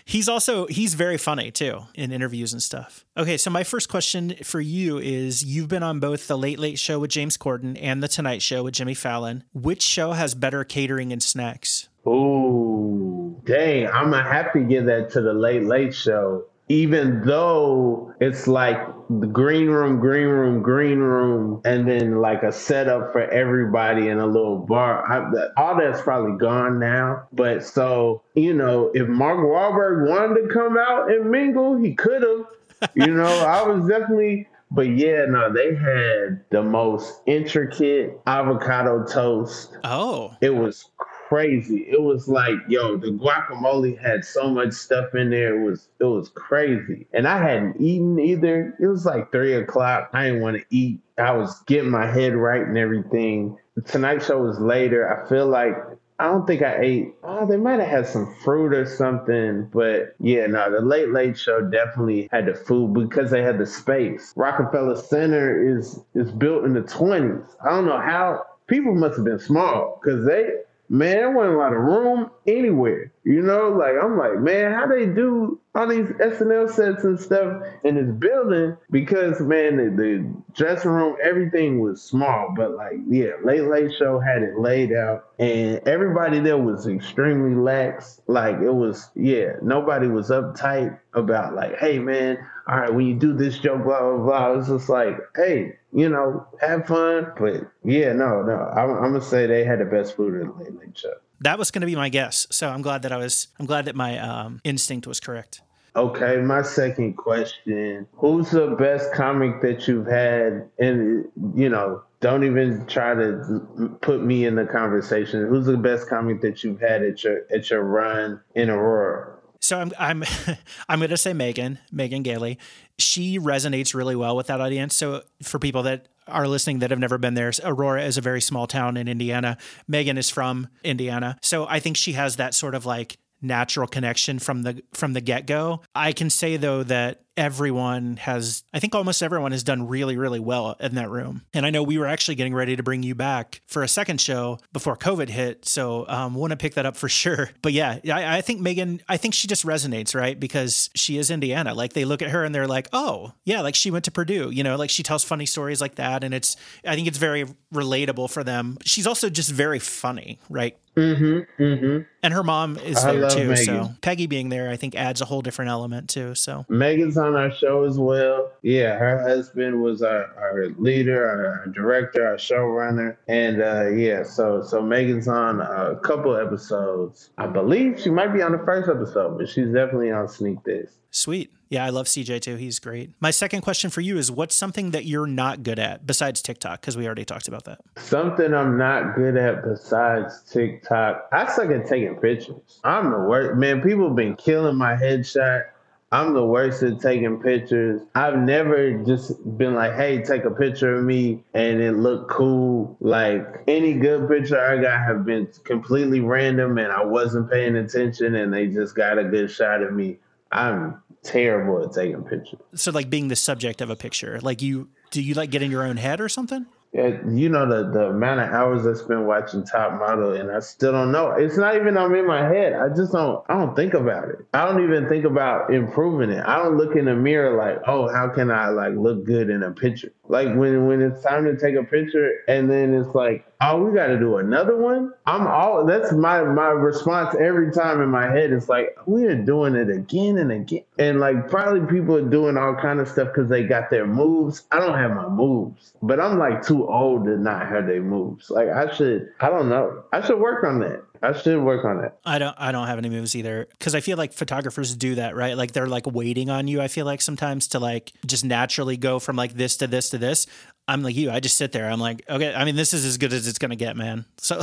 he's 0.04 0.28
also 0.28 0.66
he's 0.66 0.94
very 0.94 1.16
funny 1.16 1.50
too 1.50 1.82
in 1.94 2.12
interviews 2.12 2.52
and 2.52 2.62
stuff. 2.62 3.04
Okay, 3.16 3.36
so 3.36 3.50
my 3.50 3.64
first 3.64 3.88
question 3.88 4.34
for 4.42 4.60
you 4.60 4.98
is 4.98 5.44
you've 5.44 5.68
been 5.68 5.82
on 5.82 6.00
both 6.00 6.28
the 6.28 6.38
Late 6.38 6.58
Late 6.58 6.78
Show 6.78 6.98
with 6.98 7.10
James 7.10 7.36
Corden 7.36 7.78
and 7.80 8.02
the 8.02 8.08
Tonight 8.08 8.42
Show 8.42 8.62
with 8.62 8.74
Jimmy 8.74 8.94
Fallon. 8.94 9.44
Which 9.52 9.82
show 9.82 10.12
has 10.12 10.34
better 10.34 10.64
catering 10.64 11.12
and 11.12 11.22
snacks? 11.22 11.88
Ooh, 12.06 13.40
dang! 13.44 13.88
I'm 13.88 14.10
gonna 14.10 14.22
have 14.22 14.52
to 14.52 14.60
give 14.60 14.86
that 14.86 15.10
to 15.10 15.20
the 15.20 15.32
Late 15.32 15.64
Late 15.64 15.94
Show, 15.94 16.44
even 16.68 17.22
though 17.24 18.12
it's 18.20 18.46
like 18.46 18.78
the 19.08 19.26
green 19.26 19.68
room, 19.68 20.00
green 20.00 20.26
room, 20.26 20.62
green 20.62 20.98
room, 20.98 21.62
and 21.64 21.88
then 21.88 22.20
like 22.20 22.42
a 22.42 22.52
setup 22.52 23.12
for 23.12 23.22
everybody 23.22 24.08
in 24.08 24.18
a 24.18 24.26
little 24.26 24.58
bar. 24.58 25.04
I, 25.10 25.60
all 25.60 25.76
that's 25.76 26.02
probably 26.02 26.38
gone 26.38 26.78
now. 26.78 27.26
But 27.32 27.64
so 27.64 28.22
you 28.34 28.52
know, 28.54 28.90
if 28.94 29.08
Mark 29.08 29.38
Wahlberg 29.38 30.08
wanted 30.08 30.42
to 30.42 30.52
come 30.52 30.76
out 30.76 31.10
and 31.10 31.30
mingle, 31.30 31.76
he 31.76 31.94
could 31.94 32.22
have. 32.22 32.90
You 32.94 33.12
know, 33.14 33.24
I 33.24 33.62
was 33.62 33.88
definitely. 33.88 34.46
But 34.70 34.88
yeah, 34.88 35.24
no, 35.26 35.50
they 35.50 35.74
had 35.74 36.44
the 36.50 36.62
most 36.62 37.22
intricate 37.26 38.20
avocado 38.26 39.02
toast 39.04 39.74
Oh, 39.82 40.36
it 40.42 40.50
was 40.50 40.90
crazy. 41.28 41.86
It 41.88 42.00
was 42.00 42.28
like, 42.28 42.56
yo, 42.68 42.96
the 42.96 43.08
guacamole 43.08 43.98
had 43.98 44.24
so 44.24 44.48
much 44.48 44.72
stuff 44.72 45.14
in 45.14 45.30
there. 45.30 45.60
It 45.60 45.64
was 45.64 45.88
it 46.00 46.04
was 46.04 46.30
crazy. 46.30 47.06
And 47.12 47.28
I 47.28 47.38
hadn't 47.38 47.80
eaten 47.80 48.18
either. 48.18 48.74
It 48.80 48.86
was 48.86 49.04
like 49.04 49.30
three 49.30 49.54
o'clock. 49.54 50.10
I 50.12 50.26
didn't 50.26 50.42
want 50.42 50.56
to 50.56 50.64
eat. 50.70 51.00
I 51.18 51.32
was 51.32 51.60
getting 51.66 51.90
my 51.90 52.06
head 52.06 52.34
right 52.34 52.62
and 52.62 52.78
everything. 52.78 53.58
The 53.74 53.82
Tonight 53.82 54.22
Show 54.22 54.42
was 54.42 54.58
later. 54.58 55.22
I 55.22 55.28
feel 55.28 55.46
like 55.46 55.74
I 56.20 56.24
don't 56.24 56.46
think 56.46 56.62
I 56.62 56.80
ate. 56.80 57.14
Oh, 57.22 57.46
they 57.46 57.56
might 57.56 57.78
have 57.78 57.88
had 57.88 58.06
some 58.06 58.34
fruit 58.42 58.74
or 58.74 58.86
something, 58.86 59.68
but 59.72 60.14
yeah, 60.18 60.46
no, 60.46 60.70
the 60.70 60.80
Late 60.80 61.10
Late 61.10 61.38
Show 61.38 61.62
definitely 61.62 62.28
had 62.32 62.46
the 62.46 62.54
food 62.54 62.94
because 62.94 63.30
they 63.30 63.42
had 63.42 63.58
the 63.58 63.66
space. 63.66 64.32
Rockefeller 64.34 64.96
Center 64.96 65.78
is 65.78 66.00
is 66.14 66.32
built 66.32 66.64
in 66.64 66.74
the 66.74 66.82
twenties. 66.82 67.44
I 67.64 67.70
don't 67.70 67.86
know 67.86 68.00
how 68.00 68.44
people 68.66 68.94
must 68.94 69.16
have 69.16 69.24
been 69.24 69.38
small 69.38 70.00
because 70.02 70.26
they 70.26 70.50
man, 70.88 71.16
there 71.16 71.30
wasn't 71.30 71.54
a 71.54 71.58
lot 71.58 71.72
of 71.72 71.78
room 71.78 72.30
anywhere. 72.48 73.12
You 73.24 73.42
know, 73.42 73.68
like 73.68 73.94
I'm 74.02 74.16
like, 74.16 74.38
man, 74.40 74.72
how 74.72 74.86
they 74.86 75.06
do 75.06 75.60
all 75.74 75.86
these 75.86 76.08
SNL 76.08 76.70
sets 76.70 77.04
and 77.04 77.20
stuff 77.20 77.62
in 77.84 77.96
this 77.96 78.10
building? 78.16 78.76
Because 78.90 79.40
man, 79.40 79.76
the, 79.76 79.90
the 79.90 80.34
dressing 80.54 80.90
room, 80.90 81.16
everything 81.22 81.80
was 81.80 82.02
small, 82.02 82.54
but 82.56 82.74
like, 82.74 82.96
yeah, 83.06 83.32
Late 83.44 83.64
Late 83.64 83.92
Show 83.98 84.18
had 84.18 84.42
it 84.42 84.58
laid 84.58 84.92
out, 84.92 85.26
and 85.38 85.86
everybody 85.86 86.40
there 86.40 86.56
was 86.56 86.86
extremely 86.86 87.54
lax. 87.54 88.20
Like 88.26 88.56
it 88.60 88.74
was, 88.74 89.10
yeah, 89.14 89.56
nobody 89.62 90.08
was 90.08 90.30
uptight 90.30 90.98
about 91.12 91.54
like, 91.54 91.76
hey, 91.78 91.98
man, 91.98 92.38
all 92.66 92.80
right, 92.80 92.94
when 92.94 93.06
you 93.06 93.14
do 93.14 93.34
this 93.34 93.58
joke, 93.58 93.84
blah 93.84 94.00
blah 94.00 94.24
blah. 94.24 94.58
It's 94.58 94.68
just 94.68 94.88
like, 94.88 95.18
hey, 95.36 95.76
you 95.92 96.08
know, 96.08 96.46
have 96.60 96.86
fun. 96.86 97.32
But 97.38 97.70
yeah, 97.84 98.14
no, 98.14 98.42
no, 98.42 98.56
I'm, 98.56 98.90
I'm 98.90 99.12
gonna 99.12 99.20
say 99.20 99.46
they 99.46 99.64
had 99.64 99.80
the 99.80 99.84
best 99.84 100.16
food 100.16 100.40
in 100.40 100.48
the 100.48 100.54
Late 100.54 100.78
Late 100.78 100.98
Show. 100.98 101.14
That 101.40 101.58
was 101.58 101.70
going 101.70 101.80
to 101.80 101.86
be 101.86 101.96
my 101.96 102.08
guess. 102.08 102.46
So 102.50 102.68
I'm 102.68 102.82
glad 102.82 103.02
that 103.02 103.12
I 103.12 103.16
was. 103.16 103.48
I'm 103.58 103.66
glad 103.66 103.84
that 103.86 103.94
my 103.94 104.18
um, 104.18 104.60
instinct 104.64 105.06
was 105.06 105.20
correct. 105.20 105.60
Okay, 105.96 106.36
my 106.36 106.62
second 106.62 107.14
question: 107.14 108.06
Who's 108.14 108.50
the 108.50 108.68
best 108.78 109.12
comic 109.12 109.62
that 109.62 109.88
you've 109.88 110.06
had? 110.06 110.68
And 110.78 111.24
you 111.54 111.68
know, 111.68 112.02
don't 112.20 112.44
even 112.44 112.86
try 112.86 113.14
to 113.14 113.98
put 114.00 114.22
me 114.22 114.44
in 114.44 114.54
the 114.54 114.66
conversation. 114.66 115.46
Who's 115.48 115.66
the 115.66 115.76
best 115.76 116.08
comic 116.08 116.40
that 116.42 116.62
you've 116.62 116.80
had 116.80 117.02
at 117.02 117.24
your 117.24 117.40
at 117.52 117.70
your 117.70 117.82
run 117.82 118.40
in 118.54 118.70
Aurora? 118.70 119.34
So 119.60 119.78
I'm 119.78 119.92
I'm 119.98 120.24
I'm 120.88 120.98
going 120.98 121.10
to 121.10 121.16
say 121.16 121.32
Megan 121.32 121.78
Megan 121.90 122.22
Gailey. 122.22 122.58
She 122.98 123.38
resonates 123.38 123.94
really 123.94 124.16
well 124.16 124.36
with 124.36 124.48
that 124.48 124.60
audience. 124.60 124.96
So 124.96 125.22
for 125.42 125.58
people 125.58 125.84
that 125.84 126.08
are 126.26 126.48
listening 126.48 126.80
that 126.80 126.90
have 126.90 126.98
never 126.98 127.18
been 127.18 127.34
there, 127.34 127.50
Aurora 127.64 128.04
is 128.04 128.18
a 128.18 128.20
very 128.20 128.40
small 128.40 128.66
town 128.66 128.96
in 128.96 129.08
Indiana. 129.08 129.56
Megan 129.86 130.18
is 130.18 130.30
from 130.30 130.68
Indiana, 130.84 131.38
so 131.42 131.66
I 131.66 131.80
think 131.80 131.96
she 131.96 132.12
has 132.12 132.36
that 132.36 132.54
sort 132.54 132.74
of 132.74 132.86
like 132.86 133.18
natural 133.40 133.86
connection 133.86 134.38
from 134.38 134.62
the 134.62 134.82
from 134.92 135.12
the 135.12 135.20
get 135.20 135.46
go. 135.46 135.82
I 135.94 136.12
can 136.12 136.30
say 136.30 136.56
though 136.56 136.82
that 136.84 137.22
everyone 137.38 138.16
has 138.16 138.64
I 138.74 138.80
think 138.80 138.94
almost 138.94 139.22
everyone 139.22 139.52
has 139.52 139.62
done 139.62 139.86
really 139.86 140.16
really 140.16 140.40
well 140.40 140.76
in 140.80 140.96
that 140.96 141.08
room. 141.08 141.42
And 141.54 141.64
I 141.64 141.70
know 141.70 141.82
we 141.82 141.96
were 141.96 142.06
actually 142.06 142.34
getting 142.34 142.54
ready 142.54 142.76
to 142.76 142.82
bring 142.82 143.02
you 143.02 143.14
back 143.14 143.62
for 143.66 143.82
a 143.82 143.88
second 143.88 144.20
show 144.20 144.58
before 144.72 144.96
COVID 144.96 145.28
hit, 145.28 145.64
so 145.64 146.06
um 146.08 146.34
want 146.34 146.50
to 146.50 146.56
pick 146.56 146.74
that 146.74 146.84
up 146.84 146.96
for 146.96 147.08
sure. 147.22 147.50
But 147.62 147.72
yeah, 147.72 147.98
I, 148.12 148.38
I 148.38 148.40
think 148.40 148.60
Megan 148.60 149.00
I 149.08 149.16
think 149.16 149.34
she 149.34 149.46
just 149.46 149.64
resonates, 149.64 150.14
right? 150.14 150.38
Because 150.38 150.90
she 150.94 151.16
is 151.16 151.30
Indiana. 151.30 151.74
Like 151.74 151.92
they 151.92 152.04
look 152.04 152.20
at 152.20 152.30
her 152.30 152.44
and 152.44 152.54
they're 152.54 152.66
like, 152.66 152.88
"Oh, 152.92 153.32
yeah, 153.44 153.60
like 153.60 153.76
she 153.76 153.90
went 153.90 154.04
to 154.06 154.10
Purdue." 154.10 154.50
You 154.50 154.64
know, 154.64 154.76
like 154.76 154.90
she 154.90 155.02
tells 155.02 155.24
funny 155.24 155.46
stories 155.46 155.80
like 155.80 155.94
that 155.94 156.24
and 156.24 156.34
it's 156.34 156.56
I 156.84 156.96
think 156.96 157.06
it's 157.06 157.18
very 157.18 157.46
relatable 157.72 158.30
for 158.30 158.42
them. 158.42 158.78
She's 158.84 159.06
also 159.06 159.30
just 159.30 159.50
very 159.50 159.78
funny, 159.78 160.40
right? 160.50 160.76
Mm-hmm. 160.98 161.62
Mm-hmm. 161.62 161.98
And 162.22 162.34
her 162.34 162.42
mom 162.42 162.76
is 162.78 162.96
I 163.04 163.14
there 163.14 163.30
too. 163.30 163.56
So 163.56 163.90
Peggy 164.00 164.26
being 164.26 164.48
there, 164.48 164.68
I 164.68 164.76
think, 164.76 164.96
adds 164.96 165.20
a 165.20 165.24
whole 165.24 165.42
different 165.42 165.70
element 165.70 166.10
too. 166.10 166.34
So 166.34 166.66
Megan's 166.68 167.16
on 167.16 167.27
our 167.36 167.50
show 167.50 167.84
as 167.84 167.98
well. 167.98 168.50
Yeah, 168.62 168.96
her 168.98 169.22
husband 169.22 169.82
was 169.82 170.02
our, 170.02 170.26
our 170.36 170.68
leader, 170.78 171.26
our, 171.28 171.46
our 171.60 171.66
director, 171.68 172.26
our 172.26 172.36
showrunner, 172.36 173.16
and 173.28 173.62
uh, 173.62 173.88
yeah, 173.90 174.22
so 174.22 174.62
so 174.62 174.80
Megan's 174.82 175.28
on 175.28 175.60
a 175.60 175.96
couple 176.02 176.36
episodes. 176.36 177.30
I 177.38 177.46
believe 177.46 178.00
she 178.00 178.10
might 178.10 178.32
be 178.34 178.42
on 178.42 178.52
the 178.52 178.58
first 178.64 178.88
episode, 178.88 179.38
but 179.38 179.48
she's 179.48 179.68
definitely 179.68 180.10
on 180.10 180.28
Sneak 180.28 180.62
This. 180.64 180.90
sweet. 181.10 181.52
Yeah, 181.70 181.84
I 181.84 181.90
love 181.90 182.06
CJ 182.06 182.40
too. 182.40 182.56
He's 182.56 182.78
great. 182.78 183.10
My 183.20 183.30
second 183.30 183.60
question 183.60 183.90
for 183.90 184.00
you 184.00 184.16
is 184.16 184.30
what's 184.30 184.54
something 184.54 184.92
that 184.92 185.04
you're 185.04 185.26
not 185.26 185.62
good 185.62 185.78
at 185.78 186.06
besides 186.06 186.40
TikTok? 186.40 186.80
Because 186.80 186.96
we 186.96 187.04
already 187.04 187.26
talked 187.26 187.46
about 187.46 187.64
that. 187.64 187.80
Something 187.98 188.54
I'm 188.54 188.78
not 188.78 189.14
good 189.14 189.36
at 189.36 189.62
besides 189.62 190.40
TikTok. 190.50 191.28
I 191.30 191.46
suck 191.54 191.68
at 191.68 191.86
taking 191.86 192.16
pictures. 192.16 192.80
I'm 192.84 193.10
the 193.10 193.18
worst. 193.18 193.58
Man, 193.58 193.82
people 193.82 194.06
have 194.06 194.16
been 194.16 194.34
killing 194.36 194.76
my 194.76 194.94
headshot. 194.94 195.64
I'm 196.10 196.32
the 196.32 196.44
worst 196.44 196.82
at 196.82 197.00
taking 197.00 197.38
pictures. 197.38 198.00
I've 198.14 198.38
never 198.38 199.02
just 199.04 199.32
been 199.58 199.74
like, 199.74 199.94
hey, 199.94 200.22
take 200.22 200.44
a 200.44 200.50
picture 200.50 200.96
of 200.96 201.04
me 201.04 201.44
and 201.52 201.82
it 201.82 201.92
looked 201.92 202.30
cool. 202.30 202.96
Like 203.00 203.44
any 203.66 203.94
good 203.94 204.26
picture 204.28 204.58
I 204.58 204.80
got 204.80 205.00
have 205.00 205.26
been 205.26 205.48
completely 205.64 206.20
random 206.20 206.78
and 206.78 206.90
I 206.90 207.04
wasn't 207.04 207.50
paying 207.50 207.76
attention 207.76 208.36
and 208.36 208.52
they 208.52 208.68
just 208.68 208.94
got 208.94 209.18
a 209.18 209.24
good 209.24 209.50
shot 209.50 209.82
of 209.82 209.92
me. 209.92 210.18
I'm 210.50 211.02
terrible 211.22 211.84
at 211.84 211.92
taking 211.92 212.22
pictures. 212.22 212.60
So 212.74 212.90
like 212.90 213.10
being 213.10 213.28
the 213.28 213.36
subject 213.36 213.82
of 213.82 213.90
a 213.90 213.96
picture, 213.96 214.40
like 214.40 214.62
you 214.62 214.88
do 215.10 215.20
you 215.22 215.34
like 215.34 215.50
get 215.50 215.62
in 215.62 215.70
your 215.70 215.82
own 215.82 215.98
head 215.98 216.22
or 216.22 216.30
something? 216.30 216.66
You 216.92 217.50
know 217.50 217.68
the 217.68 217.90
the 217.90 218.06
amount 218.08 218.40
of 218.40 218.48
hours 218.48 218.86
I 218.86 218.94
spend 218.94 219.26
watching 219.26 219.62
Top 219.64 219.98
Model, 219.98 220.32
and 220.32 220.50
I 220.50 220.60
still 220.60 220.92
don't 220.92 221.12
know. 221.12 221.32
It's 221.32 221.58
not 221.58 221.76
even 221.76 221.98
I'm 221.98 222.14
in 222.14 222.26
my 222.26 222.48
head. 222.48 222.72
I 222.72 222.88
just 222.88 223.12
don't. 223.12 223.44
I 223.48 223.58
don't 223.58 223.76
think 223.76 223.92
about 223.92 224.30
it. 224.30 224.38
I 224.54 224.64
don't 224.64 224.82
even 224.82 225.06
think 225.06 225.26
about 225.26 225.72
improving 225.72 226.30
it. 226.30 226.42
I 226.46 226.56
don't 226.62 226.78
look 226.78 226.96
in 226.96 227.04
the 227.04 227.14
mirror 227.14 227.56
like, 227.56 227.86
oh, 227.86 228.08
how 228.12 228.28
can 228.28 228.50
I 228.50 228.70
like 228.70 228.94
look 228.94 229.24
good 229.24 229.50
in 229.50 229.62
a 229.62 229.70
picture? 229.70 230.12
Like 230.28 230.54
when 230.54 230.86
when 230.86 231.00
it's 231.00 231.22
time 231.22 231.44
to 231.44 231.56
take 231.56 231.74
a 231.74 231.82
picture, 231.82 232.40
and 232.48 232.70
then 232.70 232.94
it's 232.94 233.14
like, 233.14 233.46
oh, 233.62 233.82
we 233.82 233.94
got 233.94 234.08
to 234.08 234.18
do 234.18 234.36
another 234.36 234.76
one. 234.76 235.12
I'm 235.26 235.46
all. 235.46 235.86
That's 235.86 236.12
my 236.12 236.42
my 236.42 236.68
response 236.68 237.34
every 237.40 237.72
time 237.72 238.02
in 238.02 238.10
my 238.10 238.30
head. 238.30 238.52
It's 238.52 238.68
like 238.68 238.96
we 239.06 239.24
are 239.24 239.34
doing 239.34 239.74
it 239.74 239.88
again 239.88 240.36
and 240.38 240.52
again, 240.52 240.84
and 240.98 241.18
like 241.18 241.48
probably 241.48 241.80
people 241.90 242.16
are 242.16 242.28
doing 242.28 242.58
all 242.58 242.74
kind 242.74 243.00
of 243.00 243.08
stuff 243.08 243.28
because 243.28 243.48
they 243.48 243.64
got 243.64 243.88
their 243.90 244.06
moves. 244.06 244.64
I 244.70 244.80
don't 244.80 244.98
have 244.98 245.12
my 245.12 245.28
moves, 245.28 245.94
but 246.02 246.20
I'm 246.20 246.38
like 246.38 246.62
too 246.62 246.86
old 246.86 247.24
to 247.24 247.36
not 247.38 247.66
have 247.68 247.86
their 247.86 248.02
moves. 248.02 248.50
Like 248.50 248.68
I 248.68 248.94
should. 248.94 249.32
I 249.40 249.48
don't 249.48 249.68
know. 249.70 250.04
I 250.12 250.20
should 250.26 250.38
work 250.38 250.64
on 250.64 250.80
that. 250.80 251.02
I 251.22 251.32
should 251.32 251.62
work 251.62 251.84
on 251.84 252.04
it. 252.04 252.12
I 252.24 252.38
don't 252.38 252.54
I 252.58 252.72
don't 252.72 252.86
have 252.86 252.98
any 252.98 253.08
moves 253.08 253.34
either 253.34 253.68
cuz 253.80 253.94
I 253.94 254.00
feel 254.00 254.16
like 254.16 254.32
photographers 254.32 254.94
do 254.96 255.14
that, 255.16 255.34
right? 255.36 255.56
Like 255.56 255.72
they're 255.72 255.86
like 255.86 256.06
waiting 256.06 256.50
on 256.50 256.68
you 256.68 256.80
I 256.80 256.88
feel 256.88 257.06
like 257.06 257.20
sometimes 257.20 257.68
to 257.68 257.78
like 257.78 258.12
just 258.26 258.44
naturally 258.44 258.96
go 258.96 259.18
from 259.18 259.36
like 259.36 259.54
this 259.54 259.76
to 259.78 259.86
this 259.86 260.10
to 260.10 260.18
this. 260.18 260.46
I'm 260.88 261.02
like 261.02 261.14
you. 261.14 261.30
I 261.30 261.38
just 261.38 261.58
sit 261.58 261.72
there. 261.72 261.90
I'm 261.90 262.00
like, 262.00 262.22
okay, 262.30 262.54
I 262.54 262.64
mean 262.64 262.74
this 262.74 262.94
is 262.94 263.04
as 263.04 263.18
good 263.18 263.34
as 263.34 263.46
it's 263.46 263.58
going 263.58 263.70
to 263.70 263.76
get, 263.76 263.96
man. 263.96 264.24
So 264.40 264.62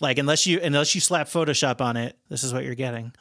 like 0.00 0.16
unless 0.16 0.46
you 0.46 0.60
unless 0.62 0.94
you 0.94 1.00
slap 1.02 1.28
Photoshop 1.28 1.82
on 1.82 1.98
it, 1.98 2.16
this 2.30 2.42
is 2.42 2.54
what 2.54 2.64
you're 2.64 2.74
getting. 2.74 3.12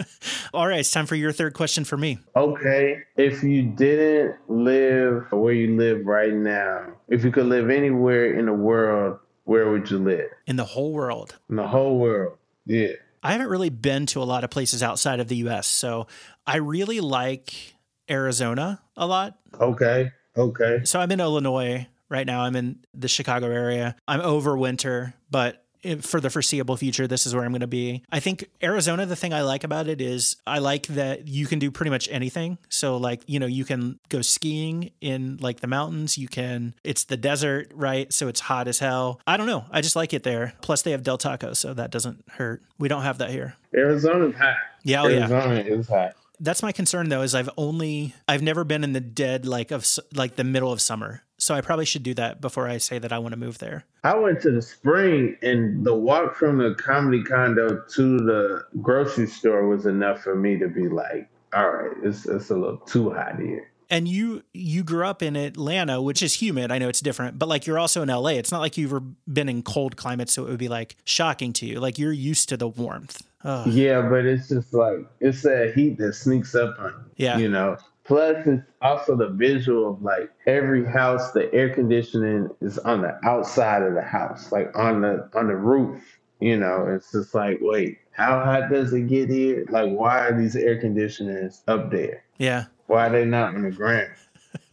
All 0.54 0.66
right, 0.66 0.80
it's 0.80 0.90
time 0.90 1.04
for 1.04 1.14
your 1.14 1.30
third 1.30 1.52
question 1.52 1.84
for 1.84 1.98
me. 1.98 2.20
Okay, 2.34 3.02
if 3.16 3.42
you 3.42 3.64
didn't 3.64 4.36
live 4.48 5.26
where 5.30 5.52
you 5.52 5.76
live 5.76 6.06
right 6.06 6.32
now, 6.32 6.86
if 7.08 7.22
you 7.22 7.30
could 7.30 7.46
live 7.46 7.68
anywhere 7.68 8.32
in 8.38 8.46
the 8.46 8.54
world, 8.54 9.18
where 9.48 9.70
would 9.70 9.90
you 9.90 9.98
live? 9.98 10.28
In 10.46 10.56
the 10.56 10.64
whole 10.64 10.92
world. 10.92 11.38
In 11.48 11.56
the 11.56 11.66
whole 11.66 11.98
world. 11.98 12.36
Yeah. 12.66 12.92
I 13.22 13.32
haven't 13.32 13.48
really 13.48 13.70
been 13.70 14.04
to 14.06 14.22
a 14.22 14.24
lot 14.24 14.44
of 14.44 14.50
places 14.50 14.82
outside 14.82 15.20
of 15.20 15.28
the 15.28 15.36
US, 15.36 15.66
so 15.66 16.06
I 16.46 16.56
really 16.56 17.00
like 17.00 17.74
Arizona 18.10 18.82
a 18.94 19.06
lot. 19.06 19.38
Okay. 19.58 20.12
Okay. 20.36 20.80
So 20.84 21.00
I'm 21.00 21.10
in 21.10 21.20
Illinois 21.20 21.86
right 22.10 22.26
now. 22.26 22.42
I'm 22.42 22.56
in 22.56 22.80
the 22.92 23.08
Chicago 23.08 23.50
area. 23.50 23.96
I'm 24.06 24.20
over 24.20 24.56
winter, 24.56 25.14
but 25.30 25.64
for 26.00 26.20
the 26.20 26.30
foreseeable 26.30 26.76
future, 26.76 27.06
this 27.06 27.26
is 27.26 27.34
where 27.34 27.44
I'm 27.44 27.52
going 27.52 27.60
to 27.60 27.66
be. 27.66 28.02
I 28.10 28.20
think 28.20 28.48
Arizona, 28.62 29.06
the 29.06 29.16
thing 29.16 29.32
I 29.32 29.42
like 29.42 29.64
about 29.64 29.88
it 29.88 30.00
is 30.00 30.36
I 30.46 30.58
like 30.58 30.86
that 30.88 31.28
you 31.28 31.46
can 31.46 31.58
do 31.58 31.70
pretty 31.70 31.90
much 31.90 32.08
anything. 32.10 32.58
So, 32.68 32.96
like, 32.96 33.22
you 33.26 33.38
know, 33.38 33.46
you 33.46 33.64
can 33.64 33.98
go 34.08 34.22
skiing 34.22 34.90
in 35.00 35.38
like 35.38 35.60
the 35.60 35.66
mountains. 35.66 36.18
You 36.18 36.28
can, 36.28 36.74
it's 36.84 37.04
the 37.04 37.16
desert, 37.16 37.72
right? 37.74 38.12
So 38.12 38.28
it's 38.28 38.40
hot 38.40 38.68
as 38.68 38.78
hell. 38.78 39.20
I 39.26 39.36
don't 39.36 39.46
know. 39.46 39.64
I 39.70 39.80
just 39.80 39.96
like 39.96 40.12
it 40.12 40.22
there. 40.22 40.54
Plus, 40.60 40.82
they 40.82 40.92
have 40.92 41.02
Del 41.02 41.18
Taco, 41.18 41.52
so 41.52 41.74
that 41.74 41.90
doesn't 41.90 42.24
hurt. 42.30 42.62
We 42.78 42.88
don't 42.88 43.02
have 43.02 43.18
that 43.18 43.30
here. 43.30 43.56
Arizona's 43.74 44.34
hot. 44.36 44.56
Yeah, 44.84 45.02
oh, 45.02 45.08
yeah. 45.08 45.28
Arizona 45.28 45.60
is 45.60 45.88
hot. 45.88 46.14
That's 46.40 46.62
my 46.62 46.72
concern 46.72 47.08
though. 47.08 47.22
Is 47.22 47.34
I've 47.34 47.50
only 47.56 48.14
I've 48.28 48.42
never 48.42 48.62
been 48.62 48.84
in 48.84 48.92
the 48.92 49.00
dead 49.00 49.44
like 49.44 49.70
of 49.72 49.84
like 50.14 50.36
the 50.36 50.44
middle 50.44 50.70
of 50.70 50.80
summer. 50.80 51.22
So 51.38 51.54
I 51.54 51.60
probably 51.60 51.84
should 51.84 52.02
do 52.02 52.14
that 52.14 52.40
before 52.40 52.66
I 52.66 52.78
say 52.78 52.98
that 52.98 53.12
I 53.12 53.18
want 53.18 53.32
to 53.32 53.38
move 53.38 53.58
there. 53.58 53.84
I 54.02 54.16
went 54.16 54.40
to 54.42 54.50
the 54.50 54.60
spring, 54.60 55.36
and 55.40 55.84
the 55.84 55.94
walk 55.94 56.34
from 56.34 56.58
the 56.58 56.74
comedy 56.74 57.22
condo 57.22 57.84
to 57.94 58.18
the 58.18 58.64
grocery 58.82 59.28
store 59.28 59.66
was 59.68 59.86
enough 59.86 60.22
for 60.22 60.34
me 60.34 60.58
to 60.58 60.68
be 60.68 60.88
like, 60.88 61.28
all 61.54 61.70
right, 61.70 61.96
it's, 62.02 62.26
it's 62.26 62.50
a 62.50 62.56
little 62.56 62.78
too 62.78 63.10
hot 63.10 63.38
here. 63.38 63.70
And 63.90 64.06
you 64.06 64.42
you 64.52 64.84
grew 64.84 65.06
up 65.06 65.22
in 65.22 65.34
Atlanta, 65.34 66.02
which 66.02 66.22
is 66.22 66.34
humid. 66.34 66.70
I 66.70 66.76
know 66.76 66.90
it's 66.90 67.00
different, 67.00 67.38
but 67.38 67.48
like 67.48 67.66
you're 67.66 67.78
also 67.78 68.02
in 68.02 68.10
LA. 68.10 68.32
It's 68.32 68.52
not 68.52 68.60
like 68.60 68.76
you've 68.76 68.90
ever 68.90 69.00
been 69.00 69.48
in 69.48 69.62
cold 69.62 69.96
climates, 69.96 70.34
so 70.34 70.44
it 70.44 70.50
would 70.50 70.58
be 70.58 70.68
like 70.68 70.96
shocking 71.04 71.54
to 71.54 71.66
you. 71.66 71.80
Like 71.80 71.98
you're 71.98 72.12
used 72.12 72.50
to 72.50 72.58
the 72.58 72.68
warmth. 72.68 73.22
Ugh. 73.44 73.66
Yeah, 73.68 74.02
but 74.02 74.26
it's 74.26 74.48
just 74.48 74.74
like, 74.74 75.06
it's 75.20 75.42
that 75.42 75.72
heat 75.74 75.96
that 75.98 76.14
sneaks 76.14 76.54
up 76.54 76.78
on 76.78 76.92
you. 77.16 77.24
Yeah. 77.24 77.38
You 77.38 77.48
know? 77.48 77.78
Plus, 78.08 78.46
it's 78.46 78.62
also 78.80 79.14
the 79.14 79.28
visual 79.28 79.90
of 79.92 80.02
like 80.02 80.30
every 80.46 80.84
house, 80.84 81.32
the 81.32 81.52
air 81.52 81.74
conditioning 81.74 82.48
is 82.62 82.78
on 82.78 83.02
the 83.02 83.18
outside 83.22 83.82
of 83.82 83.92
the 83.92 84.02
house, 84.02 84.50
like 84.50 84.76
on 84.76 85.02
the 85.02 85.28
on 85.34 85.48
the 85.48 85.54
roof. 85.54 86.02
You 86.40 86.56
know, 86.56 86.86
it's 86.88 87.12
just 87.12 87.34
like, 87.34 87.58
wait, 87.60 87.98
how 88.12 88.42
hot 88.42 88.70
does 88.70 88.94
it 88.94 89.08
get 89.08 89.28
here? 89.28 89.66
Like, 89.68 89.92
why 89.92 90.20
are 90.20 90.40
these 90.40 90.56
air 90.56 90.80
conditioners 90.80 91.62
up 91.68 91.90
there? 91.90 92.24
Yeah, 92.38 92.66
Why 92.86 93.08
are 93.08 93.10
they 93.10 93.24
not 93.26 93.54
on 93.54 93.62
the 93.62 93.70
ground? 93.72 94.10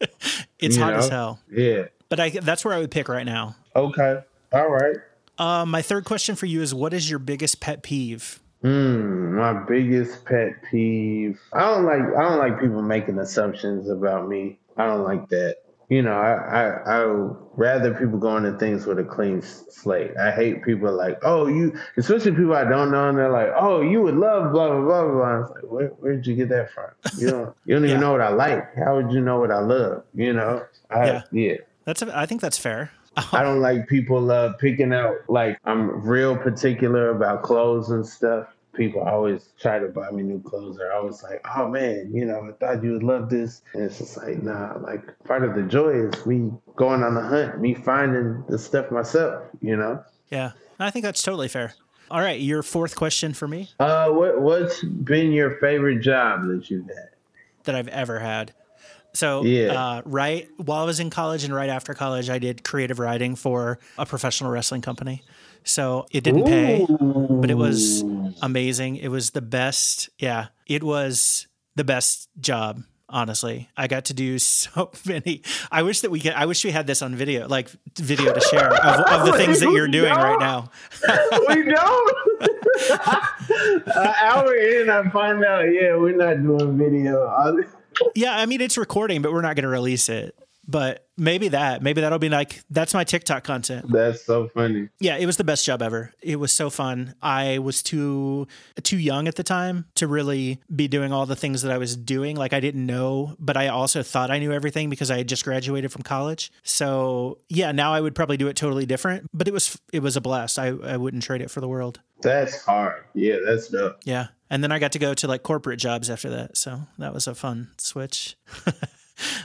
it's 0.58 0.76
You 0.76 0.82
hot 0.82 0.94
as 0.94 1.10
hell. 1.10 1.38
Yeah. 1.52 1.86
But 2.08 2.20
I 2.20 2.30
that's 2.30 2.64
where 2.64 2.72
I 2.72 2.78
would 2.78 2.90
pick 2.90 3.08
right 3.08 3.26
now. 3.26 3.54
Okay. 3.74 4.20
All 4.52 4.70
right. 4.70 4.96
Uh, 5.36 5.66
my 5.66 5.82
third 5.82 6.06
question 6.06 6.36
for 6.36 6.46
you 6.46 6.62
is: 6.62 6.72
What 6.72 6.94
is 6.94 7.10
your 7.10 7.18
biggest 7.18 7.60
pet 7.60 7.82
peeve? 7.82 8.40
Hmm, 8.66 9.36
my 9.36 9.52
biggest 9.52 10.24
pet 10.24 10.60
peeve. 10.68 11.40
I 11.52 11.60
don't 11.60 11.84
like 11.84 12.00
I 12.00 12.22
don't 12.22 12.38
like 12.38 12.60
people 12.60 12.82
making 12.82 13.16
assumptions 13.20 13.88
about 13.88 14.28
me. 14.28 14.58
I 14.76 14.86
don't 14.86 15.04
like 15.04 15.28
that. 15.28 15.58
You 15.88 16.02
know, 16.02 16.14
I 16.14 16.32
I 16.32 16.68
I 16.96 17.06
would 17.06 17.36
rather 17.54 17.94
people 17.94 18.18
go 18.18 18.36
into 18.36 18.58
things 18.58 18.84
with 18.84 18.98
a 18.98 19.04
clean 19.04 19.40
slate. 19.40 20.16
I 20.16 20.32
hate 20.32 20.64
people 20.64 20.92
like, 20.92 21.16
oh, 21.22 21.46
you, 21.46 21.78
especially 21.96 22.32
people 22.32 22.56
I 22.56 22.64
don't 22.64 22.90
know, 22.90 23.08
and 23.08 23.16
they're 23.16 23.30
like, 23.30 23.50
oh, 23.56 23.82
you 23.82 24.02
would 24.02 24.16
love 24.16 24.50
blah 24.50 24.68
blah 24.68 24.80
blah 24.80 25.12
blah. 25.12 25.40
It's 25.42 25.50
like, 25.52 25.70
where 25.70 25.88
where'd 26.00 26.26
you 26.26 26.34
get 26.34 26.48
that 26.48 26.72
from? 26.72 26.90
You 27.18 27.30
don't 27.30 27.56
you 27.66 27.76
don't 27.76 27.84
even 27.84 28.00
know 28.00 28.10
what 28.10 28.20
I 28.20 28.30
like. 28.30 28.74
How 28.74 28.96
would 28.96 29.12
you 29.12 29.20
know 29.20 29.38
what 29.38 29.52
I 29.52 29.60
love? 29.60 30.02
You 30.12 30.32
know, 30.32 30.64
I, 30.90 31.06
Yeah. 31.06 31.22
yeah. 31.30 31.54
That's 31.84 32.02
a, 32.02 32.18
I 32.18 32.26
think 32.26 32.40
that's 32.40 32.58
fair. 32.58 32.90
I 33.32 33.42
don't 33.44 33.60
like 33.60 33.86
people 33.86 34.28
uh, 34.32 34.54
picking 34.54 34.92
out 34.92 35.14
like 35.28 35.56
I'm 35.64 36.04
real 36.04 36.36
particular 36.36 37.10
about 37.10 37.44
clothes 37.44 37.90
and 37.90 38.04
stuff. 38.04 38.48
People 38.76 39.02
always 39.02 39.48
try 39.58 39.78
to 39.78 39.88
buy 39.88 40.10
me 40.10 40.22
new 40.22 40.40
clothes. 40.42 40.76
They're 40.76 40.92
always 40.92 41.22
like, 41.22 41.44
"Oh 41.56 41.68
man, 41.68 42.10
you 42.12 42.24
know, 42.26 42.48
I 42.48 42.52
thought 42.52 42.82
you 42.84 42.92
would 42.92 43.02
love 43.02 43.30
this," 43.30 43.62
and 43.74 43.82
it's 43.84 43.98
just 43.98 44.16
like, 44.16 44.42
nah. 44.42 44.76
Like 44.78 45.02
part 45.24 45.42
of 45.44 45.54
the 45.54 45.62
joy 45.62 46.08
is 46.08 46.26
me 46.26 46.50
going 46.76 47.02
on 47.02 47.14
the 47.14 47.22
hunt, 47.22 47.60
me 47.60 47.74
finding 47.74 48.44
the 48.48 48.58
stuff 48.58 48.90
myself. 48.90 49.44
You 49.60 49.76
know. 49.76 50.04
Yeah, 50.30 50.52
I 50.78 50.90
think 50.90 51.04
that's 51.04 51.22
totally 51.22 51.48
fair. 51.48 51.74
All 52.10 52.20
right, 52.20 52.38
your 52.40 52.62
fourth 52.62 52.94
question 52.94 53.32
for 53.34 53.48
me 53.48 53.68
Uh, 53.80 54.10
what 54.10 54.40
what's 54.40 54.82
been 54.84 55.32
your 55.32 55.58
favorite 55.58 56.00
job 56.00 56.46
that 56.48 56.70
you've 56.70 56.86
had? 56.86 57.08
that 57.64 57.74
I've 57.74 57.88
ever 57.88 58.20
had. 58.20 58.52
So, 59.12 59.42
Yeah. 59.44 59.72
uh, 59.72 60.02
right 60.04 60.48
while 60.58 60.82
I 60.82 60.84
was 60.84 61.00
in 61.00 61.10
college 61.10 61.42
and 61.42 61.54
right 61.54 61.70
after 61.70 61.94
college, 61.94 62.28
I 62.30 62.38
did 62.38 62.62
creative 62.62 62.98
writing 62.98 63.34
for 63.34 63.78
a 63.98 64.04
professional 64.06 64.50
wrestling 64.50 64.82
company. 64.82 65.22
So 65.64 66.06
it 66.12 66.22
didn't 66.22 66.44
pay, 66.44 66.86
but 66.88 67.50
it 67.50 67.56
was 67.56 68.04
amazing. 68.42 68.96
It 68.96 69.08
was 69.08 69.30
the 69.30 69.42
best. 69.42 70.10
Yeah, 70.18 70.48
it 70.66 70.82
was 70.82 71.46
the 71.74 71.84
best 71.84 72.28
job. 72.40 72.82
Honestly, 73.08 73.68
I 73.76 73.86
got 73.86 74.06
to 74.06 74.14
do 74.14 74.38
so 74.40 74.90
many. 75.06 75.42
I 75.70 75.82
wish 75.82 76.00
that 76.00 76.10
we 76.10 76.20
could. 76.20 76.32
I 76.32 76.46
wish 76.46 76.64
we 76.64 76.72
had 76.72 76.86
this 76.86 77.02
on 77.02 77.14
video, 77.14 77.46
like 77.46 77.70
video 77.94 78.32
to 78.32 78.40
share 78.40 78.72
of, 78.72 79.00
of 79.00 79.26
the 79.26 79.32
things 79.38 79.60
that 79.60 79.70
you're 79.70 79.88
doing 79.88 80.12
right 80.12 80.38
now. 80.40 80.70
we 81.48 81.62
don't. 81.62 82.16
An 83.86 84.14
hour 84.22 84.54
in, 84.54 84.90
I 84.90 85.08
find 85.10 85.44
out. 85.44 85.62
Yeah, 85.62 85.96
we're 85.96 86.16
not 86.16 86.42
doing 86.42 86.76
video. 86.76 87.62
Yeah, 88.14 88.36
I 88.36 88.46
mean 88.46 88.60
it's 88.60 88.76
recording, 88.76 89.22
but 89.22 89.32
we're 89.32 89.40
not 89.40 89.54
going 89.56 89.62
to 89.62 89.68
release 89.68 90.08
it. 90.08 90.34
But 90.68 91.06
maybe 91.16 91.48
that, 91.48 91.82
maybe 91.82 92.00
that'll 92.00 92.18
be 92.18 92.28
like 92.28 92.62
that's 92.70 92.92
my 92.92 93.04
TikTok 93.04 93.44
content. 93.44 93.86
That's 93.90 94.24
so 94.24 94.48
funny. 94.48 94.88
Yeah, 94.98 95.16
it 95.16 95.26
was 95.26 95.36
the 95.36 95.44
best 95.44 95.64
job 95.64 95.82
ever. 95.82 96.12
It 96.20 96.36
was 96.36 96.52
so 96.52 96.70
fun. 96.70 97.14
I 97.22 97.58
was 97.58 97.82
too 97.82 98.48
too 98.82 98.98
young 98.98 99.28
at 99.28 99.36
the 99.36 99.42
time 99.42 99.86
to 99.94 100.06
really 100.06 100.60
be 100.74 100.88
doing 100.88 101.12
all 101.12 101.26
the 101.26 101.36
things 101.36 101.62
that 101.62 101.72
I 101.72 101.78
was 101.78 101.96
doing. 101.96 102.36
Like 102.36 102.52
I 102.52 102.60
didn't 102.60 102.84
know, 102.84 103.36
but 103.38 103.56
I 103.56 103.68
also 103.68 104.02
thought 104.02 104.30
I 104.30 104.38
knew 104.38 104.52
everything 104.52 104.90
because 104.90 105.10
I 105.10 105.18
had 105.18 105.28
just 105.28 105.44
graduated 105.44 105.92
from 105.92 106.02
college. 106.02 106.52
So, 106.62 107.38
yeah, 107.48 107.72
now 107.72 107.92
I 107.92 108.00
would 108.00 108.14
probably 108.14 108.36
do 108.36 108.48
it 108.48 108.56
totally 108.56 108.86
different, 108.86 109.30
but 109.32 109.48
it 109.48 109.54
was 109.54 109.78
it 109.92 110.00
was 110.00 110.16
a 110.16 110.20
blast. 110.20 110.58
I 110.58 110.68
I 110.68 110.96
wouldn't 110.96 111.22
trade 111.22 111.42
it 111.42 111.50
for 111.50 111.60
the 111.60 111.68
world. 111.68 112.00
That's 112.22 112.64
hard. 112.64 113.04
Yeah, 113.14 113.36
that's 113.44 113.68
dope. 113.68 113.98
Yeah. 114.04 114.28
And 114.48 114.62
then 114.62 114.70
I 114.70 114.78
got 114.78 114.92
to 114.92 114.98
go 114.98 115.12
to 115.12 115.28
like 115.28 115.42
corporate 115.42 115.78
jobs 115.78 116.08
after 116.08 116.30
that. 116.30 116.56
So, 116.56 116.82
that 116.98 117.12
was 117.12 117.26
a 117.26 117.34
fun 117.34 117.70
switch. 117.78 118.36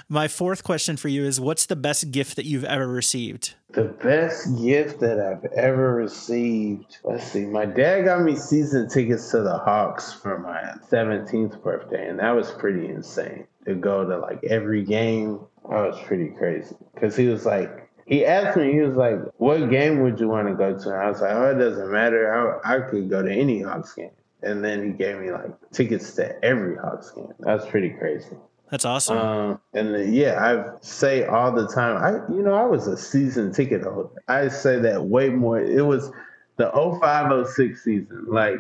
My 0.09 0.28
fourth 0.28 0.63
question 0.63 0.97
for 0.97 1.07
you 1.07 1.24
is 1.24 1.39
what's 1.39 1.65
the 1.65 1.76
best 1.76 2.11
gift 2.11 2.36
that 2.36 2.45
you've 2.45 2.65
ever 2.65 2.88
received? 2.88 3.55
The 3.69 3.86
best 3.86 4.61
gift 4.61 4.99
that 4.99 5.19
I've 5.19 5.45
ever 5.53 5.95
received. 5.95 6.97
Let's 7.03 7.24
see. 7.24 7.45
My 7.45 7.65
dad 7.65 8.03
got 8.03 8.22
me 8.22 8.36
season 8.36 8.89
tickets 8.89 9.32
to 9.32 9.41
the 9.41 9.57
Hawks 9.57 10.11
for 10.11 10.39
my 10.39 10.74
17th 10.89 11.63
birthday, 11.63 12.09
and 12.09 12.19
that 12.19 12.32
was 12.32 12.51
pretty 12.51 12.89
insane 12.89 13.47
to 13.65 13.76
go 13.76 14.05
to 14.05 14.17
like 14.17 14.43
every 14.43 14.84
game. 14.84 15.39
That 15.69 15.91
was 15.91 15.99
pretty 16.01 16.30
crazy 16.30 16.76
because 16.93 17.15
he 17.15 17.28
was 17.28 17.45
like, 17.45 17.89
he 18.05 18.26
asked 18.26 18.57
me, 18.57 18.74
he 18.74 18.82
was 18.82 18.97
like, 18.97 19.19
"What 19.38 19.69
game 19.69 20.01
would 20.01 20.19
you 20.19 20.28
want 20.28 20.49
to 20.49 20.55
go 20.55 20.78
to?" 20.78 20.89
And 20.89 20.97
I 20.97 21.09
was 21.09 21.22
like, 21.22 21.32
"Oh, 21.32 21.51
it 21.51 21.59
doesn't 21.59 21.91
matter. 21.91 22.61
I, 22.65 22.76
I 22.76 22.80
could 22.82 23.09
go 23.09 23.22
to 23.22 23.32
any 23.32 23.61
Hawks 23.61 23.93
game." 23.93 24.11
And 24.43 24.65
then 24.65 24.84
he 24.84 24.91
gave 24.91 25.19
me 25.19 25.32
like 25.32 25.51
tickets 25.72 26.13
to 26.15 26.43
every 26.43 26.76
Hawks 26.76 27.11
game. 27.11 27.32
That's 27.39 27.65
pretty 27.67 27.91
crazy. 27.91 28.36
That's 28.72 28.86
awesome. 28.86 29.17
Um, 29.17 29.59
and 29.74 30.13
yeah, 30.15 30.39
I 30.41 30.78
say 30.80 31.26
all 31.26 31.51
the 31.51 31.67
time, 31.67 31.97
I, 32.01 32.34
you 32.34 32.41
know, 32.41 32.53
I 32.53 32.63
was 32.63 32.88
a 32.88 32.97
season 32.97 33.51
ticket 33.53 33.84
holder. 33.84 34.09
I 34.30 34.47
say 34.47 34.80
that 34.80 35.05
way 35.05 35.30
more. 35.30 35.59
It 35.59 35.86
was 35.86 36.09
the 36.55 36.72
0506 36.72 37.84
season. 37.84 38.26
Like, 38.30 38.59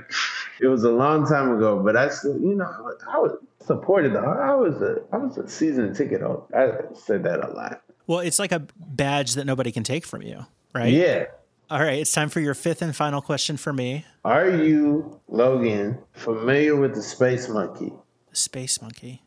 it 0.59 0.67
was 0.67 0.83
a 0.83 0.91
long 0.91 1.25
time 1.25 1.55
ago, 1.55 1.81
but 1.81 1.95
I 1.95 2.09
still, 2.09 2.37
you 2.39 2.55
know, 2.55 2.65
I 2.65 2.81
was, 2.81 3.01
I 3.07 3.17
was 3.19 3.37
supported. 3.65 4.11
The, 4.13 4.19
I 4.19 4.53
was 4.53 4.81
a, 4.81 4.97
I 5.13 5.17
was 5.17 5.37
a 5.37 5.47
season 5.47 5.93
ticket 5.95 6.21
holder. 6.21 6.43
I 6.53 6.93
said 6.93 7.23
that 7.23 7.43
a 7.43 7.47
lot. 7.53 7.81
well, 8.05 8.19
it's 8.19 8.37
like 8.37 8.51
a 8.51 8.67
badge 8.75 9.35
that 9.35 9.45
nobody 9.45 9.71
can 9.71 9.83
take 9.83 10.05
from 10.05 10.23
you, 10.23 10.45
right? 10.75 10.91
Yeah. 10.91 11.25
All 11.69 11.79
right, 11.79 11.99
it's 11.99 12.11
time 12.11 12.27
for 12.27 12.41
your 12.41 12.53
fifth 12.53 12.81
and 12.81 12.93
final 12.93 13.21
question 13.21 13.55
for 13.55 13.71
me. 13.71 14.05
Are 14.25 14.49
you, 14.49 15.21
Logan, 15.29 15.99
familiar 16.11 16.75
with 16.75 16.95
the 16.95 17.01
Space 17.01 17.47
Monkey? 17.47 17.93
The 18.29 18.35
space 18.35 18.81
monkey. 18.81 19.21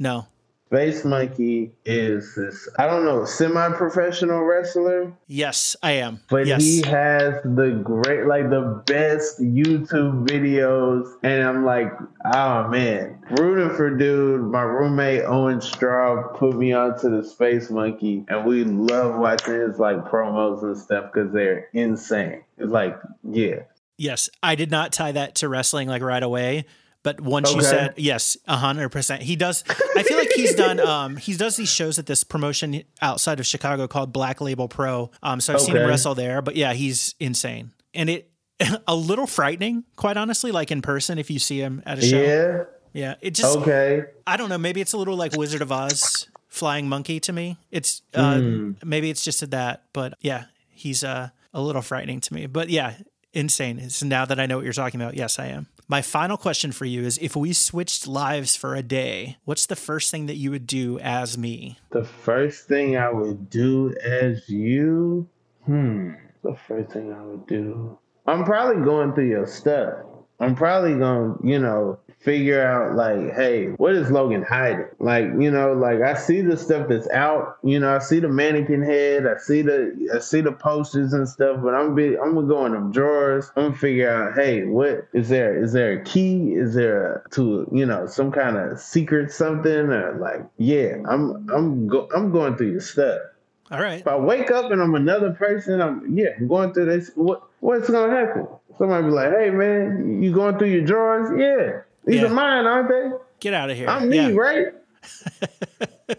No. 0.00 0.26
Space 0.68 1.04
Monkey 1.04 1.72
is 1.84 2.36
this, 2.36 2.68
I 2.78 2.86
don't 2.86 3.04
know, 3.04 3.24
semi 3.24 3.70
professional 3.72 4.44
wrestler, 4.44 5.12
Yes, 5.26 5.74
I 5.82 5.92
am. 5.94 6.20
but 6.30 6.46
yes. 6.46 6.62
he 6.62 6.80
has 6.82 7.34
the 7.42 7.80
great, 7.82 8.26
like 8.26 8.50
the 8.50 8.80
best 8.86 9.40
YouTube 9.40 10.28
videos. 10.28 11.12
And 11.24 11.42
I'm 11.42 11.64
like, 11.64 11.92
oh 12.32 12.68
man, 12.68 13.18
rooting 13.32 13.76
for 13.76 13.90
dude. 13.90 14.42
My 14.42 14.62
roommate 14.62 15.24
Owen 15.24 15.60
Straw 15.60 16.28
put 16.36 16.56
me 16.56 16.72
onto 16.72 17.10
the 17.10 17.24
Space 17.28 17.68
Monkey, 17.68 18.24
and 18.28 18.44
we 18.46 18.62
love 18.62 19.18
watching 19.18 19.54
his 19.54 19.80
like 19.80 20.04
promos 20.04 20.62
and 20.62 20.78
stuff 20.78 21.10
because 21.12 21.32
they're 21.32 21.68
insane. 21.72 22.44
It's 22.58 22.70
like, 22.70 22.96
yeah. 23.24 23.62
Yes, 23.98 24.30
I 24.40 24.54
did 24.54 24.70
not 24.70 24.92
tie 24.92 25.10
that 25.12 25.34
to 25.36 25.48
wrestling 25.48 25.88
like 25.88 26.00
right 26.02 26.22
away, 26.22 26.64
but 27.02 27.20
once 27.20 27.54
you 27.54 27.62
said 27.62 27.94
yes, 27.96 28.36
a 28.46 28.56
hundred 28.56 28.90
percent, 28.90 29.22
he 29.22 29.36
does. 29.36 29.64
I 29.96 30.02
feel 30.02 30.18
like 30.18 30.30
he's 30.32 30.54
done. 30.54 30.78
Um, 30.80 31.16
he 31.16 31.34
does 31.36 31.56
these 31.56 31.70
shows 31.70 31.98
at 31.98 32.06
this 32.06 32.24
promotion 32.24 32.82
outside 33.00 33.40
of 33.40 33.46
Chicago 33.46 33.86
called 33.88 34.12
Black 34.12 34.40
Label 34.40 34.68
Pro. 34.68 35.10
Um, 35.22 35.40
so 35.40 35.54
I've 35.54 35.60
seen 35.60 35.76
him 35.76 35.88
wrestle 35.88 36.14
there, 36.14 36.42
but 36.42 36.56
yeah, 36.56 36.72
he's 36.74 37.14
insane, 37.18 37.72
and 37.94 38.10
it 38.10 38.30
a 38.86 38.94
little 38.94 39.26
frightening, 39.26 39.84
quite 39.96 40.16
honestly. 40.16 40.52
Like 40.52 40.70
in 40.70 40.82
person, 40.82 41.18
if 41.18 41.30
you 41.30 41.38
see 41.38 41.58
him 41.60 41.82
at 41.86 41.98
a 41.98 42.02
show, 42.02 42.20
Yeah. 42.20 42.64
yeah, 42.92 43.14
it 43.22 43.30
just 43.34 43.56
Okay. 43.58 44.04
I 44.26 44.36
don't 44.36 44.48
know. 44.50 44.58
Maybe 44.58 44.80
it's 44.80 44.92
a 44.92 44.98
little 44.98 45.16
like 45.16 45.34
Wizard 45.36 45.62
of 45.62 45.72
Oz, 45.72 46.28
flying 46.48 46.88
monkey 46.88 47.20
to 47.20 47.32
me. 47.32 47.56
It's 47.70 48.02
uh, 48.14 48.38
Hmm. 48.38 48.72
maybe 48.84 49.08
it's 49.08 49.24
just 49.24 49.48
that, 49.50 49.84
but 49.94 50.12
yeah, 50.20 50.44
he's 50.68 51.02
uh, 51.02 51.30
a 51.54 51.60
little 51.62 51.80
frightening 51.82 52.20
to 52.20 52.34
me. 52.34 52.44
But 52.46 52.68
yeah, 52.68 52.96
insane. 53.32 53.78
It's 53.78 54.02
now 54.02 54.26
that 54.26 54.38
I 54.38 54.44
know 54.46 54.56
what 54.56 54.64
you're 54.64 54.74
talking 54.74 55.00
about. 55.00 55.14
Yes, 55.14 55.38
I 55.38 55.46
am. 55.46 55.66
My 55.90 56.02
final 56.02 56.36
question 56.36 56.70
for 56.70 56.84
you 56.84 57.02
is: 57.02 57.18
If 57.20 57.34
we 57.34 57.52
switched 57.52 58.06
lives 58.06 58.54
for 58.54 58.76
a 58.76 58.82
day, 58.82 59.38
what's 59.44 59.66
the 59.66 59.74
first 59.74 60.12
thing 60.12 60.26
that 60.26 60.36
you 60.36 60.52
would 60.52 60.64
do 60.64 61.00
as 61.00 61.36
me? 61.36 61.80
The 61.90 62.04
first 62.04 62.68
thing 62.68 62.96
I 62.96 63.10
would 63.10 63.50
do 63.50 63.92
as 64.00 64.48
you, 64.48 65.28
hmm, 65.64 66.12
the 66.44 66.54
first 66.68 66.92
thing 66.92 67.12
I 67.12 67.20
would 67.24 67.44
do, 67.48 67.98
I'm 68.24 68.44
probably 68.44 68.84
going 68.84 69.14
through 69.14 69.30
your 69.30 69.48
stuff. 69.48 70.04
I'm 70.40 70.54
probably 70.54 70.94
going, 70.98 71.38
to 71.38 71.46
you 71.46 71.58
know, 71.58 71.98
figure 72.20 72.62
out 72.62 72.96
like, 72.96 73.34
hey, 73.34 73.68
what 73.72 73.94
is 73.94 74.10
Logan 74.10 74.42
hiding? 74.42 74.86
Like, 74.98 75.24
you 75.38 75.50
know, 75.50 75.72
like 75.72 76.00
I 76.00 76.14
see 76.14 76.40
the 76.40 76.56
stuff 76.56 76.88
that's 76.88 77.08
out. 77.10 77.58
You 77.62 77.80
know, 77.80 77.94
I 77.94 77.98
see 77.98 78.20
the 78.20 78.28
mannequin 78.28 78.82
head. 78.82 79.26
I 79.26 79.38
see 79.38 79.62
the, 79.62 80.10
I 80.14 80.18
see 80.18 80.40
the 80.40 80.52
posters 80.52 81.12
and 81.12 81.28
stuff. 81.28 81.60
But 81.62 81.74
I'm 81.74 81.94
be, 81.94 82.18
I'm 82.18 82.34
gonna 82.34 82.46
go 82.46 82.66
in 82.66 82.72
them 82.72 82.92
drawers. 82.92 83.50
I'm 83.56 83.64
gonna 83.64 83.76
figure 83.76 84.10
out, 84.10 84.34
hey, 84.34 84.64
what 84.64 85.08
is 85.12 85.28
there? 85.28 85.62
Is 85.62 85.72
there 85.72 86.00
a 86.00 86.04
key? 86.04 86.52
Is 86.52 86.74
there 86.74 87.14
a, 87.14 87.30
to, 87.30 87.68
you 87.72 87.86
know, 87.86 88.06
some 88.06 88.30
kind 88.30 88.56
of 88.56 88.78
secret 88.78 89.32
something 89.32 89.70
or 89.72 90.18
like, 90.18 90.44
yeah, 90.58 90.96
I'm, 91.08 91.48
I'm, 91.50 91.88
go, 91.88 92.08
I'm 92.14 92.32
going 92.32 92.56
through 92.56 92.72
your 92.72 92.80
stuff. 92.80 93.20
All 93.70 93.80
right. 93.80 94.00
If 94.00 94.08
I 94.08 94.16
wake 94.16 94.50
up 94.50 94.72
and 94.72 94.82
I'm 94.82 94.94
another 94.94 95.30
person, 95.30 95.80
I'm 95.80 96.16
yeah, 96.18 96.30
I'm 96.38 96.48
going 96.48 96.72
through 96.72 96.86
this. 96.86 97.12
What 97.14 97.44
what's 97.60 97.88
gonna 97.88 98.12
happen? 98.12 98.48
Somebody 98.78 99.04
be 99.04 99.10
like, 99.10 99.32
"Hey 99.32 99.50
man, 99.50 100.22
you 100.22 100.32
going 100.32 100.58
through 100.58 100.68
your 100.68 100.84
drawers? 100.84 101.30
Yeah, 101.38 101.82
these 102.04 102.20
Yeah. 102.22 102.26
are 102.26 102.30
mine, 102.30 102.66
aren't 102.66 102.88
they? 102.88 103.10
Get 103.40 103.54
out 103.54 103.70
of 103.70 103.76
here. 103.76 103.88
I'm 103.88 104.08
me, 104.08 104.16
yeah, 104.16 104.28
right? 104.32 104.66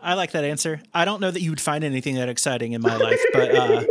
I 0.00 0.14
like 0.14 0.32
that 0.32 0.44
answer. 0.44 0.80
I 0.92 1.04
don't 1.04 1.20
know 1.20 1.30
that 1.30 1.40
you 1.40 1.50
would 1.50 1.60
find 1.60 1.84
anything 1.84 2.16
that 2.16 2.28
exciting 2.28 2.72
in 2.72 2.82
my 2.82 2.96
life, 2.96 3.20
but 3.32 3.54
uh, 3.54 3.84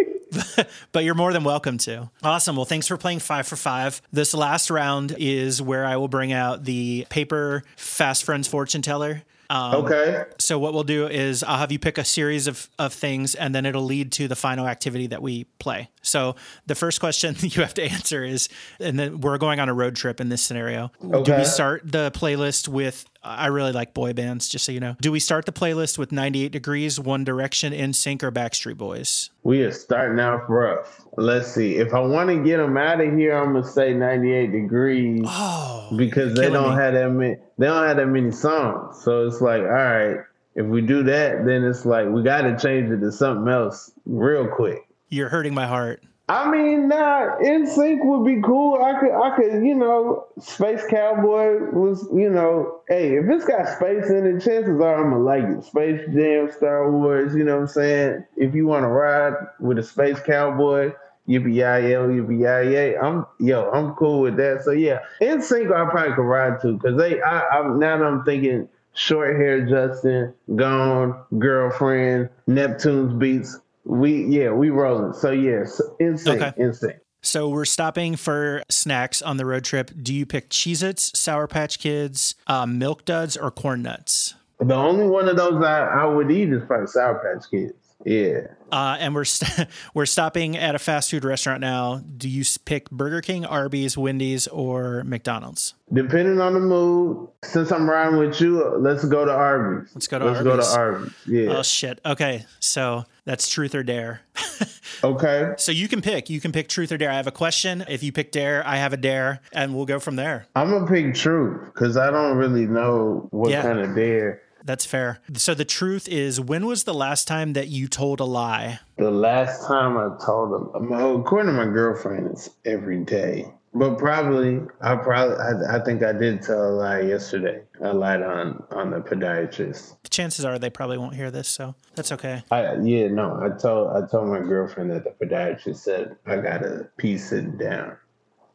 but 0.92 1.04
you're 1.04 1.16
more 1.16 1.34
than 1.34 1.44
welcome 1.44 1.78
to. 1.80 2.10
Awesome. 2.22 2.56
Well, 2.56 2.66
thanks 2.66 2.88
for 2.88 2.98
playing 2.98 3.20
five 3.20 3.48
for 3.48 3.56
five. 3.56 4.02
This 4.12 4.34
last 4.36 4.70
round 4.70 5.16
is 5.18 5.62
where 5.62 5.86
I 5.86 5.98
will 5.98 6.08
bring 6.08 6.32
out 6.32 6.64
the 6.66 7.08
paper 7.10 7.64
Fast 7.76 8.24
Friends 8.24 8.48
fortune 8.48 8.82
teller. 8.84 9.24
Um, 9.54 9.86
Okay. 9.86 10.24
So 10.40 10.58
what 10.58 10.74
we'll 10.74 10.84
do 10.84 11.08
is 11.08 11.44
I'll 11.44 11.58
have 11.60 11.72
you 11.72 11.78
pick 11.80 11.98
a 11.98 12.04
series 12.04 12.48
of, 12.48 12.70
of 12.80 12.92
things 12.92 13.36
and 13.36 13.54
then 13.54 13.66
it'll 13.66 13.84
lead 13.84 14.12
to 14.14 14.28
the 14.28 14.36
final 14.36 14.68
activity 14.68 15.08
that 15.08 15.22
we 15.22 15.44
play. 15.60 15.90
So 16.02 16.36
the 16.66 16.76
first 16.76 17.00
question 17.00 17.36
you 17.40 17.62
have 17.62 17.74
to 17.76 17.84
answer 17.84 18.24
is, 18.24 18.50
and 18.80 18.98
then 19.00 19.22
we're 19.22 19.38
going 19.38 19.60
on 19.60 19.70
a 19.70 19.74
road 19.74 19.96
trip 19.96 20.20
in 20.20 20.30
this 20.30 20.42
scenario. 20.42 20.92
Do 21.02 21.32
we 21.38 21.46
start 21.46 21.84
the 21.90 22.12
playlist 22.12 22.68
with, 22.68 23.06
I 23.24 23.48
really 23.48 23.72
like 23.72 23.94
boy 23.94 24.14
bands, 24.14 24.50
just 24.50 24.66
so 24.66 24.72
you 24.72 24.80
know. 24.80 24.96
Do 25.02 25.12
we 25.12 25.20
start 25.20 25.46
the 25.46 25.52
playlist 25.54 25.98
with 25.98 26.12
98 26.12 26.52
Degrees, 26.52 27.00
One 27.00 27.24
Direction, 27.24 27.72
NSYNC, 27.72 28.22
or 28.24 28.32
Backstreet 28.32 28.78
Boys? 28.78 29.30
We 29.44 29.62
are 29.64 29.72
starting 29.72 30.20
off 30.20 30.42
rough. 30.50 31.02
Let's 31.16 31.48
see. 31.54 31.76
If 31.76 31.94
I 31.94 32.00
want 32.02 32.30
to 32.30 32.44
get 32.44 32.58
them 32.58 32.76
out 32.78 33.00
of 33.00 33.14
here, 33.16 33.36
I'm 33.38 33.54
gonna 33.54 33.64
say 33.66 33.94
98 33.94 34.52
degrees 34.52 35.24
Oh, 35.28 35.90
because 35.96 36.34
they 36.36 36.50
don't 36.50 36.76
me. 36.76 36.82
have 36.82 36.94
that 36.96 37.10
many. 37.10 37.36
They 37.58 37.66
don't 37.68 37.88
have 37.88 37.98
that 37.98 38.08
many 38.08 38.32
songs. 38.32 39.02
So 39.04 39.26
it's 39.28 39.40
like, 39.42 39.62
all 39.62 39.68
right, 39.68 40.18
if 40.56 40.66
we 40.66 40.82
do 40.82 41.04
that, 41.04 41.46
then 41.46 41.64
it's 41.64 41.86
like 41.86 42.08
we 42.10 42.24
got 42.24 42.42
to 42.42 42.58
change 42.58 42.92
it 42.92 43.00
to 43.00 43.12
something 43.12 43.48
else 43.52 43.92
real 44.06 44.48
quick. 44.48 44.80
you're 45.10 45.30
hurting 45.30 45.54
my 45.54 45.66
heart. 45.68 46.04
I 46.34 46.50
mean, 46.50 46.88
nah, 46.88 47.38
NSYNC 47.38 48.04
would 48.06 48.26
be 48.26 48.42
cool. 48.42 48.84
I 48.84 49.00
could, 49.00 49.12
I 49.12 49.36
could, 49.36 49.64
you 49.64 49.76
know, 49.76 50.26
Space 50.40 50.82
Cowboy 50.90 51.70
was, 51.72 52.10
you 52.12 52.28
know, 52.28 52.82
hey, 52.88 53.18
if 53.18 53.30
it's 53.30 53.46
got 53.46 53.68
space 53.78 54.10
in 54.10 54.26
it, 54.26 54.44
chances 54.44 54.82
are 54.82 54.96
I'm 54.96 55.12
gonna 55.12 55.24
like 55.24 55.44
it. 55.44 55.64
Space 55.64 56.02
Jam, 56.12 56.50
Star 56.52 56.92
Wars, 56.92 57.36
you 57.36 57.44
know 57.44 57.58
what 57.58 57.62
I'm 57.62 57.68
saying? 57.68 58.26
If 58.36 58.56
you 58.56 58.66
want 58.66 58.82
to 58.82 58.88
ride 58.88 59.34
with 59.60 59.78
a 59.78 59.84
Space 59.84 60.20
Cowboy, 60.22 60.94
yippee 61.30 61.54
yi 61.54 61.92
yo, 61.92 62.10
yippee 62.10 62.40
yi 62.40 62.74
yay, 62.74 62.98
I'm, 62.98 63.28
yo, 63.40 63.70
I'm 63.70 63.94
cool 63.94 64.22
with 64.22 64.36
that. 64.38 64.64
So 64.64 64.72
yeah, 64.72 65.02
NSYNC 65.22 65.72
I 65.72 65.88
probably 65.92 66.16
could 66.16 66.24
ride 66.24 66.60
to 66.64 66.74
because 66.74 66.98
they, 66.98 67.22
I, 67.22 67.42
I'm 67.60 67.78
now 67.78 68.00
that 68.00 68.06
I'm 68.06 68.24
thinking 68.24 68.68
short 68.94 69.36
hair 69.36 69.68
Justin, 69.68 70.34
gone, 70.56 71.16
girlfriend, 71.38 72.30
Neptune's 72.48 73.14
beats. 73.14 73.60
We 73.86 74.26
yeah, 74.26 74.52
we 74.52 74.70
rolling. 74.70 75.14
So 75.14 75.32
yes, 75.32 75.82
insane, 76.00 76.42
Okay. 76.42 76.54
insane. 76.62 76.94
So 77.22 77.48
we're 77.50 77.66
stopping 77.66 78.16
for 78.18 78.64
snacks 78.70 79.22
on 79.22 79.38
the 79.38 79.46
road 79.46 79.64
trip. 79.64 79.92
Do 80.02 80.14
you 80.14 80.26
pick 80.26 80.50
Cheez 80.50 80.84
Its, 80.84 81.18
Sour 81.18 81.48
Patch 81.48 81.80
Kids, 81.80 82.36
uh, 82.48 82.66
Milk 82.66 83.06
Duds, 83.06 83.38
or 83.38 83.50
Corn 83.50 83.82
Nuts? 83.82 84.34
The 84.60 84.76
only 84.76 85.08
one 85.08 85.30
of 85.30 85.38
those 85.38 85.64
I, 85.64 85.86
I 85.86 86.06
would 86.06 86.30
eat 86.32 86.50
is 86.52 86.64
probably 86.66 86.88
Sour 86.88 87.16
Patch 87.24 87.50
Kids. 87.50 87.74
Yeah. 88.06 88.48
Uh, 88.70 88.98
and 89.00 89.16
we're 89.16 89.24
st- 89.24 89.70
we're 89.94 90.06
stopping 90.06 90.58
at 90.58 90.76
a 90.76 90.80
fast 90.80 91.12
food 91.12 91.24
restaurant 91.24 91.62
now. 91.62 92.02
Do 92.18 92.28
you 92.28 92.44
pick 92.66 92.90
Burger 92.92 93.22
King, 93.22 93.46
Arby's, 93.46 93.98
Wendy's, 93.98 94.48
or 94.48 95.04
McDonald's? 95.06 95.76
Depending 95.94 96.42
on 96.42 96.54
the 96.54 96.60
mood, 96.60 97.30
since 97.44 97.72
I'm 97.72 97.90
riding 97.90 98.20
with 98.20 98.42
you, 98.42 98.76
let's 98.80 99.06
go 99.06 99.24
to 99.24 99.32
Arby's. 99.32 99.90
Let's 99.96 100.08
go 100.08 100.20
to 100.20 100.26
let's 100.26 100.40
Arby's. 100.40 100.52
go 100.54 100.58
to 100.58 100.78
Arby's. 100.78 101.14
Yeah. 101.26 101.58
Oh 101.58 101.64
shit. 101.64 102.02
Okay, 102.06 102.46
so 102.60 103.06
that's 103.26 103.48
truth 103.50 103.74
or 103.76 103.84
dare. 103.84 104.22
okay. 105.04 105.54
So 105.58 105.72
you 105.72 105.88
can 105.88 106.02
pick. 106.02 106.30
You 106.30 106.40
can 106.40 106.52
pick 106.52 106.68
truth 106.70 106.92
or 106.92 106.98
dare. 106.98 107.12
I 107.12 107.16
have 107.16 107.28
a 107.28 107.32
question. 107.32 107.84
If 107.88 108.04
you 108.04 108.12
pick 108.12 108.32
dare, 108.32 108.66
I 108.66 108.78
have 108.78 108.94
a 108.94 108.98
dare, 108.98 109.42
and 109.52 109.76
we'll 109.76 109.86
go 109.86 110.00
from 110.00 110.16
there. 110.16 110.46
I'm 110.56 110.70
gonna 110.72 110.88
pick 110.88 111.14
truth 111.16 111.66
because 111.74 111.98
I 111.98 112.10
don't 112.12 112.38
really 112.38 112.66
know 112.68 113.28
what 113.32 113.52
Yeah. 113.52 113.62
kind 113.62 113.80
of 113.80 113.96
dare. 113.96 114.42
That's 114.66 114.86
fair. 114.86 115.20
So 115.36 115.54
the 115.54 115.66
truth 115.66 116.08
is, 116.08 116.40
when 116.40 116.66
was 116.66 116.86
the 116.86 116.94
last 116.94 117.28
time 117.28 117.52
that 117.54 117.68
you 117.68 117.90
told 117.90 118.22
a 118.22 118.26
lie? 118.26 118.80
The 118.98 119.12
last 119.12 119.68
time 119.68 119.98
I 119.98 120.10
told 120.26 120.52
well, 120.90 121.20
according 121.20 121.48
to 121.48 121.54
my 121.54 121.66
girlfriend, 121.66 122.28
it's 122.32 122.50
every 122.66 123.04
day. 123.04 123.52
But 123.76 123.98
probably, 123.98 124.62
I 124.82 124.96
probably, 124.96 125.36
I, 125.38 125.78
I 125.78 125.84
think 125.84 126.04
I 126.04 126.14
did 126.14 126.44
tell 126.44 126.70
a 126.70 126.72
lie 126.72 127.00
yesterday. 127.02 127.64
I 127.84 127.90
lied 127.92 128.22
on 128.22 128.64
on 128.70 128.92
the 128.92 129.00
podiatrist. 129.00 129.96
The 130.04 130.10
chances 130.10 130.46
are 130.46 130.60
they 130.60 130.70
probably 130.70 131.00
won't 131.00 131.16
hear 131.16 131.32
this, 131.32 131.48
so 131.48 131.74
that's 131.96 132.12
okay. 132.12 132.44
I 132.52 132.76
yeah 132.76 133.08
no, 133.08 133.40
I 133.42 133.58
told 133.58 133.96
I 133.98 134.06
told 134.08 134.30
my 134.30 134.40
girlfriend 134.40 134.92
that 134.92 135.04
the 135.06 135.26
podiatrist 135.26 135.78
said 135.78 136.16
I 136.28 136.36
gotta 136.38 136.88
pee 136.98 137.18
sitting 137.18 137.58
down, 137.58 137.98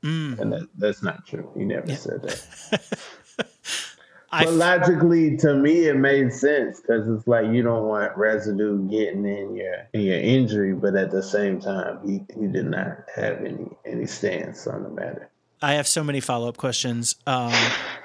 Mm. 0.04 0.38
and 0.38 0.52
that 0.52 0.68
that's 0.78 1.02
not 1.02 1.26
true. 1.26 1.50
He 1.56 1.64
never 1.64 1.92
said 1.96 2.22
that. 2.22 3.08
I 4.30 4.44
But 4.44 4.54
logically, 4.54 5.36
to 5.38 5.54
me, 5.54 5.86
it 5.86 5.96
made 5.96 6.32
sense 6.32 6.80
because 6.80 7.08
it's 7.08 7.26
like 7.26 7.46
you 7.46 7.62
don't 7.62 7.86
want 7.86 8.16
residue 8.16 8.86
getting 8.88 9.24
in 9.24 9.56
your 9.56 9.88
in 9.94 10.02
your 10.02 10.18
injury, 10.18 10.74
but 10.74 10.96
at 10.96 11.10
the 11.10 11.22
same 11.22 11.60
time, 11.60 12.00
he, 12.06 12.24
he 12.38 12.46
did 12.46 12.66
not 12.66 13.04
have 13.14 13.42
any 13.44 13.70
any 13.86 14.06
stance 14.06 14.66
on 14.66 14.82
the 14.82 14.90
matter. 14.90 15.30
I 15.62 15.74
have 15.74 15.88
so 15.88 16.04
many 16.04 16.20
follow 16.20 16.48
up 16.48 16.56
questions, 16.56 17.16
um, 17.26 17.52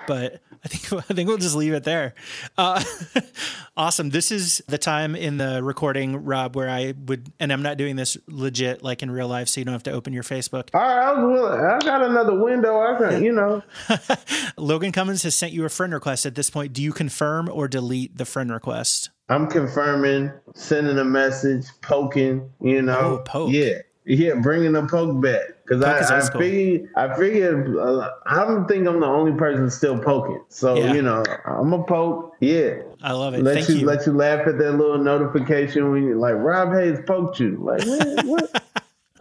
but 0.07 0.41
I 0.63 0.67
think 0.67 1.03
I 1.09 1.13
think 1.13 1.27
we'll 1.27 1.37
just 1.37 1.55
leave 1.55 1.73
it 1.73 1.83
there. 1.83 2.13
Uh, 2.57 2.83
awesome. 3.77 4.09
This 4.09 4.31
is 4.31 4.61
the 4.67 4.77
time 4.77 5.15
in 5.15 5.37
the 5.37 5.61
recording, 5.63 6.23
Rob, 6.23 6.55
where 6.55 6.69
I 6.69 6.93
would, 7.05 7.31
and 7.39 7.51
I'm 7.51 7.61
not 7.61 7.77
doing 7.77 7.95
this 7.95 8.17
legit 8.27 8.83
like 8.83 9.03
in 9.03 9.11
real 9.11 9.27
life, 9.27 9.49
so 9.49 9.59
you 9.59 9.65
don't 9.65 9.73
have 9.73 9.83
to 9.83 9.91
open 9.91 10.13
your 10.13 10.23
Facebook. 10.23 10.69
All 10.73 10.81
right, 10.81 11.57
I. 11.59 11.75
I 11.75 11.79
got 11.79 12.01
another 12.01 12.35
window. 12.35 12.79
I 12.79 12.97
can, 12.97 13.23
you 13.23 13.31
know. 13.31 13.63
Logan 14.57 14.91
Cummins 14.91 15.23
has 15.23 15.35
sent 15.35 15.53
you 15.53 15.65
a 15.65 15.69
friend 15.69 15.93
request. 15.93 16.25
At 16.25 16.35
this 16.35 16.49
point, 16.49 16.73
do 16.73 16.81
you 16.81 16.93
confirm 16.93 17.49
or 17.51 17.67
delete 17.67 18.17
the 18.17 18.25
friend 18.25 18.51
request? 18.51 19.09
I'm 19.29 19.47
confirming, 19.47 20.31
sending 20.53 20.97
a 20.97 21.05
message, 21.05 21.65
poking. 21.81 22.49
You 22.61 22.81
know. 22.81 22.99
Oh, 22.99 23.23
poke. 23.25 23.51
Yeah. 23.51 23.79
Yeah, 24.05 24.35
bringing 24.35 24.73
the 24.73 24.85
poke 24.85 25.21
back 25.21 25.41
because 25.65 25.81
I, 25.81 26.17
I 26.17 26.29
figured 26.37 26.89
I 26.97 27.15
figured 27.15 27.77
uh, 27.77 28.09
I 28.25 28.43
don't 28.43 28.67
think 28.67 28.85
I'm 28.85 28.99
the 28.99 29.05
only 29.05 29.31
person 29.31 29.69
still 29.69 29.97
poking. 29.97 30.43
So 30.49 30.75
Yeah. 30.75 30.93
you 30.93 31.01
know, 31.01 31.23
I'm 31.45 31.71
a 31.71 31.83
poke. 31.83 32.35
Yeah, 32.41 32.81
I 33.01 33.13
love 33.13 33.33
it. 33.33 33.43
let 33.43 33.55
Thank 33.55 33.69
you, 33.69 33.75
you. 33.75 33.85
let 33.85 34.05
you 34.05 34.11
laugh 34.11 34.45
at 34.45 34.57
that 34.57 34.73
little 34.73 34.97
notification 34.97 35.89
when 35.91 36.03
you 36.03 36.19
like 36.19 36.35
Rob 36.35 36.73
Haze 36.73 36.99
poked 37.07 37.39
you. 37.39 37.57
Like 37.61 37.85
what? 37.85 38.25
what? 38.25 38.62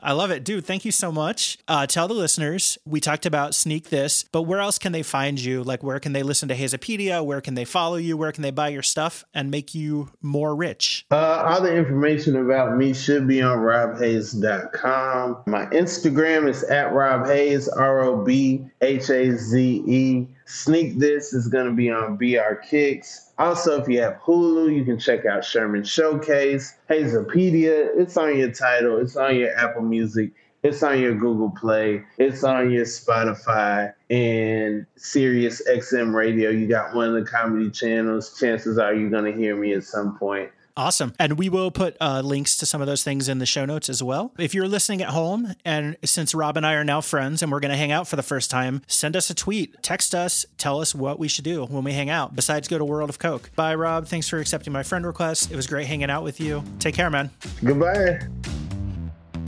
I 0.02 0.12
love 0.12 0.32
it, 0.32 0.42
dude. 0.42 0.64
Thank 0.64 0.84
you 0.84 0.90
so 0.90 1.12
much. 1.12 1.58
Uh, 1.68 1.86
tell 1.86 2.08
the 2.08 2.14
listeners 2.14 2.76
we 2.84 2.98
talked 2.98 3.24
about 3.24 3.54
Sneak 3.54 3.90
This, 3.90 4.24
but 4.32 4.42
where 4.42 4.58
else 4.58 4.76
can 4.76 4.90
they 4.90 5.04
find 5.04 5.38
you? 5.38 5.62
Like, 5.62 5.84
where 5.84 6.00
can 6.00 6.12
they 6.12 6.24
listen 6.24 6.48
to 6.48 6.56
Hazopedia? 6.56 7.24
Where 7.24 7.40
can 7.40 7.54
they 7.54 7.64
follow 7.64 7.96
you? 7.96 8.16
Where 8.16 8.32
can 8.32 8.42
they 8.42 8.50
buy 8.50 8.70
your 8.70 8.82
stuff 8.82 9.24
and 9.32 9.50
make 9.50 9.76
you 9.76 10.10
more 10.20 10.56
rich? 10.56 11.06
Uh, 11.12 11.44
all 11.46 11.60
the 11.60 11.72
information 11.72 12.34
about 12.36 12.76
me 12.76 12.92
should 12.92 13.28
be 13.28 13.40
on 13.42 13.58
robhaze.com. 13.58 15.42
My 15.46 15.66
Instagram 15.66 16.48
is 16.48 16.64
at 16.64 16.92
Rob 16.92 17.26
Haze, 17.26 17.68
R 17.68 18.00
O 18.02 18.24
B 18.24 18.66
H 18.80 19.08
A 19.08 19.36
Z 19.36 19.84
E. 19.86 20.26
Sneak 20.46 20.98
This 20.98 21.32
is 21.32 21.48
going 21.48 21.66
to 21.66 21.72
be 21.72 21.90
on 21.90 22.16
BR 22.16 22.54
Kicks. 22.68 23.31
Also, 23.42 23.82
if 23.82 23.88
you 23.88 24.00
have 24.00 24.20
Hulu, 24.24 24.72
you 24.72 24.84
can 24.84 25.00
check 25.00 25.26
out 25.26 25.44
Sherman 25.44 25.82
Showcase, 25.82 26.78
Hazopedia. 26.88 27.88
It's 27.96 28.16
on 28.16 28.38
your 28.38 28.52
title, 28.52 28.98
it's 28.98 29.16
on 29.16 29.34
your 29.34 29.52
Apple 29.58 29.82
Music. 29.82 30.30
It's 30.62 30.80
on 30.84 31.00
your 31.00 31.16
Google 31.16 31.50
Play. 31.50 32.04
It's 32.18 32.44
on 32.44 32.70
your 32.70 32.84
Spotify 32.84 33.94
and 34.10 34.86
Sirius 34.94 35.60
XM 35.68 36.14
Radio. 36.14 36.50
You 36.50 36.68
got 36.68 36.94
one 36.94 37.08
of 37.08 37.14
the 37.14 37.28
comedy 37.28 37.68
channels. 37.68 38.38
Chances 38.38 38.78
are 38.78 38.94
you're 38.94 39.10
going 39.10 39.24
to 39.24 39.36
hear 39.36 39.56
me 39.56 39.72
at 39.72 39.82
some 39.82 40.16
point. 40.16 40.48
Awesome. 40.76 41.12
And 41.18 41.38
we 41.38 41.48
will 41.48 41.70
put 41.70 41.96
uh, 42.00 42.22
links 42.24 42.56
to 42.58 42.66
some 42.66 42.80
of 42.80 42.86
those 42.86 43.02
things 43.02 43.28
in 43.28 43.38
the 43.38 43.46
show 43.46 43.64
notes 43.64 43.88
as 43.88 44.02
well. 44.02 44.32
If 44.38 44.54
you're 44.54 44.68
listening 44.68 45.02
at 45.02 45.08
home, 45.08 45.54
and 45.64 45.96
since 46.04 46.34
Rob 46.34 46.56
and 46.56 46.66
I 46.66 46.74
are 46.74 46.84
now 46.84 47.00
friends 47.00 47.42
and 47.42 47.52
we're 47.52 47.60
going 47.60 47.70
to 47.70 47.76
hang 47.76 47.92
out 47.92 48.08
for 48.08 48.16
the 48.16 48.22
first 48.22 48.50
time, 48.50 48.82
send 48.86 49.16
us 49.16 49.28
a 49.30 49.34
tweet, 49.34 49.82
text 49.82 50.14
us, 50.14 50.46
tell 50.56 50.80
us 50.80 50.94
what 50.94 51.18
we 51.18 51.28
should 51.28 51.44
do 51.44 51.64
when 51.66 51.84
we 51.84 51.92
hang 51.92 52.10
out, 52.10 52.34
besides 52.34 52.68
go 52.68 52.78
to 52.78 52.84
World 52.84 53.10
of 53.10 53.18
Coke. 53.18 53.50
Bye, 53.54 53.74
Rob. 53.74 54.06
Thanks 54.06 54.28
for 54.28 54.38
accepting 54.38 54.72
my 54.72 54.82
friend 54.82 55.04
request. 55.06 55.50
It 55.50 55.56
was 55.56 55.66
great 55.66 55.86
hanging 55.86 56.10
out 56.10 56.24
with 56.24 56.40
you. 56.40 56.62
Take 56.78 56.94
care, 56.94 57.10
man. 57.10 57.30
Goodbye. 57.62 58.20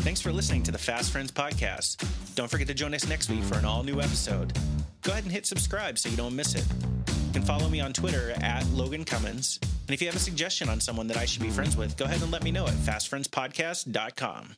Thanks 0.05 0.21
for 0.21 0.33
listening 0.33 0.63
to 0.65 0.71
the 0.71 0.77
Fast 0.77 1.13
Friends 1.13 1.33
podcast. 1.33 2.07
Don't 2.35 2.51
forget 2.51 2.67
to 2.67 2.75
join 2.75 2.93
us 2.93 3.09
next 3.09 3.31
week 3.31 3.43
for 3.43 3.57
an 3.57 3.65
all 3.65 3.83
new 3.83 4.03
episode. 4.03 4.53
Go 5.01 5.13
ahead 5.13 5.25
and 5.25 5.33
hit 5.33 5.47
subscribe 5.47 5.99
so 5.99 6.11
you 6.11 6.17
don't 6.19 6.37
miss 6.37 6.55
it. 6.55 6.67
You 7.09 7.33
can 7.33 7.41
follow 7.41 7.71
me 7.71 7.81
on 7.81 7.95
Twitter 7.95 8.35
at 8.43 8.67
Logan 8.69 9.07
Cummins. 9.07 9.59
And 9.63 9.95
if 9.95 10.03
you 10.03 10.07
have 10.07 10.15
a 10.15 10.21
suggestion 10.21 10.69
on 10.69 10.79
someone 10.79 11.07
that 11.07 11.17
I 11.17 11.25
should 11.25 11.41
be 11.41 11.49
friends 11.49 11.75
with, 11.75 11.97
go 11.97 12.05
ahead 12.05 12.21
and 12.21 12.31
let 12.31 12.45
me 12.45 12.51
know 12.51 12.67
at 12.67 12.75
fastfriendspodcast.com. 12.75 14.57